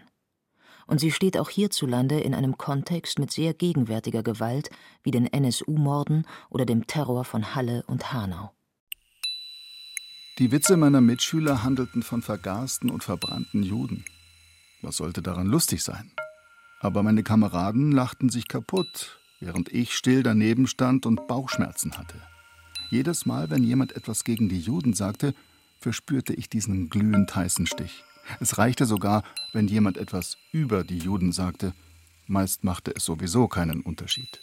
und 0.87 0.99
sie 0.99 1.11
steht 1.11 1.37
auch 1.37 1.49
hierzulande 1.49 2.19
in 2.19 2.33
einem 2.33 2.57
Kontext 2.57 3.19
mit 3.19 3.31
sehr 3.31 3.53
gegenwärtiger 3.53 4.23
Gewalt 4.23 4.69
wie 5.03 5.11
den 5.11 5.27
NSU-Morden 5.31 6.25
oder 6.49 6.65
dem 6.65 6.87
Terror 6.87 7.25
von 7.25 7.53
Halle 7.53 7.83
und 7.87 8.13
Hanau. 8.13 8.51
Die 10.39 10.51
Witze 10.51 10.77
meiner 10.77 11.01
Mitschüler 11.01 11.63
handelten 11.63 12.03
von 12.03 12.21
vergasten 12.21 12.89
und 12.89 13.03
verbrannten 13.03 13.63
Juden. 13.63 14.05
Was 14.81 14.97
sollte 14.97 15.21
daran 15.21 15.47
lustig 15.47 15.83
sein? 15.83 16.11
Aber 16.79 17.01
meine 17.01 17.23
Kameraden 17.23 17.91
lachten 17.91 18.29
sich 18.29 18.47
kaputt, 18.47 19.19
während 19.39 19.73
ich 19.73 19.95
still 19.95 20.21
daneben 20.21 20.67
stand 20.67 21.05
und 21.05 21.27
Bauchschmerzen 21.27 21.97
hatte. 21.97 22.21
Jedes 22.89 23.25
Mal, 23.25 23.49
wenn 23.49 23.63
jemand 23.63 23.95
etwas 23.95 24.23
gegen 24.23 24.47
die 24.47 24.59
Juden 24.59 24.93
sagte, 24.93 25.33
verspürte 25.79 26.33
ich 26.33 26.49
diesen 26.49 26.89
glühend 26.89 27.35
heißen 27.35 27.65
Stich. 27.65 28.03
Es 28.39 28.57
reichte 28.57 28.85
sogar, 28.85 29.23
wenn 29.53 29.67
jemand 29.67 29.97
etwas 29.97 30.37
über 30.51 30.83
die 30.83 30.99
Juden 30.99 31.31
sagte, 31.31 31.73
meist 32.27 32.63
machte 32.63 32.93
es 32.95 33.05
sowieso 33.05 33.47
keinen 33.47 33.81
Unterschied. 33.81 34.41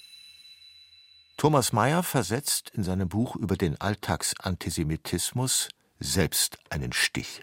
Thomas 1.37 1.73
Mayer 1.73 2.03
versetzt 2.03 2.70
in 2.75 2.85
seinem 2.85 3.09
Buch 3.09 3.37
über 3.37 3.57
den 3.57 3.81
Alltagsantisemitismus 3.81 5.68
selbst 5.99 6.59
einen 6.70 6.92
Stich. 6.92 7.42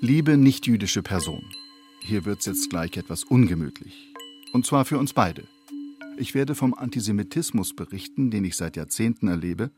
Liebe 0.00 0.36
nichtjüdische 0.36 1.02
Person, 1.02 1.44
hier 2.02 2.24
wird's 2.24 2.46
jetzt 2.46 2.70
gleich 2.70 2.96
etwas 2.96 3.24
ungemütlich. 3.24 4.12
Und 4.52 4.66
zwar 4.66 4.84
für 4.84 4.98
uns 4.98 5.12
beide. 5.12 5.46
Ich 6.16 6.34
werde 6.34 6.54
vom 6.54 6.74
Antisemitismus 6.74 7.74
berichten, 7.74 8.30
den 8.30 8.44
ich 8.44 8.56
seit 8.56 8.76
Jahrzehnten 8.76 9.28
erlebe, 9.28 9.70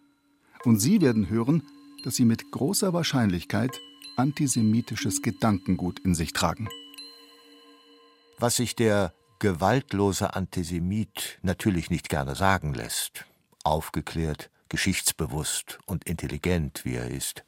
und 0.64 0.78
Sie 0.80 1.00
werden 1.00 1.30
hören, 1.30 1.62
dass 2.04 2.16
Sie 2.16 2.24
mit 2.24 2.50
großer 2.50 2.92
Wahrscheinlichkeit 2.92 3.80
antisemitisches 4.16 5.22
Gedankengut 5.22 5.98
in 6.00 6.14
sich 6.14 6.32
tragen. 6.32 6.68
Was 8.38 8.56
sich 8.56 8.76
der 8.76 9.12
gewaltlose 9.38 10.34
Antisemit 10.34 11.38
natürlich 11.42 11.90
nicht 11.90 12.08
gerne 12.08 12.34
sagen 12.34 12.74
lässt, 12.74 13.24
aufgeklärt, 13.64 14.50
geschichtsbewusst 14.68 15.78
und 15.86 16.04
intelligent 16.04 16.84
wie 16.84 16.94
er 16.94 17.10
ist. 17.10 17.44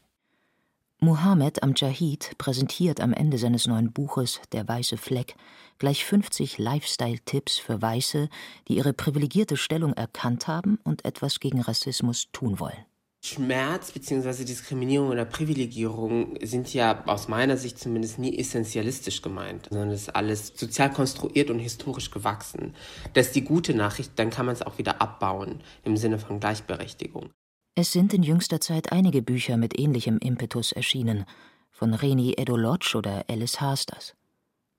Muhammad 1.00 1.62
Amjahid 1.62 2.36
präsentiert 2.38 3.00
am 3.00 3.12
Ende 3.12 3.38
seines 3.38 3.68
neuen 3.68 3.92
Buches 3.92 4.40
Der 4.50 4.66
weiße 4.66 4.96
Fleck 4.96 5.36
gleich 5.78 6.04
50 6.04 6.58
Lifestyle-Tipps 6.58 7.58
für 7.58 7.80
Weiße, 7.80 8.28
die 8.66 8.78
ihre 8.78 8.92
privilegierte 8.92 9.56
Stellung 9.56 9.92
erkannt 9.92 10.48
haben 10.48 10.80
und 10.82 11.04
etwas 11.04 11.38
gegen 11.38 11.60
Rassismus 11.60 12.28
tun 12.32 12.58
wollen. 12.58 12.84
Schmerz 13.20 13.92
bzw. 13.92 14.44
Diskriminierung 14.44 15.08
oder 15.10 15.24
Privilegierung 15.24 16.38
sind 16.42 16.72
ja 16.72 17.04
aus 17.06 17.28
meiner 17.28 17.56
Sicht 17.56 17.78
zumindest 17.78 18.18
nie 18.18 18.38
essentialistisch 18.38 19.22
gemeint, 19.22 19.66
sondern 19.70 19.90
es 19.90 20.02
ist 20.02 20.16
alles 20.16 20.52
sozial 20.54 20.92
konstruiert 20.92 21.50
und 21.50 21.58
historisch 21.58 22.10
gewachsen. 22.10 22.74
Das 23.14 23.26
ist 23.26 23.36
die 23.36 23.44
gute 23.44 23.74
Nachricht, 23.74 24.12
dann 24.16 24.30
kann 24.30 24.46
man 24.46 24.54
es 24.54 24.62
auch 24.62 24.78
wieder 24.78 25.02
abbauen 25.02 25.60
im 25.84 25.96
Sinne 25.96 26.18
von 26.18 26.40
Gleichberechtigung. 26.40 27.30
Es 27.74 27.92
sind 27.92 28.14
in 28.14 28.22
jüngster 28.22 28.60
Zeit 28.60 28.92
einige 28.92 29.22
Bücher 29.22 29.56
mit 29.56 29.78
ähnlichem 29.78 30.18
Impetus 30.18 30.72
erschienen, 30.72 31.24
von 31.70 31.94
Reni 31.94 32.34
Edolodge 32.36 32.96
oder 32.96 33.24
Alice 33.28 33.60
Hasters. 33.60 34.14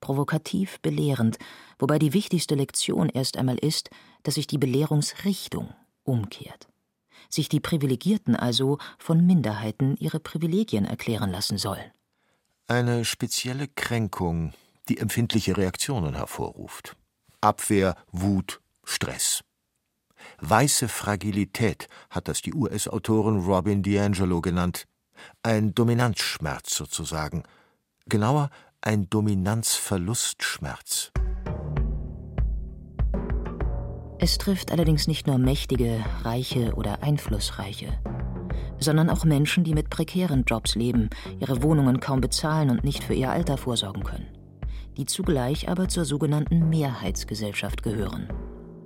Provokativ 0.00 0.80
belehrend, 0.80 1.38
wobei 1.78 1.98
die 1.98 2.12
wichtigste 2.14 2.54
Lektion 2.54 3.08
erst 3.08 3.36
einmal 3.36 3.58
ist, 3.58 3.90
dass 4.22 4.34
sich 4.34 4.46
die 4.46 4.58
Belehrungsrichtung 4.58 5.72
umkehrt 6.04 6.70
sich 7.30 7.48
die 7.48 7.60
Privilegierten 7.60 8.36
also 8.36 8.78
von 8.98 9.24
Minderheiten 9.24 9.96
ihre 9.96 10.20
Privilegien 10.20 10.84
erklären 10.84 11.30
lassen 11.30 11.58
sollen. 11.58 11.90
Eine 12.66 13.04
spezielle 13.04 13.68
Kränkung, 13.68 14.52
die 14.88 14.98
empfindliche 14.98 15.56
Reaktionen 15.56 16.14
hervorruft. 16.14 16.96
Abwehr, 17.40 17.96
Wut, 18.12 18.60
Stress. 18.84 19.42
Weiße 20.40 20.88
Fragilität 20.88 21.88
hat 22.10 22.28
das 22.28 22.42
die 22.42 22.54
US-Autorin 22.54 23.40
Robin 23.40 23.82
DiAngelo 23.82 24.40
genannt. 24.40 24.86
Ein 25.42 25.74
Dominanzschmerz 25.74 26.74
sozusagen. 26.74 27.42
Genauer, 28.06 28.50
ein 28.82 29.10
Dominanzverlustschmerz. 29.10 31.12
Es 34.22 34.36
trifft 34.36 34.70
allerdings 34.70 35.08
nicht 35.08 35.26
nur 35.26 35.38
Mächtige, 35.38 36.04
Reiche 36.24 36.74
oder 36.74 37.02
Einflussreiche, 37.02 37.88
sondern 38.78 39.08
auch 39.08 39.24
Menschen, 39.24 39.64
die 39.64 39.72
mit 39.72 39.88
prekären 39.88 40.44
Jobs 40.46 40.74
leben, 40.74 41.08
ihre 41.38 41.62
Wohnungen 41.62 42.00
kaum 42.00 42.20
bezahlen 42.20 42.68
und 42.68 42.84
nicht 42.84 43.02
für 43.02 43.14
ihr 43.14 43.30
Alter 43.30 43.56
vorsorgen 43.56 44.04
können, 44.04 44.26
die 44.98 45.06
zugleich 45.06 45.70
aber 45.70 45.88
zur 45.88 46.04
sogenannten 46.04 46.68
Mehrheitsgesellschaft 46.68 47.82
gehören. 47.82 48.28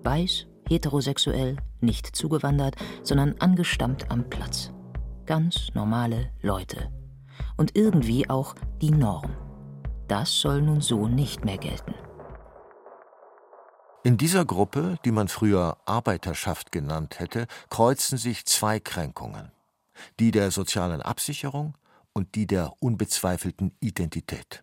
Weiß, 0.05 0.47
heterosexuell, 0.69 1.57
nicht 1.81 2.15
zugewandert, 2.15 2.77
sondern 3.03 3.35
angestammt 3.41 4.13
am 4.13 4.31
Platz. 4.31 4.73
Ganz 5.27 5.75
normale 5.75 6.31
Leute. 6.43 6.93
Und 7.57 7.77
irgendwie 7.77 8.31
auch 8.31 8.55
die 8.81 8.93
Norm. 8.93 9.33
Das 10.07 10.41
soll 10.41 10.63
nun 10.63 10.81
so 10.81 11.09
nicht 11.09 11.45
mehr 11.45 11.59
gelten. 11.59 11.95
In 14.07 14.19
dieser 14.19 14.45
Gruppe, 14.45 14.99
die 15.07 15.13
man 15.13 15.29
früher 15.29 15.79
Arbeiterschaft 15.87 16.71
genannt 16.73 17.21
hätte, 17.21 17.47
kreuzen 17.71 18.19
sich 18.19 18.45
zwei 18.45 18.79
Kränkungen, 18.79 19.51
die 20.21 20.31
der 20.31 20.51
sozialen 20.51 21.01
Absicherung 21.01 21.75
und 22.13 22.35
die 22.35 22.47
der 22.47 22.75
unbezweifelten 22.81 23.73
Identität. 23.81 24.63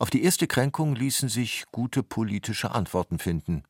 Auf 0.00 0.10
die 0.10 0.24
erste 0.24 0.48
Kränkung 0.48 0.96
ließen 0.96 1.28
sich 1.28 1.66
gute 1.70 2.02
politische 2.02 2.72
Antworten 2.72 3.20
finden. 3.20 3.62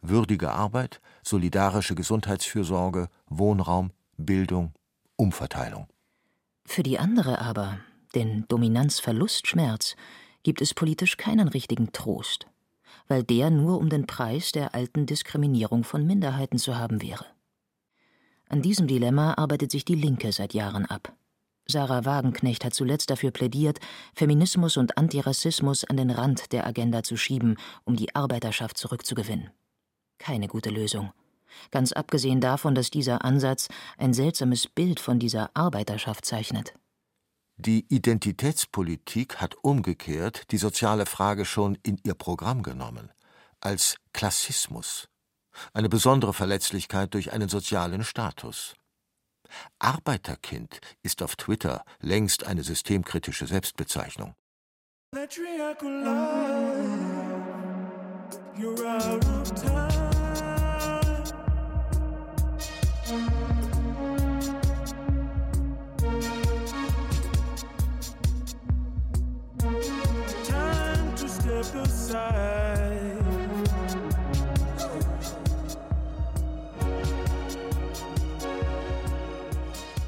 Würdige 0.00 0.52
Arbeit, 0.52 1.00
solidarische 1.24 1.96
Gesundheitsfürsorge, 1.96 3.08
Wohnraum, 3.26 3.90
Bildung, 4.16 4.74
Umverteilung. 5.16 5.88
Für 6.64 6.84
die 6.84 7.00
andere 7.00 7.40
aber, 7.40 7.80
Den 8.14 8.46
Dominanzverlustschmerz 8.46 9.96
gibt 10.44 10.62
es 10.62 10.72
politisch 10.72 11.16
keinen 11.16 11.48
richtigen 11.48 11.90
Trost, 11.90 12.46
weil 13.08 13.22
der 13.22 13.50
nur 13.50 13.78
um 13.78 13.88
den 13.88 14.06
Preis 14.06 14.52
der 14.52 14.74
alten 14.74 15.06
Diskriminierung 15.06 15.84
von 15.84 16.06
Minderheiten 16.06 16.58
zu 16.58 16.76
haben 16.76 17.02
wäre. 17.02 17.26
An 18.48 18.62
diesem 18.62 18.86
Dilemma 18.86 19.34
arbeitet 19.34 19.70
sich 19.70 19.84
die 19.84 19.94
Linke 19.94 20.32
seit 20.32 20.54
Jahren 20.54 20.86
ab. 20.86 21.12
Sarah 21.68 22.04
Wagenknecht 22.04 22.64
hat 22.64 22.74
zuletzt 22.74 23.10
dafür 23.10 23.32
plädiert, 23.32 23.80
Feminismus 24.14 24.76
und 24.76 24.96
Antirassismus 24.96 25.84
an 25.84 25.96
den 25.96 26.10
Rand 26.10 26.52
der 26.52 26.66
Agenda 26.66 27.02
zu 27.02 27.16
schieben, 27.16 27.56
um 27.84 27.96
die 27.96 28.14
Arbeiterschaft 28.14 28.78
zurückzugewinnen. 28.78 29.50
Keine 30.18 30.46
gute 30.46 30.70
Lösung. 30.70 31.12
Ganz 31.70 31.92
abgesehen 31.92 32.40
davon, 32.40 32.74
dass 32.74 32.90
dieser 32.90 33.24
Ansatz 33.24 33.68
ein 33.98 34.12
seltsames 34.12 34.68
Bild 34.68 35.00
von 35.00 35.18
dieser 35.18 35.50
Arbeiterschaft 35.54 36.24
zeichnet. 36.24 36.74
Die 37.58 37.86
Identitätspolitik 37.88 39.36
hat 39.36 39.54
umgekehrt 39.62 40.50
die 40.50 40.58
soziale 40.58 41.06
Frage 41.06 41.46
schon 41.46 41.78
in 41.82 41.98
ihr 42.04 42.14
Programm 42.14 42.62
genommen, 42.62 43.10
als 43.60 43.96
Klassismus, 44.12 45.08
eine 45.72 45.88
besondere 45.88 46.34
Verletzlichkeit 46.34 47.14
durch 47.14 47.32
einen 47.32 47.48
sozialen 47.48 48.04
Status. 48.04 48.74
Arbeiterkind 49.78 50.80
ist 51.02 51.22
auf 51.22 51.36
Twitter 51.36 51.82
längst 52.00 52.44
eine 52.44 52.62
systemkritische 52.62 53.46
Selbstbezeichnung. 53.46 54.34
You're 58.58 58.86
out 58.86 59.22
of 59.26 59.54
time. 59.54 60.65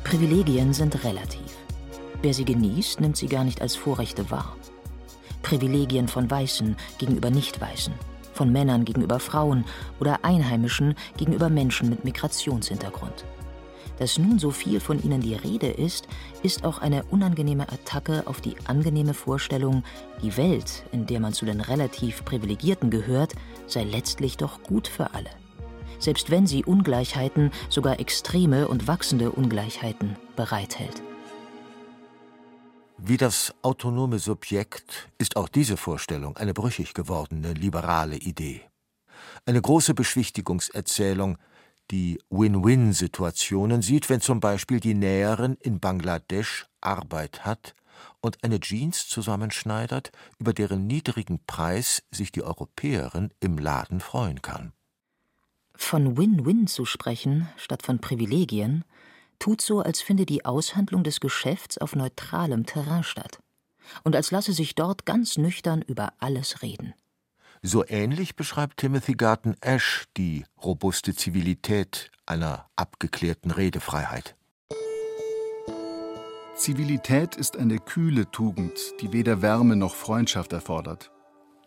Privilegien 0.05 0.73
sind 0.73 1.05
relativ. 1.05 1.40
Wer 2.23 2.33
sie 2.33 2.44
genießt, 2.44 3.01
nimmt 3.01 3.16
sie 3.16 3.29
gar 3.29 3.44
nicht 3.44 3.61
als 3.61 3.77
Vorrechte 3.77 4.31
wahr. 4.31 4.57
Privilegien 5.42 6.09
von 6.09 6.31
Weißen 6.31 6.77
gegenüber 6.99 7.31
Nicht-Weißen, 7.31 7.92
von 8.33 8.51
Männern 8.51 8.85
gegenüber 8.85 9.21
Frauen 9.21 9.64
oder 10.01 10.25
Einheimischen 10.25 10.94
gegenüber 11.16 11.49
Menschen 11.49 11.90
mit 11.90 12.05
Migrationshintergrund. 12.05 13.25
Dass 13.98 14.18
nun 14.18 14.38
so 14.38 14.50
viel 14.50 14.80
von 14.80 15.02
ihnen 15.02 15.20
die 15.20 15.34
Rede 15.34 15.68
ist, 15.68 16.06
ist 16.42 16.64
auch 16.64 16.78
eine 16.78 17.04
unangenehme 17.04 17.70
Attacke 17.70 18.22
auf 18.26 18.40
die 18.40 18.56
angenehme 18.66 19.14
Vorstellung, 19.14 19.82
die 20.22 20.37
Welt, 20.37 20.84
in 20.92 21.06
der 21.06 21.20
man 21.20 21.32
zu 21.32 21.44
den 21.44 21.61
relativ 21.61 22.24
Privilegierten 22.24 22.90
gehört, 22.90 23.34
sei 23.66 23.82
letztlich 23.84 24.37
doch 24.37 24.62
gut 24.62 24.87
für 24.87 25.14
alle. 25.14 25.30
Selbst 25.98 26.30
wenn 26.30 26.46
sie 26.46 26.64
Ungleichheiten, 26.64 27.50
sogar 27.68 27.98
extreme 27.98 28.68
und 28.68 28.87
wachsende 28.87 29.32
Ungleichheiten, 29.32 30.16
bereithält. 30.37 31.02
Wie 32.98 33.16
das 33.16 33.54
autonome 33.62 34.18
Subjekt 34.18 35.08
ist 35.18 35.37
auch 35.37 35.48
diese 35.48 35.76
Vorstellung 35.76 36.37
eine 36.37 36.54
brüchig 36.54 36.94
gewordene 36.94 37.52
liberale 37.52 38.16
Idee. 38.16 38.62
Eine 39.46 39.62
große 39.62 39.94
Beschwichtigungserzählung, 39.94 41.38
die 41.90 42.18
Win-Win-Situationen 42.31 43.83
sieht, 43.83 44.09
wenn 44.09 44.20
zum 44.20 44.40
Beispiel 44.40 44.81
die 44.81 44.94
Näherin 44.94 45.57
in 45.61 45.81
Bangladesch 45.81 46.66
Arbeit 46.81 47.44
hat 47.44 47.74
und 48.20 48.44
eine 48.44 48.61
Jeans 48.61 49.09
zusammenschneidert, 49.09 50.12
über 50.38 50.53
deren 50.53 50.87
niedrigen 50.87 51.40
Preis 51.46 52.03
sich 52.11 52.33
die 52.33 52.42
Europäerin 52.42 53.33
im 53.40 53.59
Laden 53.59 54.01
freuen 54.01 54.42
kann. 54.42 54.72
Von 55.74 56.16
Win-Win 56.16 56.66
zu 56.66 56.85
sprechen, 56.85 57.48
statt 57.57 57.83
von 57.83 58.01
Privilegien, 58.01 58.85
tut 59.38 59.61
so, 59.61 59.81
als 59.81 60.01
finde 60.01 60.27
die 60.27 60.44
Aushandlung 60.44 61.05
des 61.05 61.20
Geschäfts 61.20 61.79
auf 61.79 61.94
neutralem 61.94 62.66
Terrain 62.66 63.05
statt 63.05 63.38
und 64.05 64.16
als 64.16 64.31
lasse 64.31 64.53
sich 64.53 64.74
dort 64.74 65.07
ganz 65.07 65.38
nüchtern 65.38 65.83
über 65.83 66.12
alles 66.18 66.62
reden. 66.62 66.94
So 67.62 67.85
ähnlich 67.87 68.37
beschreibt 68.37 68.79
Timothy 68.79 69.14
Garton 69.14 69.57
Ash 69.61 70.07
die 70.16 70.44
robuste 70.62 71.14
Zivilität 71.14 72.11
einer 72.25 72.68
abgeklärten 72.77 73.51
Redefreiheit. 73.51 74.37
Zivilität 76.55 77.37
ist 77.37 77.57
eine 77.57 77.79
kühle 77.79 78.31
Tugend, 78.31 78.79
die 79.01 79.12
weder 79.12 79.42
Wärme 79.42 79.77
noch 79.77 79.94
Freundschaft 79.94 80.53
erfordert. 80.53 81.11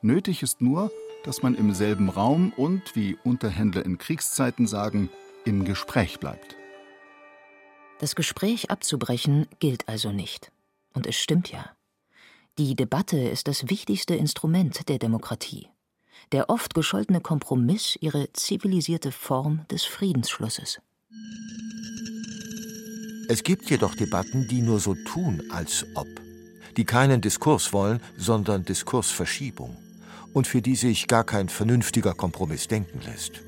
Nötig 0.01 0.43
ist 0.43 0.61
nur, 0.61 0.91
dass 1.23 1.43
man 1.43 1.55
im 1.55 1.73
selben 1.73 2.09
Raum 2.09 2.51
und, 2.55 2.95
wie 2.95 3.17
Unterhändler 3.23 3.85
in 3.85 3.97
Kriegszeiten 3.97 4.67
sagen, 4.67 5.09
im 5.45 5.65
Gespräch 5.65 6.19
bleibt. 6.19 6.55
Das 7.99 8.15
Gespräch 8.15 8.71
abzubrechen 8.71 9.47
gilt 9.59 9.87
also 9.87 10.11
nicht. 10.11 10.51
Und 10.93 11.05
es 11.05 11.17
stimmt 11.17 11.51
ja. 11.51 11.69
Die 12.57 12.75
Debatte 12.75 13.17
ist 13.17 13.47
das 13.47 13.69
wichtigste 13.69 14.15
Instrument 14.15 14.89
der 14.89 14.99
Demokratie 14.99 15.70
der 16.31 16.49
oft 16.49 16.73
gescholtene 16.73 17.21
Kompromiss 17.21 17.97
ihre 17.99 18.31
zivilisierte 18.33 19.11
Form 19.11 19.65
des 19.69 19.83
Friedensschlusses. 19.83 20.79
Es 23.27 23.43
gibt 23.43 23.69
jedoch 23.69 23.95
Debatten, 23.95 24.47
die 24.47 24.61
nur 24.61 24.79
so 24.79 24.93
tun, 24.93 25.43
als 25.51 25.85
ob, 25.95 26.07
die 26.77 26.85
keinen 26.85 27.21
Diskurs 27.21 27.71
wollen, 27.71 28.01
sondern 28.17 28.65
Diskursverschiebung 28.65 29.77
und 30.33 30.47
für 30.47 30.61
die 30.61 30.75
sich 30.75 31.07
gar 31.07 31.23
kein 31.23 31.49
vernünftiger 31.49 32.13
Kompromiss 32.13 32.67
denken 32.67 33.01
lässt. 33.05 33.41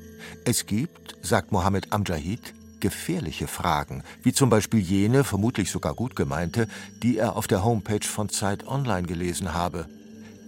Es 0.44 0.66
gibt, 0.66 1.16
sagt 1.22 1.52
Mohammed 1.52 1.92
Amjahid, 1.92 2.54
gefährliche 2.80 3.46
Fragen, 3.46 4.02
wie 4.22 4.32
zum 4.32 4.50
Beispiel 4.50 4.80
jene, 4.80 5.24
vermutlich 5.24 5.70
sogar 5.70 5.94
gut 5.94 6.16
gemeinte, 6.16 6.68
die 7.02 7.16
er 7.16 7.36
auf 7.36 7.46
der 7.46 7.64
Homepage 7.64 8.06
von 8.06 8.28
Zeit 8.28 8.66
Online 8.66 9.06
gelesen 9.06 9.54
habe. 9.54 9.86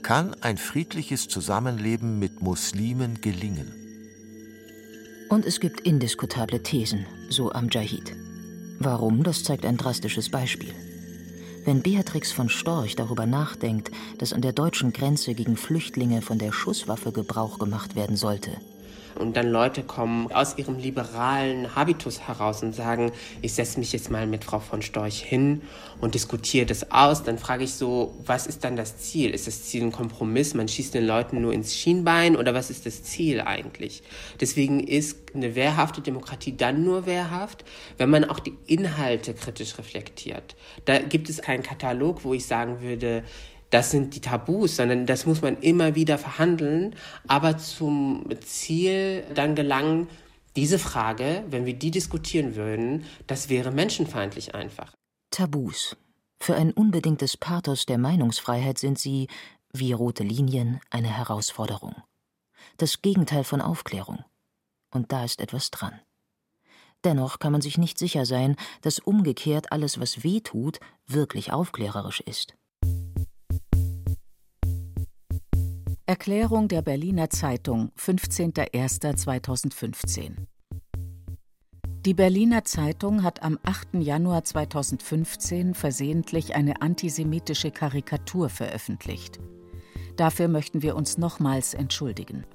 Kann 0.07 0.37
ein 0.41 0.57
friedliches 0.57 1.27
Zusammenleben 1.27 2.21
mit 2.21 2.41
Muslimen 2.41 3.21
gelingen? 3.21 3.75
Und 5.31 5.45
es 5.45 5.59
gibt 5.59 5.81
indiskutable 5.81 6.63
Thesen, 6.63 7.07
so 7.29 7.51
Amjahid. 7.51 8.15
Warum, 8.79 9.25
das 9.25 9.43
zeigt 9.43 9.67
ein 9.67 9.77
drastisches 9.77 10.31
Beispiel. 10.31 10.73
Wenn 11.65 11.83
Beatrix 11.83 12.31
von 12.31 12.49
Storch 12.49 12.95
darüber 12.95 13.27
nachdenkt, 13.27 13.91
dass 14.19 14.33
an 14.33 14.43
der 14.43 14.53
deutschen 14.53 14.93
Grenze 14.93 15.35
gegen 15.35 15.57
Flüchtlinge 15.57 16.23
von 16.23 16.39
der 16.39 16.53
Schusswaffe 16.53 17.11
Gebrauch 17.11 17.59
gemacht 17.59 17.97
werden 17.97 18.15
sollte, 18.15 18.53
und 19.17 19.37
dann 19.37 19.51
Leute 19.51 19.83
kommen 19.83 20.31
aus 20.33 20.59
ihrem 20.59 20.79
liberalen 20.79 21.75
Habitus 21.75 22.21
heraus 22.21 22.63
und 22.63 22.75
sagen, 22.75 23.13
ich 23.43 23.55
setze 23.55 23.79
mich 23.79 23.93
jetzt 23.93 24.11
mal 24.11 24.27
mit 24.27 24.45
Frau 24.45 24.61
von 24.61 24.83
Storch 24.83 25.21
hin 25.21 25.63
und 26.01 26.15
diskutiere 26.15 26.67
das 26.67 26.91
aus, 26.91 27.23
dann 27.23 27.39
frage 27.39 27.65
ich 27.65 27.75
so, 27.75 28.15
was 28.25 28.47
ist 28.47 28.65
dann 28.65 28.77
das 28.77 28.99
Ziel? 28.99 29.31
Ist 29.31 29.47
das 29.47 29.65
Ziel 29.65 29.83
ein 29.83 29.93
Kompromiss? 29.93 30.55
Man 30.55 30.69
schießt 30.69 30.95
den 30.95 31.07
Leuten 31.07 31.41
nur 31.41 31.53
ins 31.53 31.75
Schienbein 31.75 32.37
oder 32.37 32.55
was 32.55 32.71
ist 32.71 32.87
das 32.87 33.03
Ziel 33.03 33.41
eigentlich? 33.41 34.03
Deswegen 34.41 34.81
ist 34.81 35.35
eine 35.35 35.55
wehrhafte 35.55 36.01
Demokratie 36.01 36.57
dann 36.57 36.85
nur 36.85 37.07
wehrhaft, 37.07 37.65
wenn 37.99 38.11
man 38.11 38.25
auch 38.25 38.39
die 38.39 38.57
Inhalte 38.67 39.35
kritisch 39.35 39.79
reflektiert. 39.79 40.57
Da 40.85 40.99
gibt 40.99 41.29
es 41.29 41.43
keinen 41.43 41.63
Katalog, 41.63 42.25
wo 42.25 42.35
ich 42.35 42.47
sagen 42.47 42.81
würde, 42.81 43.25
das 43.77 43.91
sind 43.91 44.15
die 44.15 44.23
Tabus, 44.23 44.77
sondern 44.77 45.05
das 45.05 45.27
muss 45.27 45.43
man 45.43 45.59
immer 45.59 45.95
wieder 45.95 46.17
verhandeln, 46.17 46.97
aber 47.29 47.59
zum 47.59 48.25
Ziel 48.41 49.23
dann 49.35 49.55
gelangen, 49.55 50.09
diese 50.57 50.79
Frage, 50.79 51.45
wenn 51.51 51.67
wir 51.67 51.75
die 51.75 51.91
diskutieren 51.91 52.57
würden, 52.57 53.05
das 53.27 53.51
wäre 53.51 53.71
menschenfeindlich 53.71 54.55
einfach. 54.55 54.95
Tabus. 55.31 55.95
Für 56.41 56.57
ein 56.57 56.73
unbedingtes 56.73 57.37
Pathos 57.37 57.85
der 57.85 57.99
Meinungsfreiheit 57.99 58.79
sind 58.79 58.99
sie, 58.99 59.29
wie 59.75 59.93
rote 59.93 60.23
Linien, 60.25 60.81
eine 60.89 61.15
Herausforderung. 61.15 61.97
Das 62.79 63.03
Gegenteil 63.03 63.45
von 63.45 63.61
Aufklärung. 63.61 64.25
Und 64.91 65.13
da 65.13 65.23
ist 65.23 65.43
etwas 65.43 65.71
dran. 65.71 66.01
Dennoch 67.05 67.41
kann 67.41 67.53
man 67.53 67.61
sich 67.61 67.77
nicht 67.77 67.99
sicher 67.99 68.25
sein, 68.25 68.57
dass 68.81 69.01
umgekehrt 69.01 69.71
alles, 69.71 70.01
was 70.01 70.25
weh 70.25 70.41
tut, 70.41 70.81
wirklich 71.07 71.53
aufklärerisch 71.53 72.21
ist. 72.21 72.56
Erklärung 76.09 76.69
der 76.69 76.83
Berliner 76.83 77.31
Zeitung, 77.31 77.91
15.01.2015 77.99 80.37
Die 82.05 82.15
Berliner 82.15 82.63
Zeitung 82.63 83.25
hat 83.25 83.43
am 83.43 83.59
8. 83.65 83.95
Januar 83.95 84.45
2015 84.45 85.75
versehentlich 85.75 86.55
eine 86.55 86.81
antisemitische 86.81 87.73
Karikatur 87.73 88.51
veröffentlicht. 88.51 89.41
Dafür 90.15 90.47
möchten 90.47 90.83
wir 90.83 90.95
uns 90.95 91.19
nochmals 91.19 91.75
entschuldigen. 91.75 92.47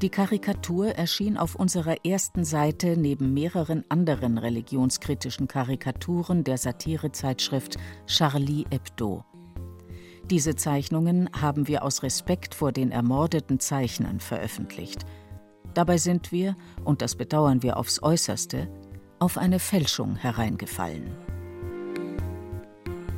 Die 0.00 0.10
Karikatur 0.10 0.90
erschien 0.90 1.36
auf 1.36 1.56
unserer 1.56 2.06
ersten 2.06 2.44
Seite 2.44 2.96
neben 2.96 3.34
mehreren 3.34 3.82
anderen 3.88 4.38
religionskritischen 4.38 5.48
Karikaturen 5.48 6.44
der 6.44 6.58
Satirezeitschrift 6.58 7.76
Charlie 8.06 8.66
Hebdo. 8.70 9.24
Diese 10.30 10.56
Zeichnungen 10.56 11.28
haben 11.38 11.68
wir 11.68 11.82
aus 11.82 12.02
Respekt 12.02 12.54
vor 12.54 12.72
den 12.72 12.90
ermordeten 12.90 13.60
Zeichnern 13.60 14.20
veröffentlicht. 14.20 15.04
Dabei 15.74 15.98
sind 15.98 16.32
wir, 16.32 16.56
und 16.84 17.02
das 17.02 17.14
bedauern 17.14 17.62
wir 17.62 17.76
aufs 17.76 18.02
äußerste, 18.02 18.68
auf 19.18 19.36
eine 19.36 19.58
Fälschung 19.58 20.16
hereingefallen. 20.16 21.10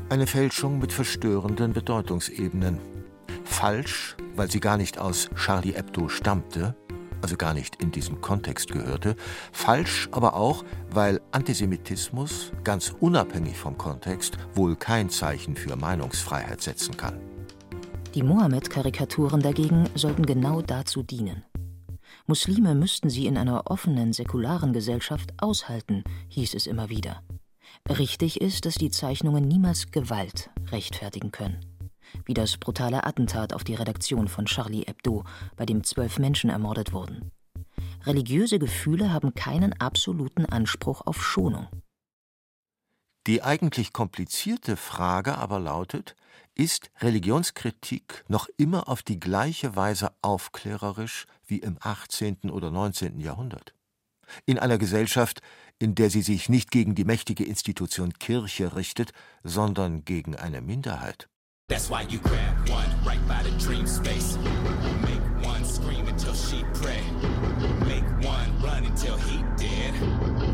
Eine 0.09 0.27
Fälschung 0.27 0.79
mit 0.79 0.93
verstörenden 0.93 1.73
Bedeutungsebenen. 1.73 2.79
Falsch, 3.45 4.17
weil 4.35 4.51
sie 4.51 4.61
gar 4.61 4.77
nicht 4.77 4.99
aus 4.99 5.29
Charlie 5.37 5.75
Hebdo 5.75 6.09
stammte, 6.09 6.75
also 7.23 7.37
gar 7.37 7.55
nicht 7.55 7.77
in 7.83 7.91
diesen 7.91 8.21
Kontext 8.21 8.73
gehörte. 8.73 9.17
Falsch 9.53 10.09
aber 10.13 10.35
auch, 10.35 10.65
weil 10.91 11.21
Antisemitismus, 11.33 12.53
ganz 12.65 12.95
unabhängig 13.01 13.57
vom 13.57 13.79
Kontext, 13.79 14.37
wohl 14.55 14.77
kein 14.77 15.11
Zeichen 15.11 15.57
für 15.57 15.77
Meinungsfreiheit 15.77 16.61
setzen 16.63 16.97
kann. 16.97 17.21
Die 18.15 18.23
Mohammed-Karikaturen 18.23 19.43
dagegen 19.43 19.89
sollten 19.95 20.25
genau 20.25 20.63
dazu 20.63 21.03
dienen. 21.03 21.45
Muslime 22.27 22.75
müssten 22.75 23.11
sie 23.11 23.27
in 23.27 23.37
einer 23.37 23.71
offenen, 23.71 24.13
säkularen 24.13 24.73
Gesellschaft 24.73 25.35
aushalten, 25.37 26.03
hieß 26.29 26.55
es 26.55 26.67
immer 26.67 26.89
wieder. 26.89 27.23
Richtig 27.89 28.41
ist, 28.41 28.65
dass 28.67 28.77
die 28.77 28.91
Zeichnungen 28.91 29.47
niemals 29.47 29.91
Gewalt 29.91 30.51
rechtfertigen 30.73 31.31
können. 31.31 31.61
Wie 32.25 32.35
das 32.35 32.57
brutale 32.57 33.05
Attentat 33.05 33.53
auf 33.53 33.65
die 33.65 33.75
Redaktion 33.75 34.29
von 34.29 34.47
Charlie 34.47 34.85
Hebdo, 34.87 35.25
bei 35.57 35.67
dem 35.67 35.85
zwölf 35.85 36.19
Menschen 36.19 36.51
ermordet 36.51 36.93
wurden. 36.93 37.31
Religiöse 38.05 38.59
Gefühle 38.59 39.13
haben 39.13 39.35
keinen 39.35 39.73
absoluten 39.81 40.47
Anspruch 40.47 41.03
auf 41.05 41.23
Schonung. 41.23 41.69
Die 43.27 43.43
eigentlich 43.43 43.93
komplizierte 43.93 44.77
Frage 44.77 45.37
aber 45.37 45.59
lautet, 45.59 46.15
ist 46.55 46.91
Religionskritik 47.01 48.25
noch 48.29 48.49
immer 48.57 48.89
auf 48.89 49.03
die 49.03 49.19
gleiche 49.19 49.75
Weise 49.75 50.13
aufklärerisch 50.23 51.27
wie 51.45 51.59
im 51.59 51.77
18. 51.81 52.51
oder 52.51 52.71
19. 52.71 53.19
Jahrhundert? 53.21 53.75
In 54.45 54.59
einer 54.59 54.79
Gesellschaft, 54.79 55.41
in 55.79 55.95
der 55.95 56.11
sie 56.11 56.23
sich 56.23 56.49
nicht 56.49 56.71
gegen 56.71 56.95
die 56.95 57.05
mächtige 57.05 57.45
Institution 57.45 58.13
Kirche 58.15 58.77
richtet, 58.77 59.13
sondern 59.43 60.05
gegen 60.05 60.37
eine 60.37 60.61
Minderheit. 60.61 61.29
That's 61.69 61.91
why 61.91 62.03
you 62.03 62.19
grab 62.21 62.69
one 62.69 62.89
right 63.05 63.19
by 63.27 63.43
the 63.43 63.51
dream 63.59 63.89
space. 63.89 64.39
Make 65.03 65.45
one 65.45 65.65
scream 65.65 66.07
until 66.07 66.33
she 66.33 66.65
pray. 66.75 67.03
Make 67.85 68.05
one 68.25 68.63
run 68.63 68.85
until 68.85 69.17
he 69.17 69.43
dead. 69.57 69.93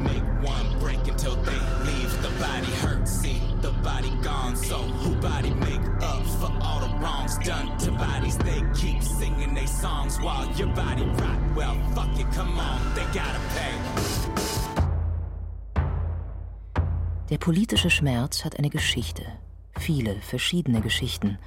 Make 0.00 0.24
one 0.42 0.78
break 0.80 1.06
until 1.06 1.36
they 1.36 1.60
leave. 1.84 2.10
The 2.22 2.30
body 2.40 2.72
hurt, 2.80 3.06
see 3.06 3.42
the 3.60 3.72
body 3.84 4.10
gone. 4.22 4.56
So 4.56 4.78
who 4.78 5.14
body 5.16 5.50
make 5.50 5.84
up 6.00 6.24
for 6.40 6.50
all 6.62 6.80
the 6.80 6.88
wrongs 6.96 7.36
done 7.44 7.76
to 7.80 7.90
bodies? 7.90 8.38
They 8.38 8.62
keep 8.74 9.02
singing 9.02 9.52
their 9.52 9.66
songs 9.66 10.18
while 10.18 10.50
your 10.52 10.68
body 10.68 11.04
rot. 11.04 11.38
Well, 11.54 11.76
fuck 11.94 12.18
it, 12.18 12.26
come 12.32 12.58
on, 12.58 12.80
they 12.94 13.04
gotta 13.12 13.40
pay. 13.54 13.74
Der 17.28 17.36
politische 17.38 17.90
Schmerz 17.90 18.44
hat 18.44 18.58
eine 18.58 18.70
Geschichte, 18.70 19.24
viele 19.82 20.14
verschiedene 20.20 20.80
Geschichten. 20.80 21.38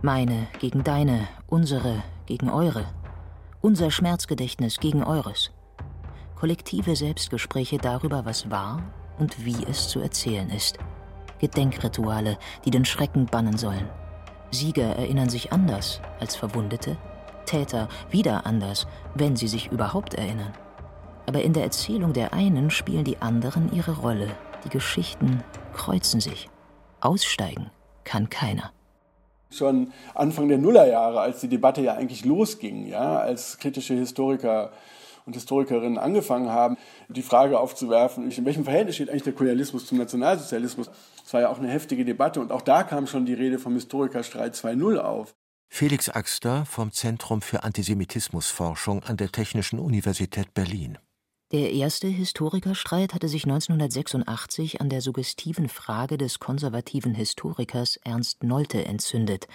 Meine 0.00 0.46
gegen 0.58 0.84
deine, 0.84 1.28
unsere 1.48 2.02
gegen 2.24 2.48
eure. 2.48 2.86
Unser 3.60 3.90
Schmerzgedächtnis 3.90 4.80
gegen 4.80 5.04
eures. 5.04 5.50
Kollektive 6.34 6.96
Selbstgespräche 6.96 7.76
darüber, 7.76 8.24
was 8.24 8.50
war 8.50 8.82
und 9.18 9.44
wie 9.44 9.56
es 9.68 9.88
zu 9.88 10.00
erzählen 10.00 10.48
ist. 10.48 10.78
Gedenkrituale, 11.40 12.38
die 12.64 12.70
den 12.70 12.86
Schrecken 12.86 13.26
bannen 13.26 13.58
sollen. 13.58 13.88
Sieger 14.50 14.96
erinnern 14.96 15.28
sich 15.28 15.52
anders 15.52 16.00
als 16.20 16.36
Verwundete, 16.36 16.96
Täter 17.44 17.88
wieder 18.10 18.46
anders, 18.46 18.86
wenn 19.14 19.36
sie 19.36 19.48
sich 19.48 19.70
überhaupt 19.70 20.14
erinnern. 20.14 20.52
Aber 21.26 21.42
in 21.42 21.52
der 21.52 21.64
Erzählung 21.64 22.14
der 22.14 22.32
einen 22.32 22.70
spielen 22.70 23.04
die 23.04 23.20
anderen 23.20 23.70
ihre 23.72 23.92
Rolle 23.98 24.28
die 24.64 24.70
Geschichten 24.70 25.42
kreuzen 25.74 26.20
sich. 26.20 26.48
Aussteigen 27.00 27.70
kann 28.04 28.30
keiner. 28.30 28.72
Schon 29.50 29.92
Anfang 30.14 30.48
der 30.48 30.58
Nullerjahre, 30.58 31.20
als 31.20 31.40
die 31.40 31.48
Debatte 31.48 31.80
ja 31.80 31.94
eigentlich 31.94 32.24
losging, 32.24 32.86
ja, 32.86 33.18
als 33.18 33.58
kritische 33.58 33.94
Historiker 33.94 34.72
und 35.26 35.34
Historikerinnen 35.34 35.98
angefangen 35.98 36.50
haben, 36.50 36.76
die 37.08 37.22
Frage 37.22 37.58
aufzuwerfen, 37.58 38.30
in 38.30 38.44
welchem 38.44 38.64
Verhältnis 38.64 38.96
steht 38.96 39.10
eigentlich 39.10 39.22
der 39.22 39.32
Kolonialismus 39.32 39.86
zum 39.86 39.98
Nationalsozialismus. 39.98 40.90
Es 41.24 41.32
war 41.32 41.40
ja 41.40 41.48
auch 41.48 41.58
eine 41.58 41.68
heftige 41.68 42.04
Debatte 42.04 42.40
und 42.40 42.52
auch 42.52 42.62
da 42.62 42.82
kam 42.82 43.06
schon 43.06 43.26
die 43.26 43.34
Rede 43.34 43.58
vom 43.58 43.74
Historikerstreit 43.74 44.54
2.0 44.54 44.98
auf. 44.98 45.34
Felix 45.68 46.08
Axter 46.08 46.66
vom 46.66 46.92
Zentrum 46.92 47.42
für 47.42 47.64
Antisemitismusforschung 47.64 49.02
an 49.02 49.16
der 49.16 49.32
Technischen 49.32 49.78
Universität 49.78 50.54
Berlin. 50.54 50.98
Der 51.54 51.72
erste 51.72 52.08
Historikerstreit 52.08 53.14
hatte 53.14 53.28
sich 53.28 53.44
1986 53.44 54.80
an 54.80 54.88
der 54.88 55.00
suggestiven 55.00 55.68
Frage 55.68 56.18
des 56.18 56.40
konservativen 56.40 57.14
Historikers 57.14 57.96
Ernst 58.02 58.42
Nolte 58.42 58.84
entzündet, 58.84 59.46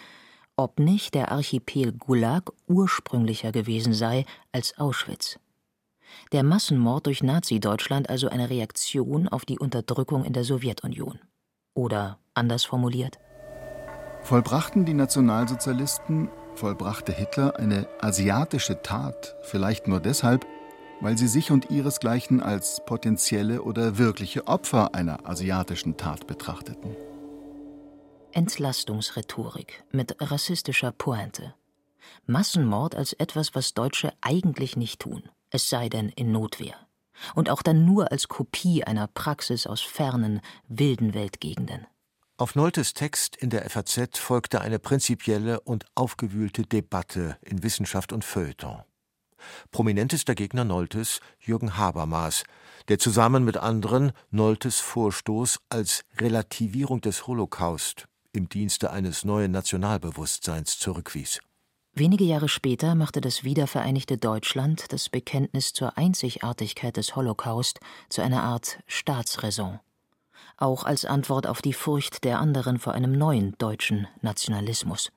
ob 0.55 0.79
nicht 0.79 1.13
der 1.13 1.29
Archipel 1.29 1.91
Gulag 1.91 2.53
ursprünglicher 2.69 3.51
gewesen 3.51 3.91
sei 3.91 4.23
als 4.53 4.77
Auschwitz. 4.77 5.39
Der 6.31 6.43
Massenmord 6.43 7.05
durch 7.05 7.21
Nazi-Deutschland 7.21 8.09
also 8.09 8.29
eine 8.29 8.49
Reaktion 8.49 9.27
auf 9.27 9.43
die 9.43 9.59
Unterdrückung 9.59 10.23
in 10.23 10.31
der 10.31 10.45
Sowjetunion. 10.45 11.19
Oder 11.73 12.17
anders 12.33 12.63
formuliert: 12.63 13.19
Vollbrachten 14.21 14.85
die 14.85 14.93
Nationalsozialisten, 14.93 16.29
vollbrachte 16.55 17.11
Hitler 17.11 17.59
eine 17.59 17.89
asiatische 17.99 18.81
Tat, 18.81 19.35
vielleicht 19.41 19.89
nur 19.89 19.99
deshalb, 19.99 20.45
weil 21.01 21.17
sie 21.17 21.27
sich 21.27 21.51
und 21.51 21.69
ihresgleichen 21.69 22.41
als 22.41 22.81
potenzielle 22.85 23.61
oder 23.61 23.97
wirkliche 23.97 24.47
Opfer 24.47 24.93
einer 24.93 25.27
asiatischen 25.27 25.97
Tat 25.97 26.27
betrachteten. 26.27 26.95
Entlastungsrhetorik 28.31 29.83
mit 29.91 30.15
rassistischer 30.19 30.91
Pointe. 30.91 31.53
Massenmord 32.25 32.95
als 32.95 33.13
etwas, 33.13 33.55
was 33.55 33.73
Deutsche 33.73 34.13
eigentlich 34.21 34.75
nicht 34.77 35.01
tun, 35.01 35.23
es 35.49 35.69
sei 35.69 35.89
denn 35.89 36.09
in 36.09 36.31
Notwehr. 36.31 36.75
Und 37.35 37.49
auch 37.49 37.61
dann 37.61 37.85
nur 37.85 38.11
als 38.11 38.27
Kopie 38.27 38.83
einer 38.83 39.07
Praxis 39.07 39.67
aus 39.67 39.81
fernen, 39.81 40.41
wilden 40.67 41.13
Weltgegenden. 41.13 41.85
Auf 42.37 42.55
Noltes 42.55 42.93
Text 42.93 43.35
in 43.35 43.49
der 43.49 43.69
FAZ 43.69 44.17
folgte 44.17 44.61
eine 44.61 44.79
prinzipielle 44.79 45.59
und 45.59 45.85
aufgewühlte 45.95 46.61
Debatte 46.61 47.37
in 47.41 47.63
Wissenschaft 47.63 48.13
und 48.13 48.23
Feuilleton. 48.23 48.83
Prominentester 49.71 50.35
Gegner 50.35 50.63
Noltes 50.63 51.19
Jürgen 51.39 51.77
Habermas, 51.77 52.43
der 52.87 52.99
zusammen 52.99 53.43
mit 53.43 53.57
anderen 53.57 54.11
Noltes 54.31 54.79
Vorstoß 54.79 55.59
als 55.69 56.03
Relativierung 56.17 57.01
des 57.01 57.27
Holocaust 57.27 58.07
im 58.33 58.49
Dienste 58.49 58.91
eines 58.91 59.25
neuen 59.25 59.51
Nationalbewusstseins 59.51 60.79
zurückwies. 60.79 61.39
Wenige 61.93 62.23
Jahre 62.23 62.47
später 62.47 62.95
machte 62.95 63.19
das 63.19 63.43
wiedervereinigte 63.43 64.17
Deutschland 64.17 64.93
das 64.93 65.09
Bekenntnis 65.09 65.73
zur 65.73 65.97
Einzigartigkeit 65.97 66.95
des 66.95 67.15
Holocaust 67.15 67.79
zu 68.09 68.21
einer 68.21 68.43
Art 68.43 68.79
Staatsräson, 68.85 69.79
auch 70.57 70.83
als 70.83 71.05
Antwort 71.05 71.47
auf 71.47 71.61
die 71.61 71.73
Furcht 71.73 72.23
der 72.23 72.39
anderen 72.39 72.79
vor 72.79 72.93
einem 72.93 73.11
neuen 73.11 73.55
deutschen 73.57 74.07
Nationalismus. 74.21 75.11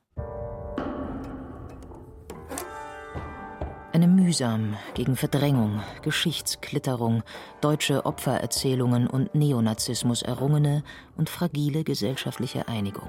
Eine 3.93 4.07
mühsam 4.07 4.75
gegen 4.95 5.15
Verdrängung, 5.15 5.83
Geschichtsklitterung, 6.01 7.21
deutsche 7.61 8.07
Opfererzählungen 8.07 9.05
und 9.05 9.35
Neonazismus 9.35 10.23
errungene 10.23 10.83
und 11.15 11.29
fragile 11.29 11.83
gesellschaftliche 11.83 12.67
Einigung. 12.67 13.07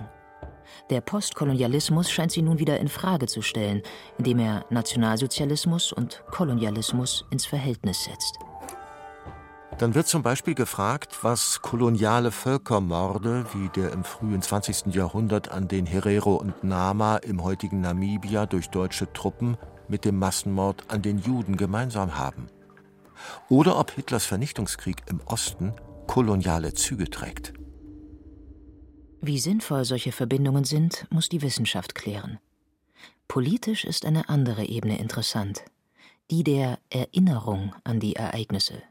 Der 0.90 1.00
Postkolonialismus 1.00 2.10
scheint 2.10 2.32
sie 2.32 2.42
nun 2.42 2.58
wieder 2.58 2.78
in 2.80 2.88
Frage 2.88 3.26
zu 3.26 3.40
stellen, 3.40 3.80
indem 4.18 4.40
er 4.40 4.66
Nationalsozialismus 4.68 5.90
und 5.90 6.22
Kolonialismus 6.30 7.24
ins 7.30 7.46
Verhältnis 7.46 8.04
setzt. 8.04 8.38
Dann 9.78 9.94
wird 9.94 10.06
zum 10.06 10.22
Beispiel 10.22 10.54
gefragt, 10.54 11.20
was 11.22 11.62
koloniale 11.62 12.30
Völkermorde 12.30 13.46
wie 13.54 13.70
der 13.70 13.90
im 13.90 14.04
frühen 14.04 14.42
20. 14.42 14.94
Jahrhundert 14.94 15.50
an 15.50 15.66
den 15.66 15.86
Herero 15.86 16.34
und 16.34 16.62
Nama 16.62 17.16
im 17.16 17.42
heutigen 17.42 17.80
Namibia 17.80 18.44
durch 18.44 18.68
deutsche 18.68 19.10
Truppen 19.14 19.56
mit 19.88 20.04
dem 20.04 20.18
Massenmord 20.18 20.90
an 20.90 21.02
den 21.02 21.18
Juden 21.18 21.56
gemeinsam 21.56 22.18
haben. 22.18 22.48
Oder 23.48 23.78
ob 23.78 23.90
Hitlers 23.92 24.26
Vernichtungskrieg 24.26 25.02
im 25.08 25.20
Osten 25.26 25.72
koloniale 26.06 26.74
Züge 26.74 27.08
trägt. 27.10 27.54
Wie 29.20 29.38
sinnvoll 29.38 29.84
solche 29.84 30.12
Verbindungen 30.12 30.64
sind, 30.64 31.06
muss 31.10 31.28
die 31.28 31.40
Wissenschaft 31.40 31.94
klären. 31.94 32.38
Politisch 33.26 33.84
ist 33.84 34.04
eine 34.04 34.28
andere 34.28 34.66
Ebene 34.66 34.98
interessant, 34.98 35.64
Die 36.30 36.44
der 36.44 36.78
Erinnerung 36.90 37.74
an 37.84 38.00
die 38.00 38.16
Ereignisse, 38.16 38.82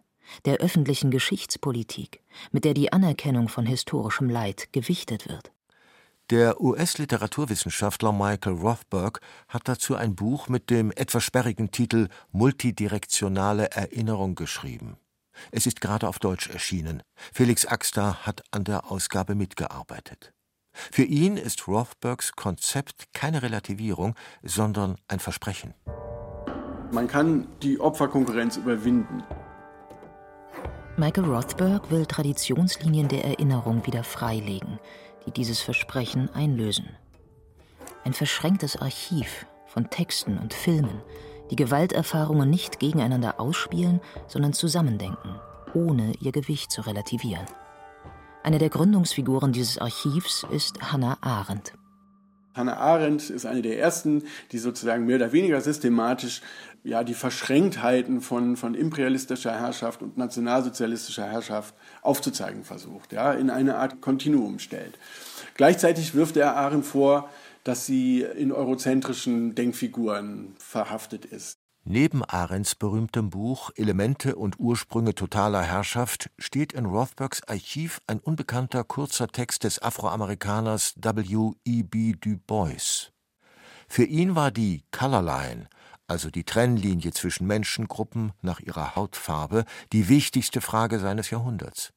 der 0.46 0.58
öffentlichen 0.58 1.12
Geschichtspolitik, 1.12 2.22
mit 2.52 2.64
der 2.66 2.74
die 2.74 2.92
Anerkennung 2.92 3.48
von 3.50 3.66
historischem 3.66 4.30
Leid 4.30 4.70
gewichtet 4.72 5.28
wird. 5.28 5.52
Der 6.30 6.62
US-Literaturwissenschaftler 6.62 8.14
Michael 8.14 8.54
Rothberg 8.54 9.20
hat 9.50 9.68
dazu 9.68 9.96
ein 9.96 10.16
Buch 10.16 10.48
mit 10.48 10.70
dem 10.70 10.92
etwas 10.92 11.24
sperrigen 11.24 11.70
Titel 11.72 12.08
Multidirektionale 12.32 13.72
Erinnerung 13.72 14.36
geschrieben. 14.36 14.96
Es 15.52 15.66
ist 15.66 15.82
gerade 15.82 16.08
auf 16.08 16.20
Deutsch 16.20 16.50
erschienen. 16.50 17.04
Felix 17.34 17.66
Axter 17.66 18.26
hat 18.26 18.42
an 18.52 18.64
der 18.64 18.90
Ausgabe 18.90 19.36
mitgearbeitet. 19.36 20.34
Für 20.72 21.04
ihn 21.04 21.36
ist 21.36 21.68
Rothbergs 21.68 22.32
Konzept 22.34 23.14
keine 23.14 23.42
Relativierung, 23.42 24.16
sondern 24.42 24.96
ein 25.10 25.20
Versprechen. 25.20 25.74
Man 26.92 27.08
kann 27.08 27.48
die 27.62 27.80
Opferkonkurrenz 27.80 28.58
überwinden. 28.58 29.24
Michael 30.96 31.26
Rothberg 31.26 31.90
will 31.90 32.06
Traditionslinien 32.06 33.08
der 33.08 33.26
Erinnerung 33.26 33.86
wieder 33.86 34.04
freilegen, 34.04 34.80
die 35.26 35.32
dieses 35.32 35.62
Versprechen 35.62 36.30
einlösen. 36.34 36.90
Ein 38.04 38.14
verschränktes 38.14 38.76
Archiv 38.76 39.46
von 39.68 39.90
Texten 39.90 40.38
und 40.38 40.54
Filmen, 40.54 41.02
die 41.52 41.56
Gewalterfahrungen 41.56 42.50
nicht 42.50 42.80
gegeneinander 42.80 43.40
ausspielen, 43.40 44.02
sondern 44.28 44.54
zusammendenken, 44.54 45.36
ohne 45.74 46.14
ihr 46.20 46.32
Gewicht 46.32 46.72
zu 46.72 46.82
relativieren. 46.82 47.46
Eine 48.44 48.58
der 48.58 48.70
Gründungsfiguren 48.70 49.54
dieses 49.54 49.78
Archivs 49.78 50.46
ist 50.52 50.92
Hannah 50.92 51.18
Arendt. 51.22 51.74
Hannah 52.56 52.78
Arendt 52.78 53.30
ist 53.30 53.46
eine 53.46 53.62
der 53.62 53.80
ersten, 53.80 54.24
die 54.52 54.60
sozusagen 54.60 55.06
mehr 55.06 55.16
oder 55.16 55.32
weniger 55.32 55.60
systematisch 55.62 56.42
ja, 56.84 57.04
die 57.04 57.14
Verschränktheiten 57.14 58.22
von, 58.22 58.58
von 58.58 58.76
imperialistischer 58.76 59.54
Herrschaft 59.54 60.02
und 60.02 60.18
nationalsozialistischer 60.18 61.26
Herrschaft 61.26 61.74
aufzuzeigen 62.02 62.64
versucht, 62.64 63.14
ja, 63.14 63.32
in 63.34 63.50
eine 63.50 63.78
Art 63.78 64.02
Kontinuum 64.02 64.60
stellt. 64.60 64.98
Gleichzeitig 65.56 66.14
wirft 66.14 66.38
er 66.38 66.56
Arendt 66.56 66.86
vor, 66.86 67.30
dass 67.64 67.86
sie 67.86 68.22
in 68.22 68.52
eurozentrischen 68.52 69.56
Denkfiguren 69.56 70.56
verhaftet 70.58 71.26
ist. 71.26 71.58
Neben 71.86 72.24
Arends 72.24 72.76
berühmtem 72.76 73.30
Buch 73.30 73.70
Elemente 73.76 74.38
und 74.38 74.58
Ursprünge 74.58 75.16
totaler 75.16 75.64
Herrschaft 75.64 76.30
steht 76.38 76.72
in 76.72 76.86
Rothbergs 76.86 77.44
Archiv 77.46 78.00
ein 78.08 78.20
unbekannter 78.20 78.86
kurzer 78.86 79.28
Text 79.28 79.66
des 79.66 79.82
Afroamerikaners 79.82 80.96
W. 81.02 81.52
E. 81.66 81.84
B. 81.84 82.14
Du 82.14 82.38
Bois. 82.38 83.12
Für 83.90 84.06
ihn 84.06 84.34
war 84.36 84.52
die 84.52 84.84
Color 84.92 85.24
Line, 85.24 85.68
also 86.08 86.30
die 86.30 86.44
Trennlinie 86.44 87.12
zwischen 87.12 87.48
Menschengruppen 87.48 88.34
nach 88.42 88.60
ihrer 88.60 88.96
Hautfarbe, 88.96 89.66
die 89.92 90.10
wichtigste 90.10 90.62
Frage 90.62 91.00
seines 91.00 91.30
Jahrhunderts. 91.30 91.94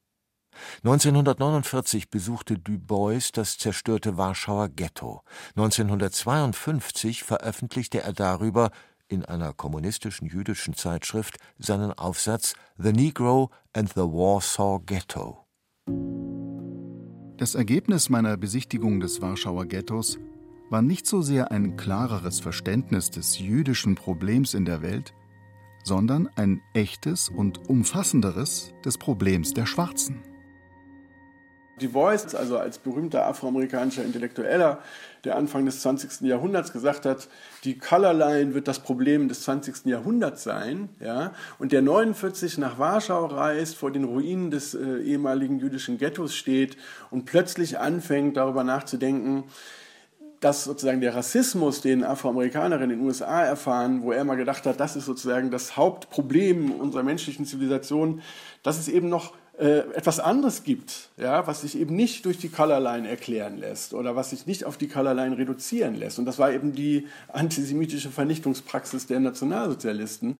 1949 0.83 2.09
besuchte 2.09 2.57
Du 2.57 2.79
Bois 2.79 3.31
das 3.33 3.57
zerstörte 3.57 4.17
Warschauer 4.17 4.69
Ghetto. 4.69 5.21
1952 5.55 7.23
veröffentlichte 7.23 8.01
er 8.01 8.13
darüber 8.13 8.71
in 9.07 9.23
einer 9.23 9.53
kommunistischen 9.53 10.27
jüdischen 10.27 10.73
Zeitschrift 10.73 11.37
seinen 11.57 11.93
Aufsatz 11.93 12.55
The 12.77 12.91
Negro 12.91 13.51
and 13.73 13.89
the 13.89 14.01
Warsaw 14.01 14.79
Ghetto. 14.85 15.45
Das 17.37 17.55
Ergebnis 17.55 18.09
meiner 18.09 18.35
Besichtigung 18.35 18.99
des 18.99 19.21
Warschauer 19.21 19.65
Ghettos 19.67 20.17
war 20.69 20.81
nicht 20.81 21.07
so 21.07 21.21
sehr 21.21 21.51
ein 21.51 21.77
klareres 21.77 22.39
Verständnis 22.39 23.09
des 23.09 23.39
jüdischen 23.39 23.95
Problems 23.95 24.53
in 24.53 24.65
der 24.65 24.81
Welt, 24.81 25.13
sondern 25.83 26.29
ein 26.35 26.61
echtes 26.73 27.29
und 27.29 27.69
umfassenderes 27.69 28.73
des 28.83 28.97
Problems 28.97 29.53
der 29.53 29.65
Schwarzen. 29.65 30.21
Du 31.79 31.89
Bois, 31.89 32.33
also 32.33 32.57
als 32.57 32.79
berühmter 32.79 33.27
afroamerikanischer 33.27 34.03
Intellektueller, 34.03 34.79
der 35.23 35.35
Anfang 35.35 35.63
des 35.67 35.81
20. 35.81 36.21
Jahrhunderts 36.21 36.73
gesagt 36.73 37.05
hat, 37.05 37.29
die 37.65 37.77
Color 37.77 38.15
Line 38.15 38.55
wird 38.55 38.67
das 38.67 38.79
Problem 38.79 39.27
des 39.27 39.43
20. 39.43 39.85
Jahrhunderts 39.85 40.43
sein, 40.43 40.89
ja, 40.99 41.33
und 41.59 41.71
der 41.71 41.83
49 41.83 42.57
nach 42.57 42.79
Warschau 42.79 43.27
reist, 43.27 43.75
vor 43.75 43.91
den 43.91 44.05
Ruinen 44.05 44.49
des 44.49 44.73
äh, 44.73 45.01
ehemaligen 45.01 45.59
jüdischen 45.59 45.99
Ghettos 45.99 46.33
steht 46.35 46.77
und 47.11 47.25
plötzlich 47.25 47.77
anfängt 47.77 48.37
darüber 48.37 48.63
nachzudenken, 48.63 49.43
dass 50.39 50.63
sozusagen 50.63 51.01
der 51.01 51.15
Rassismus, 51.15 51.81
den 51.81 52.03
Afroamerikanerinnen 52.03 52.91
in 52.91 52.99
den 52.99 53.05
USA 53.05 53.43
erfahren, 53.43 54.03
wo 54.03 54.11
er 54.11 54.23
mal 54.23 54.35
gedacht 54.35 54.65
hat, 54.65 54.79
das 54.79 54.95
ist 54.95 55.05
sozusagen 55.05 55.51
das 55.51 55.77
Hauptproblem 55.77 56.71
unserer 56.71 57.03
menschlichen 57.03 57.45
Zivilisation, 57.45 58.21
dass 58.63 58.77
es 58.77 58.87
eben 58.87 59.09
noch 59.09 59.33
äh, 59.57 59.79
etwas 59.95 60.19
anderes 60.19 60.63
gibt, 60.63 61.09
ja, 61.17 61.47
was 61.47 61.61
sich 61.61 61.79
eben 61.79 61.95
nicht 61.95 62.25
durch 62.25 62.37
die 62.37 62.49
Colorline 62.49 63.09
erklären 63.09 63.57
lässt 63.57 63.95
oder 63.95 64.15
was 64.15 64.29
sich 64.29 64.45
nicht 64.45 64.65
auf 64.65 64.77
die 64.77 64.87
Colorline 64.87 65.37
reduzieren 65.37 65.95
lässt. 65.95 66.19
Und 66.19 66.25
das 66.25 66.37
war 66.37 66.51
eben 66.51 66.73
die 66.73 67.07
antisemitische 67.27 68.11
Vernichtungspraxis 68.11 69.07
der 69.07 69.19
Nationalsozialisten. 69.19 70.35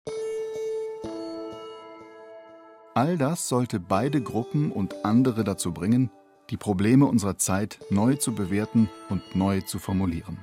All 2.94 3.18
das 3.18 3.48
sollte 3.48 3.80
beide 3.80 4.22
Gruppen 4.22 4.72
und 4.72 5.06
andere 5.06 5.44
dazu 5.44 5.72
bringen, 5.72 6.12
die 6.50 6.58
Probleme 6.58 7.06
unserer 7.06 7.38
Zeit 7.38 7.80
neu 7.90 8.16
zu 8.16 8.34
bewerten 8.34 8.90
und 9.10 9.36
neu 9.36 9.62
zu 9.62 9.80
formulieren. 9.80 10.38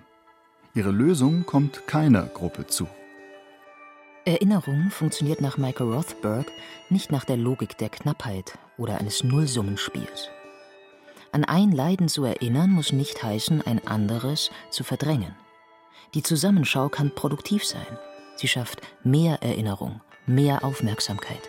Ihre 0.75 0.91
Lösung 0.91 1.47
kommt 1.47 1.87
keiner 1.87 2.27
Gruppe 2.27 2.67
zu. 2.67 2.89
Erinnerung 4.25 4.91
funktioniert 4.91 5.41
nach 5.41 5.59
Michael 5.59 5.93
Rothberg 5.93 6.51
nicht 6.89 7.13
nach 7.13 7.25
der 7.25 7.37
Logik 7.37 7.77
der 7.79 7.91
Knappheit 7.91 8.59
oder 8.79 8.99
eines 8.99 9.23
Nullsummenspiels. 9.23 10.31
An 11.31 11.45
ein 11.45 11.73
Leiden 11.73 12.09
zu 12.09 12.25
erinnern 12.25 12.71
muss 12.71 12.93
nicht 12.93 13.23
heißen, 13.23 13.63
ein 13.63 13.87
anderes 13.87 14.51
zu 14.71 14.85
verdrängen. 14.85 15.35
Die 16.15 16.23
Zusammenschau 16.23 16.89
kann 16.89 17.15
produktiv 17.15 17.65
sein. 17.65 17.99
Sie 18.37 18.49
schafft 18.49 18.81
mehr 19.03 19.43
Erinnerung, 19.43 20.01
mehr 20.27 20.65
Aufmerksamkeit. 20.65 21.49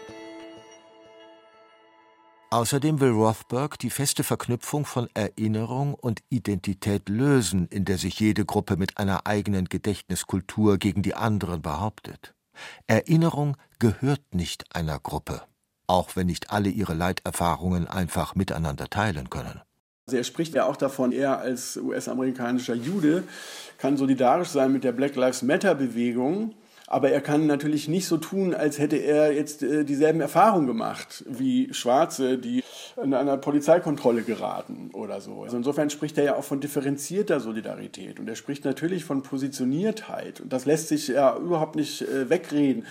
Außerdem 2.55 3.01
will 3.01 3.09
Rothberg 3.09 3.77
die 3.79 3.89
feste 3.89 4.23
Verknüpfung 4.23 4.85
von 4.85 5.09
Erinnerung 5.13 5.93
und 5.93 6.23
Identität 6.29 7.09
lösen, 7.09 7.67
in 7.67 7.83
der 7.83 7.97
sich 7.97 8.17
jede 8.17 8.45
Gruppe 8.45 8.77
mit 8.77 8.97
einer 8.97 9.27
eigenen 9.27 9.65
Gedächtniskultur 9.65 10.77
gegen 10.77 11.01
die 11.01 11.15
anderen 11.15 11.61
behauptet. 11.61 12.33
Erinnerung 12.87 13.57
gehört 13.79 14.21
nicht 14.33 14.73
einer 14.73 14.99
Gruppe, 14.99 15.41
auch 15.87 16.15
wenn 16.15 16.27
nicht 16.27 16.49
alle 16.49 16.69
ihre 16.69 16.93
Leiterfahrungen 16.93 17.89
einfach 17.89 18.35
miteinander 18.35 18.89
teilen 18.89 19.29
können. 19.29 19.59
Also 20.07 20.15
er 20.15 20.23
spricht 20.23 20.53
ja 20.53 20.65
auch 20.65 20.77
davon, 20.77 21.11
er 21.11 21.39
als 21.39 21.75
US-amerikanischer 21.75 22.75
Jude 22.75 23.25
kann 23.79 23.97
solidarisch 23.97 24.47
sein 24.47 24.71
mit 24.71 24.85
der 24.85 24.93
Black 24.93 25.17
Lives 25.17 25.41
Matter-Bewegung 25.41 26.53
aber 26.87 27.11
er 27.11 27.21
kann 27.21 27.47
natürlich 27.47 27.87
nicht 27.87 28.07
so 28.07 28.17
tun, 28.17 28.53
als 28.53 28.79
hätte 28.79 28.97
er 28.97 29.33
jetzt 29.33 29.63
äh, 29.63 29.83
dieselben 29.83 30.21
Erfahrungen 30.21 30.67
gemacht 30.67 31.23
wie 31.27 31.73
Schwarze, 31.73 32.37
die 32.37 32.63
in 33.01 33.13
einer 33.13 33.37
Polizeikontrolle 33.37 34.21
geraten 34.21 34.91
oder 34.93 35.19
so. 35.21 35.43
Also 35.43 35.57
insofern 35.57 35.89
spricht 35.89 36.17
er 36.17 36.23
ja 36.23 36.35
auch 36.35 36.43
von 36.43 36.59
differenzierter 36.59 37.39
Solidarität 37.39 38.19
und 38.19 38.27
er 38.27 38.35
spricht 38.35 38.65
natürlich 38.65 39.03
von 39.03 39.23
Positioniertheit 39.23 40.41
und 40.41 40.53
das 40.53 40.65
lässt 40.65 40.89
sich 40.89 41.07
ja 41.07 41.35
überhaupt 41.37 41.75
nicht 41.75 42.01
äh, 42.01 42.29
wegreden. 42.29 42.85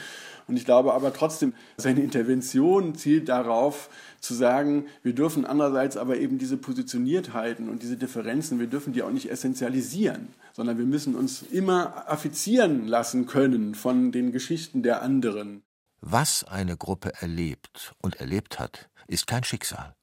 Und 0.47 0.57
ich 0.57 0.65
glaube 0.67 0.93
aber 0.93 1.13
trotzdem, 1.13 1.55
seine 1.79 2.03
Intervention 2.03 2.95
zielt 2.95 3.31
darauf, 3.31 3.89
zu 4.25 4.35
sagen, 4.35 4.87
wir 5.03 5.15
dürfen 5.15 5.45
andererseits 5.45 5.97
aber 5.97 6.17
eben 6.17 6.39
diese 6.39 6.57
Positioniertheiten 6.57 7.69
und 7.69 7.83
diese 7.83 7.97
Differenzen, 7.97 8.59
wir 8.59 8.67
dürfen 8.67 8.93
die 8.93 9.03
auch 9.03 9.11
nicht 9.11 9.31
essentialisieren, 9.31 10.29
sondern 10.53 10.79
wir 10.79 10.87
müssen 10.87 11.15
uns 11.15 11.43
immer 11.43 12.09
affizieren 12.11 12.87
lassen 12.87 13.27
können 13.27 13.75
von 13.75 14.13
den 14.13 14.33
Geschichten 14.33 14.83
der 14.83 15.03
anderen. 15.03 15.63
Was 16.01 16.45
eine 16.45 16.77
Gruppe 16.77 17.13
erlebt 17.21 17.95
und 18.03 18.17
erlebt 18.17 18.59
hat, 18.59 18.91
ist 19.07 19.27
kein 19.27 19.45
Schicksal. 19.45 19.95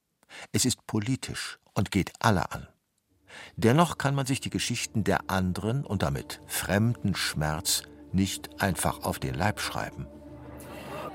Es 0.52 0.66
ist 0.66 0.88
politisch 0.88 1.60
und 1.74 1.92
geht 1.92 2.12
alle 2.20 2.52
an. 2.52 2.68
Dennoch 3.56 3.98
kann 3.98 4.16
man 4.16 4.26
sich 4.26 4.42
die 4.42 4.50
Geschichten 4.50 5.04
der 5.04 5.30
anderen 5.30 5.86
und 5.86 6.04
damit 6.04 6.42
fremden 6.48 7.16
Schmerz 7.16 7.84
nicht 8.12 8.62
einfach 8.62 9.04
auf 9.04 9.20
den 9.20 9.36
Leib 9.36 9.60
schreiben. 9.60 10.08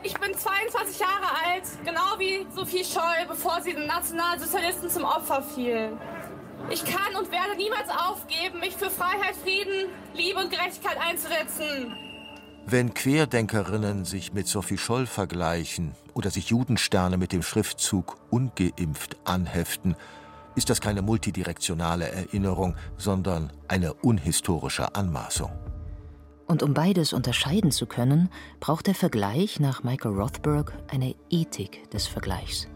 Ich 0.03 0.15
bin 0.15 0.33
22 0.35 1.01
Jahre 1.01 1.29
alt, 1.45 1.65
genau 1.85 2.19
wie 2.19 2.47
Sophie 2.55 2.85
Scholl, 2.85 3.27
bevor 3.29 3.61
sie 3.63 3.75
den 3.75 3.87
Nationalsozialisten 3.87 4.89
zum 4.89 5.05
Opfer 5.05 5.43
fiel. 5.43 5.93
Ich 6.71 6.85
kann 6.85 7.17
und 7.19 7.31
werde 7.31 7.57
niemals 7.57 7.89
aufgeben, 7.89 8.61
mich 8.61 8.77
für 8.77 8.91
Freiheit, 8.91 9.37
Frieden, 9.43 9.91
Liebe 10.15 10.41
und 10.41 10.51
Gerechtigkeit 10.51 10.99
einzusetzen. 11.01 11.95
Wenn 12.67 12.95
Querdenkerinnen 12.95 14.05
sich 14.05 14.33
mit 14.33 14.49
Sophie 14.49 14.79
Scholl 14.79 15.07
vergleichen 15.07 15.95
oder 16.15 16.31
sich 16.31 16.49
Judensterne 16.49 17.17
mit 17.17 17.33
dem 17.33 17.43
Schriftzug 17.43 18.17
ungeimpft 18.31 19.17
anheften, 19.25 19.95
ist 20.57 20.71
das 20.71 20.81
keine 20.81 21.03
multidirektionale 21.03 22.09
Erinnerung, 22.09 22.77
sondern 22.97 23.53
eine 23.69 23.95
unhistorische 23.95 24.95
Anmaßung. 24.95 25.53
Und 26.47 26.63
um 26.63 26.75
beides 26.75 27.13
unterscheiden 27.13 27.73
zu 27.73 27.87
können, 27.87 28.31
braucht 28.61 28.87
der 28.87 28.95
Vergleich 28.95 29.59
nach 29.59 29.83
Michael 29.83 30.15
Rothberg 30.15 30.73
eine 30.89 31.15
Ethik 31.29 31.91
des 31.91 32.07
Vergleichs. 32.07 32.69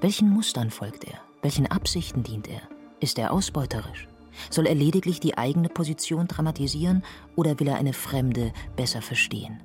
Welchen 0.00 0.30
Mustern 0.30 0.70
folgt 0.70 1.04
er? 1.04 1.18
Welchen 1.42 1.66
Absichten 1.66 2.22
dient 2.22 2.48
er? 2.48 2.62
Ist 3.00 3.18
er 3.18 3.32
ausbeuterisch? 3.32 4.06
Soll 4.50 4.66
er 4.66 4.74
lediglich 4.74 5.20
die 5.20 5.36
eigene 5.36 5.68
Position 5.68 6.28
dramatisieren 6.28 7.04
oder 7.36 7.58
will 7.58 7.68
er 7.68 7.76
eine 7.76 7.92
Fremde 7.92 8.52
besser 8.76 9.02
verstehen? 9.02 9.62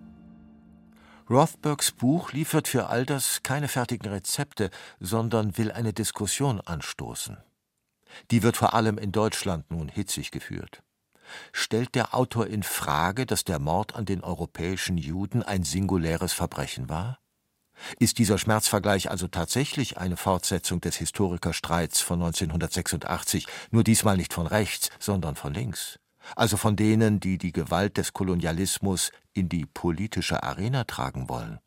Rothbergs 1.29 1.91
Buch 1.91 2.31
liefert 2.31 2.67
für 2.67 2.88
all 2.88 3.05
das 3.05 3.43
keine 3.43 3.67
fertigen 3.67 4.09
Rezepte, 4.09 4.69
sondern 4.99 5.57
will 5.57 5.71
eine 5.71 5.93
Diskussion 5.93 6.61
anstoßen. 6.61 7.38
Die 8.31 8.43
wird 8.43 8.57
vor 8.57 8.73
allem 8.73 8.97
in 8.97 9.11
Deutschland 9.11 9.69
nun 9.69 9.89
hitzig 9.89 10.31
geführt. 10.31 10.83
Stellt 11.51 11.95
der 11.95 12.13
Autor 12.13 12.47
in 12.47 12.63
Frage, 12.63 13.25
dass 13.25 13.43
der 13.43 13.59
Mord 13.59 13.95
an 13.95 14.05
den 14.05 14.23
europäischen 14.23 14.97
Juden 14.97 15.43
ein 15.43 15.63
singuläres 15.63 16.34
Verbrechen 16.34 16.89
war? 16.89 17.19
Ist 17.99 18.17
dieser 18.17 18.38
Schmerzvergleich 18.38 19.09
also 19.09 19.28
tatsächlich 19.28 19.97
eine 19.97 20.17
Fortsetzung 20.17 20.82
des 20.82 20.95
Historikerstreits 20.97 22.01
von 22.01 22.21
1986, 22.21 23.47
nur 23.71 23.84
diesmal 23.84 24.17
nicht 24.17 24.34
von 24.34 24.47
rechts, 24.47 24.89
sondern 24.99 25.36
von 25.36 25.53
links? 25.53 25.99
Also 26.36 26.57
von 26.57 26.75
denen, 26.75 27.19
die 27.19 27.38
die 27.38 27.51
Gewalt 27.51 27.97
des 27.97 28.13
Kolonialismus 28.13 29.11
in 29.34 29.47
die 29.47 29.65
politische 29.65 30.43
Arena 30.43 30.84
tragen 30.84 31.30
wollen? 31.30 31.59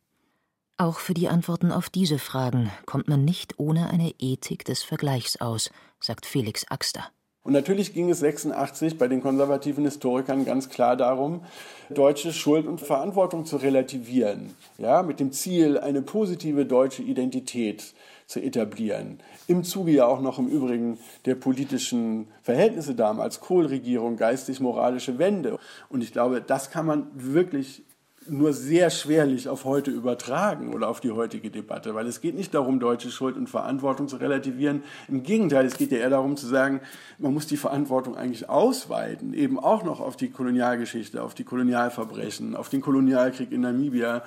Auch 0.76 0.98
für 0.98 1.14
die 1.14 1.28
Antworten 1.28 1.72
auf 1.72 1.90
diese 1.90 2.18
Fragen 2.18 2.70
kommt 2.86 3.08
man 3.08 3.24
nicht 3.24 3.58
ohne 3.58 3.90
eine 3.90 4.14
Ethik 4.18 4.64
des 4.64 4.82
Vergleichs 4.82 5.36
aus, 5.36 5.70
sagt 6.00 6.26
Felix 6.26 6.64
Axter. 6.70 7.10
Und 7.42 7.54
natürlich 7.54 7.94
ging 7.94 8.10
es 8.10 8.20
86 8.20 8.98
bei 8.98 9.08
den 9.08 9.22
konservativen 9.22 9.84
Historikern 9.84 10.44
ganz 10.44 10.68
klar 10.68 10.96
darum, 10.96 11.40
deutsche 11.88 12.32
Schuld 12.32 12.66
und 12.66 12.80
Verantwortung 12.80 13.46
zu 13.46 13.56
relativieren, 13.56 14.54
ja, 14.76 15.02
mit 15.02 15.20
dem 15.20 15.32
Ziel, 15.32 15.78
eine 15.78 16.02
positive 16.02 16.66
deutsche 16.66 17.02
Identität 17.02 17.94
zu 18.26 18.40
etablieren. 18.40 19.20
Im 19.48 19.64
Zuge 19.64 19.90
ja 19.90 20.06
auch 20.06 20.20
noch 20.20 20.38
im 20.38 20.48
Übrigen 20.48 20.98
der 21.24 21.34
politischen 21.34 22.28
Verhältnisse 22.42 22.94
damals, 22.94 23.40
Kohlregierung, 23.40 24.16
geistig-moralische 24.16 25.18
Wende. 25.18 25.58
Und 25.88 26.02
ich 26.02 26.12
glaube, 26.12 26.40
das 26.40 26.70
kann 26.70 26.86
man 26.86 27.08
wirklich 27.14 27.82
nur 28.30 28.52
sehr 28.52 28.90
schwerlich 28.90 29.48
auf 29.48 29.64
heute 29.64 29.90
übertragen 29.90 30.74
oder 30.74 30.88
auf 30.88 31.00
die 31.00 31.10
heutige 31.10 31.50
Debatte, 31.50 31.94
weil 31.94 32.06
es 32.06 32.20
geht 32.20 32.34
nicht 32.34 32.54
darum, 32.54 32.80
deutsche 32.80 33.10
Schuld 33.10 33.36
und 33.36 33.48
Verantwortung 33.48 34.08
zu 34.08 34.16
relativieren. 34.16 34.82
Im 35.08 35.22
Gegenteil, 35.22 35.66
es 35.66 35.76
geht 35.76 35.92
ja 35.92 35.98
eher 35.98 36.10
darum 36.10 36.36
zu 36.36 36.46
sagen, 36.46 36.80
man 37.18 37.34
muss 37.34 37.46
die 37.46 37.56
Verantwortung 37.56 38.16
eigentlich 38.16 38.48
ausweiten, 38.48 39.34
eben 39.34 39.58
auch 39.58 39.84
noch 39.84 40.00
auf 40.00 40.16
die 40.16 40.30
Kolonialgeschichte, 40.30 41.22
auf 41.22 41.34
die 41.34 41.44
Kolonialverbrechen, 41.44 42.56
auf 42.56 42.68
den 42.68 42.80
Kolonialkrieg 42.80 43.52
in 43.52 43.62
Namibia. 43.62 44.22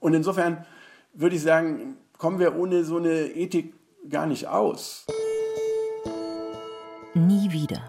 Und 0.00 0.14
insofern 0.14 0.64
würde 1.14 1.36
ich 1.36 1.42
sagen, 1.42 1.96
kommen 2.18 2.38
wir 2.38 2.56
ohne 2.56 2.84
so 2.84 2.96
eine 2.96 3.26
Ethik 3.28 3.74
gar 4.08 4.26
nicht 4.26 4.46
aus. 4.46 5.06
Nie 7.14 7.50
wieder. 7.50 7.80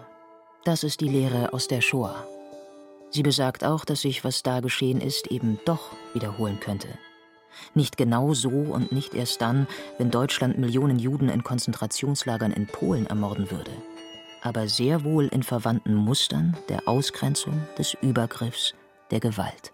Das 0.64 0.82
ist 0.82 1.00
die 1.00 1.08
Lehre 1.08 1.52
aus 1.52 1.68
der 1.68 1.80
Shoah. 1.80 2.26
Sie 3.10 3.22
besagt 3.22 3.64
auch, 3.64 3.84
dass 3.84 4.02
sich, 4.02 4.24
was 4.24 4.42
da 4.42 4.60
geschehen 4.60 5.00
ist, 5.00 5.28
eben 5.28 5.58
doch 5.64 5.92
wiederholen 6.12 6.60
könnte. 6.60 6.88
Nicht 7.74 7.96
genau 7.96 8.34
so 8.34 8.50
und 8.50 8.92
nicht 8.92 9.14
erst 9.14 9.40
dann, 9.40 9.66
wenn 9.98 10.10
Deutschland 10.10 10.58
Millionen 10.58 10.98
Juden 10.98 11.28
in 11.28 11.42
Konzentrationslagern 11.42 12.52
in 12.52 12.66
Polen 12.66 13.06
ermorden 13.06 13.50
würde, 13.50 13.72
aber 14.42 14.68
sehr 14.68 15.04
wohl 15.04 15.26
in 15.26 15.42
verwandten 15.42 15.94
Mustern 15.94 16.56
der 16.68 16.86
Ausgrenzung, 16.86 17.66
des 17.76 17.94
Übergriffs, 18.00 18.74
der 19.10 19.20
Gewalt. 19.20 19.72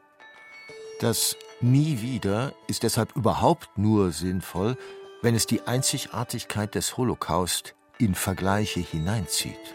Das 1.01 1.37
Nie 1.61 2.03
wieder 2.03 2.53
ist 2.67 2.83
deshalb 2.83 3.17
überhaupt 3.17 3.79
nur 3.79 4.13
sinnvoll, 4.13 4.77
wenn 5.23 5.35
es 5.35 5.47
die 5.47 5.63
Einzigartigkeit 5.63 6.75
des 6.75 6.99
Holocaust 6.99 7.75
in 7.99 8.15
Vergleiche 8.15 8.81
hineinzieht. 8.81 9.75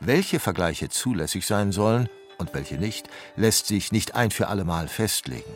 Welche 0.00 0.40
Vergleiche 0.40 0.90
zulässig 0.90 1.46
sein 1.46 1.72
sollen, 1.72 2.10
und 2.38 2.54
welche 2.54 2.76
nicht, 2.76 3.08
lässt 3.36 3.66
sich 3.66 3.92
nicht 3.92 4.14
ein 4.14 4.30
für 4.30 4.48
allemal 4.48 4.88
festlegen. 4.88 5.52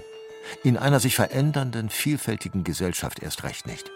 In 0.64 0.76
einer 0.76 1.00
sich 1.00 1.14
verändernden, 1.14 1.90
vielfältigen 1.90 2.64
Gesellschaft 2.64 3.20
erst 3.22 3.44
recht 3.44 3.66
nicht. 3.66 3.90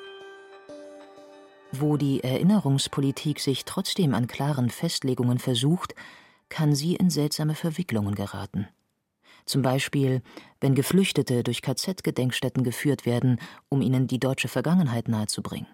Wo 1.73 1.97
die 1.97 2.23
Erinnerungspolitik 2.23 3.41
sich 3.41 3.65
trotzdem 3.65 4.15
an 4.15 4.27
klaren 4.27 4.69
Festlegungen 4.69 5.39
versucht, 5.39 5.95
kann 6.51 6.75
sie 6.75 6.97
in 6.97 7.09
seltsame 7.09 7.55
Verwicklungen 7.55 8.15
geraten. 8.15 8.69
Zum 9.47 9.63
Beispiel, 9.63 10.23
wenn 10.61 10.75
Geflüchtete 10.75 11.43
durch 11.43 11.63
KZ-Gedenkstätten 11.63 12.63
geführt 12.63 13.07
werden, 13.07 13.41
um 13.71 13.81
ihnen 13.81 14.07
die 14.07 14.21
deutsche 14.21 14.49
Vergangenheit 14.49 15.09
nahezubringen. 15.09 15.67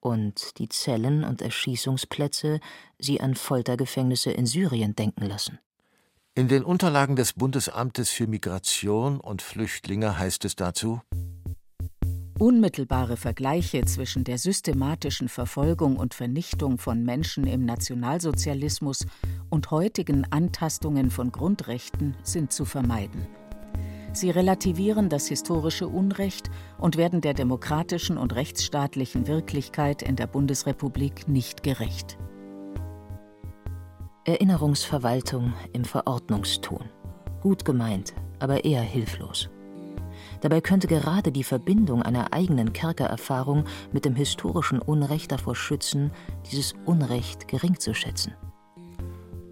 Und 0.00 0.58
die 0.58 0.68
Zellen 0.68 1.24
und 1.24 1.40
Erschießungsplätze 1.40 2.60
sie 2.98 3.20
an 3.20 3.34
Foltergefängnisse 3.34 4.30
in 4.30 4.46
Syrien 4.46 4.94
denken 4.94 5.24
lassen. 5.26 5.58
In 6.34 6.46
den 6.46 6.62
Unterlagen 6.62 7.16
des 7.16 7.32
Bundesamtes 7.32 8.10
für 8.10 8.26
Migration 8.26 9.18
und 9.18 9.42
Flüchtlinge 9.42 10.18
heißt 10.18 10.44
es 10.44 10.54
dazu 10.54 11.00
Unmittelbare 12.38 13.16
Vergleiche 13.16 13.84
zwischen 13.84 14.22
der 14.22 14.38
systematischen 14.38 15.28
Verfolgung 15.28 15.96
und 15.96 16.14
Vernichtung 16.14 16.78
von 16.78 17.02
Menschen 17.02 17.48
im 17.48 17.64
Nationalsozialismus 17.64 19.06
und 19.50 19.72
heutigen 19.72 20.24
Antastungen 20.30 21.10
von 21.10 21.32
Grundrechten 21.32 22.14
sind 22.22 22.52
zu 22.52 22.64
vermeiden. 22.64 23.26
Sie 24.12 24.30
relativieren 24.30 25.08
das 25.08 25.26
historische 25.26 25.88
Unrecht 25.88 26.48
und 26.78 26.96
werden 26.96 27.20
der 27.20 27.34
demokratischen 27.34 28.16
und 28.16 28.34
rechtsstaatlichen 28.34 29.26
Wirklichkeit 29.26 30.02
in 30.02 30.14
der 30.14 30.28
Bundesrepublik 30.28 31.26
nicht 31.26 31.64
gerecht. 31.64 32.18
Erinnerungsverwaltung 34.28 35.54
im 35.72 35.86
Verordnungston. 35.86 36.84
Gut 37.40 37.64
gemeint, 37.64 38.12
aber 38.40 38.62
eher 38.62 38.82
hilflos. 38.82 39.48
Dabei 40.42 40.60
könnte 40.60 40.86
gerade 40.86 41.32
die 41.32 41.44
Verbindung 41.44 42.02
einer 42.02 42.34
eigenen 42.34 42.74
Kerkererfahrung 42.74 43.64
mit 43.90 44.04
dem 44.04 44.14
historischen 44.14 44.80
Unrecht 44.80 45.32
davor 45.32 45.56
schützen, 45.56 46.10
dieses 46.50 46.74
Unrecht 46.84 47.48
gering 47.48 47.80
zu 47.80 47.94
schätzen. 47.94 48.34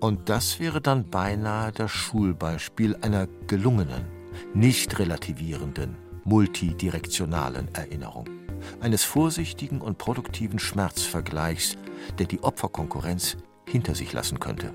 Und 0.01 0.29
das 0.29 0.61
wäre 0.61 0.83
dann 0.83 1.09
beinahe 1.09 1.73
das 1.73 1.91
Schulbeispiel 1.91 2.97
einer 3.01 3.29
gelungenen, 3.47 4.05
nicht 4.53 4.99
relativierenden, 4.99 5.97
multidirektionalen 6.25 7.75
Erinnerung. 7.75 8.29
Eines 8.81 9.05
vorsichtigen 9.05 9.81
und 9.81 9.97
produktiven 9.97 10.59
Schmerzvergleichs, 10.59 11.79
der 12.19 12.27
die 12.27 12.43
Opferkonkurrenz 12.43 13.39
hinter 13.67 13.95
sich 13.95 14.13
lassen 14.13 14.41
könnte. 14.41 14.73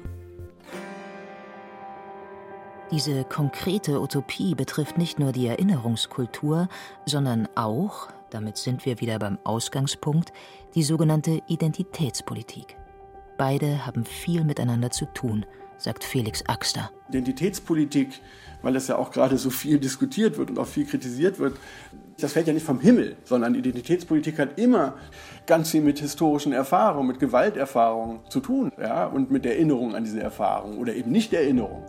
Diese 2.91 3.23
konkrete 3.23 4.01
Utopie 4.01 4.53
betrifft 4.53 4.97
nicht 4.97 5.17
nur 5.17 5.31
die 5.31 5.47
Erinnerungskultur, 5.47 6.67
sondern 7.05 7.47
auch, 7.55 8.09
damit 8.31 8.57
sind 8.57 8.85
wir 8.85 8.99
wieder 8.99 9.17
beim 9.17 9.37
Ausgangspunkt, 9.45 10.33
die 10.75 10.83
sogenannte 10.83 11.41
Identitätspolitik. 11.47 12.75
Beide 13.37 13.85
haben 13.85 14.03
viel 14.03 14.43
miteinander 14.43 14.91
zu 14.91 15.05
tun, 15.05 15.45
sagt 15.77 16.03
Felix 16.03 16.43
Axter. 16.47 16.91
Identitätspolitik, 17.07 18.19
weil 18.61 18.73
das 18.73 18.89
ja 18.89 18.97
auch 18.97 19.11
gerade 19.11 19.37
so 19.37 19.49
viel 19.49 19.79
diskutiert 19.79 20.37
wird 20.37 20.49
und 20.49 20.59
auch 20.59 20.67
viel 20.67 20.85
kritisiert 20.85 21.39
wird, 21.39 21.57
das 22.19 22.33
fällt 22.33 22.47
ja 22.47 22.53
nicht 22.53 22.65
vom 22.65 22.79
Himmel, 22.79 23.15
sondern 23.23 23.55
Identitätspolitik 23.55 24.39
hat 24.39 24.59
immer 24.59 24.95
ganz 25.45 25.71
viel 25.71 25.81
mit 25.81 25.99
historischen 25.99 26.53
Erfahrungen, 26.53 27.07
mit 27.07 27.19
Gewalterfahrungen 27.19 28.19
zu 28.29 28.39
tun 28.39 28.71
ja, 28.79 29.05
und 29.05 29.31
mit 29.31 29.45
Erinnerung 29.45 29.95
an 29.95 30.03
diese 30.03 30.21
Erfahrung 30.21 30.77
oder 30.77 30.93
eben 30.93 31.11
nicht 31.11 31.33
Erinnerung. 31.33 31.83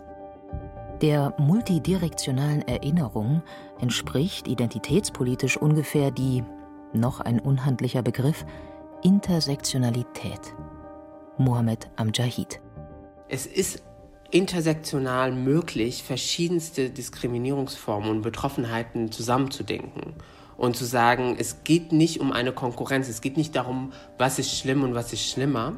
Der 1.01 1.33
multidirektionalen 1.37 2.61
Erinnerung 2.61 3.41
entspricht 3.81 4.47
identitätspolitisch 4.47 5.57
ungefähr 5.57 6.11
die, 6.11 6.43
noch 6.93 7.19
ein 7.19 7.39
unhandlicher 7.39 8.01
Begriff, 8.01 8.45
Intersektionalität. 9.03 10.55
Mohammed 11.37 11.89
Amjahid. 11.95 12.61
Es 13.27 13.45
ist 13.45 13.83
intersektional 14.33 15.31
möglich, 15.31 16.03
verschiedenste 16.03 16.89
Diskriminierungsformen 16.89 18.09
und 18.09 18.21
Betroffenheiten 18.23 19.11
zusammenzudenken 19.11 20.15
und 20.57 20.75
zu 20.75 20.85
sagen, 20.85 21.35
es 21.37 21.63
geht 21.63 21.91
nicht 21.91 22.19
um 22.19 22.31
eine 22.31 22.51
Konkurrenz, 22.51 23.07
es 23.07 23.21
geht 23.21 23.37
nicht 23.37 23.55
darum, 23.55 23.93
was 24.17 24.39
ist 24.39 24.57
schlimm 24.57 24.83
und 24.83 24.95
was 24.95 25.13
ist 25.13 25.29
schlimmer. 25.29 25.73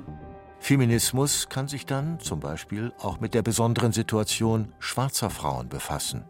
Feminismus 0.60 1.50
kann 1.50 1.68
sich 1.68 1.86
dann 1.86 2.20
zum 2.20 2.40
Beispiel 2.40 2.94
auch 3.00 3.20
mit 3.20 3.34
der 3.34 3.42
besonderen 3.42 3.92
Situation 3.92 4.72
schwarzer 4.80 5.30
Frauen 5.30 5.68
befassen. 5.68 6.24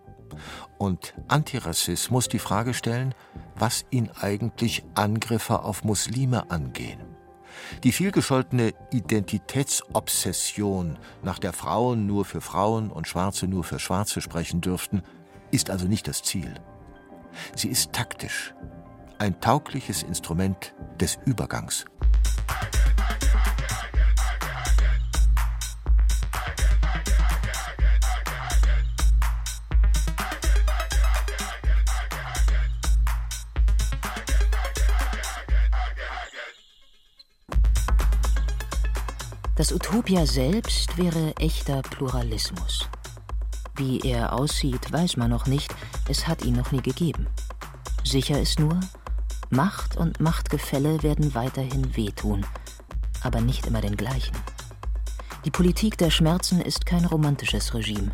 Und 0.78 1.14
Antirassismus 1.28 2.28
die 2.28 2.40
Frage 2.40 2.74
stellen, 2.74 3.14
was 3.56 3.86
ihn 3.92 4.10
eigentlich 4.20 4.84
Angriffe 4.96 5.62
auf 5.62 5.84
Muslime 5.84 6.50
angehen. 6.50 7.05
Die 7.84 7.92
vielgescholtene 7.92 8.74
Identitätsobsession, 8.92 10.98
nach 11.24 11.40
der 11.40 11.54
Frauen 11.54 12.08
nur 12.08 12.26
für 12.26 12.42
Frauen 12.42 12.90
und 12.90 13.08
Schwarze 13.08 13.48
nur 13.48 13.64
für 13.64 13.80
Schwarze 13.80 14.22
sprechen 14.22 14.62
dürften, 14.62 15.04
ist 15.52 15.70
also 15.70 15.88
nicht 15.88 16.08
das 16.08 16.24
Ziel. 16.24 16.56
Sie 17.56 17.70
ist 17.70 17.94
taktisch, 17.94 18.56
ein 19.20 19.40
taugliches 19.40 20.04
Instrument 20.04 20.74
des 21.00 21.18
Übergangs. 21.26 21.86
Das 39.56 39.72
Utopia 39.72 40.26
selbst 40.26 40.98
wäre 40.98 41.34
echter 41.38 41.82
Pluralismus. 41.82 42.90
Wie 43.78 44.02
er 44.02 44.34
aussieht, 44.34 44.92
weiß 44.92 45.16
man 45.16 45.30
noch 45.30 45.46
nicht, 45.46 45.74
es 46.10 46.28
hat 46.28 46.44
ihn 46.44 46.56
noch 46.56 46.74
nie 46.74 46.82
gegeben. 46.82 47.28
Sicher 48.04 48.38
ist 48.40 48.60
nur, 48.60 48.78
Macht 49.50 49.96
und 49.96 50.20
Machtgefälle 50.20 51.04
werden 51.04 51.36
weiterhin 51.36 51.96
wehtun, 51.96 52.46
aber 53.22 53.40
nicht 53.40 53.66
immer 53.66 53.80
den 53.80 53.96
gleichen. 53.96 54.36
Die 55.46 55.52
Politik 55.52 55.98
der 55.98 56.10
Schmerzen 56.10 56.60
ist 56.60 56.86
kein 56.86 57.06
romantisches 57.06 57.74
Regime. 57.74 58.12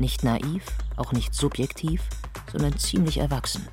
Nicht 0.00 0.24
naiv, 0.24 0.64
auch 0.96 1.12
nicht 1.12 1.32
subjektiv, 1.32 2.02
sondern 2.50 2.76
ziemlich 2.76 3.18
erwachsen. 3.18 3.68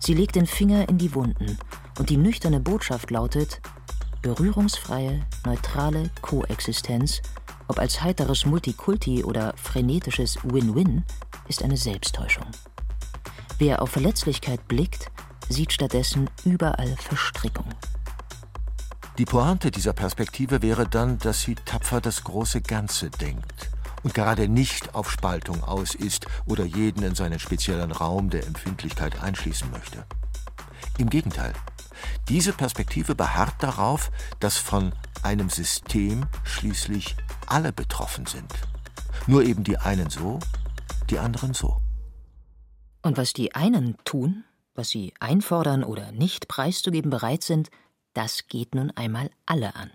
Sie 0.00 0.14
legt 0.14 0.34
den 0.34 0.46
Finger 0.46 0.88
in 0.88 0.98
die 0.98 1.14
Wunden 1.14 1.58
und 2.00 2.10
die 2.10 2.16
nüchterne 2.16 2.58
Botschaft 2.58 3.12
lautet, 3.12 3.60
berührungsfreie, 4.24 5.20
neutrale 5.44 6.10
Koexistenz, 6.22 7.20
ob 7.68 7.78
als 7.78 8.00
heiteres 8.00 8.46
Multikulti 8.46 9.22
oder 9.22 9.52
frenetisches 9.54 10.38
Win-Win, 10.42 11.04
ist 11.46 11.62
eine 11.62 11.76
Selbsttäuschung. 11.76 12.46
Wer 13.58 13.82
auf 13.82 13.90
Verletzlichkeit 13.90 14.66
blickt, 14.66 15.10
sieht 15.50 15.74
stattdessen 15.74 16.30
überall 16.46 16.96
Verstrickung. 16.96 17.66
Die 19.18 19.26
Pointe 19.26 19.70
dieser 19.70 19.92
Perspektive 19.92 20.62
wäre 20.62 20.88
dann, 20.88 21.18
dass 21.18 21.42
sie 21.42 21.56
tapfer 21.56 22.00
das 22.00 22.24
große 22.24 22.62
Ganze 22.62 23.10
denkt 23.10 23.68
und 24.04 24.14
gerade 24.14 24.48
nicht 24.48 24.94
auf 24.94 25.10
Spaltung 25.10 25.62
aus 25.62 25.94
ist 25.94 26.26
oder 26.46 26.64
jeden 26.64 27.02
in 27.02 27.14
seinen 27.14 27.38
speziellen 27.38 27.92
Raum 27.92 28.30
der 28.30 28.46
Empfindlichkeit 28.46 29.22
einschließen 29.22 29.70
möchte. 29.70 30.06
Im 30.96 31.10
Gegenteil, 31.10 31.52
diese 32.28 32.52
Perspektive 32.52 33.14
beharrt 33.14 33.54
darauf, 33.60 34.10
dass 34.40 34.56
von 34.56 34.92
einem 35.22 35.50
System 35.50 36.26
schließlich 36.44 37.16
alle 37.46 37.72
betroffen 37.72 38.26
sind. 38.26 38.52
Nur 39.26 39.44
eben 39.44 39.64
die 39.64 39.78
einen 39.78 40.10
so, 40.10 40.38
die 41.10 41.18
anderen 41.18 41.54
so. 41.54 41.80
Und 43.02 43.16
was 43.16 43.32
die 43.32 43.54
einen 43.54 43.96
tun, 44.04 44.44
was 44.74 44.88
sie 44.88 45.14
einfordern 45.20 45.84
oder 45.84 46.12
nicht 46.12 46.48
preiszugeben 46.48 47.10
bereit 47.10 47.42
sind, 47.42 47.70
das 48.14 48.46
geht 48.48 48.74
nun 48.74 48.90
einmal 48.92 49.30
alle 49.46 49.74
an. 49.74 49.90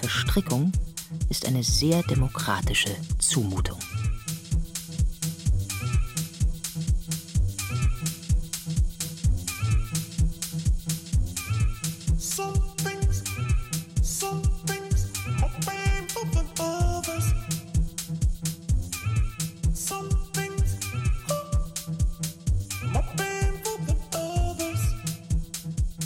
Verstrickung 0.00 0.72
ist 1.28 1.46
eine 1.46 1.62
sehr 1.62 2.02
demokratische 2.04 2.94
Zumutung. 3.18 3.78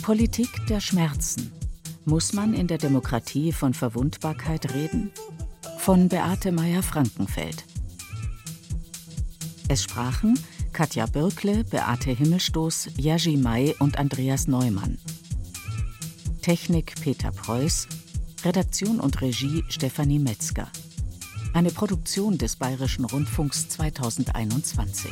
Politik 0.05 0.67
der 0.67 0.81
Schmerzen. 0.81 1.51
Muss 2.05 2.31
man 2.31 2.53
in 2.53 2.67
der 2.67 2.77
Demokratie 2.77 3.51
von 3.51 3.73
Verwundbarkeit 3.73 4.71
reden? 4.75 5.09
Von 5.79 6.09
Beate 6.09 6.51
Meyer-Frankenfeld. 6.51 7.65
Es 9.67 9.81
sprachen 9.81 10.37
Katja 10.73 11.07
Birkle, 11.07 11.63
Beate 11.63 12.11
Himmelstoß, 12.11 12.89
Jerzy 12.97 13.35
May 13.35 13.75
und 13.79 13.97
Andreas 13.97 14.45
Neumann. 14.45 14.99
Technik 16.43 16.93
Peter 17.01 17.31
Preuß, 17.31 17.87
Redaktion 18.43 18.99
und 18.99 19.21
Regie 19.21 19.63
Stefanie 19.69 20.19
Metzger. 20.19 20.67
Eine 21.53 21.71
Produktion 21.71 22.37
des 22.37 22.57
Bayerischen 22.57 23.05
Rundfunks 23.05 23.69
2021. 23.69 25.11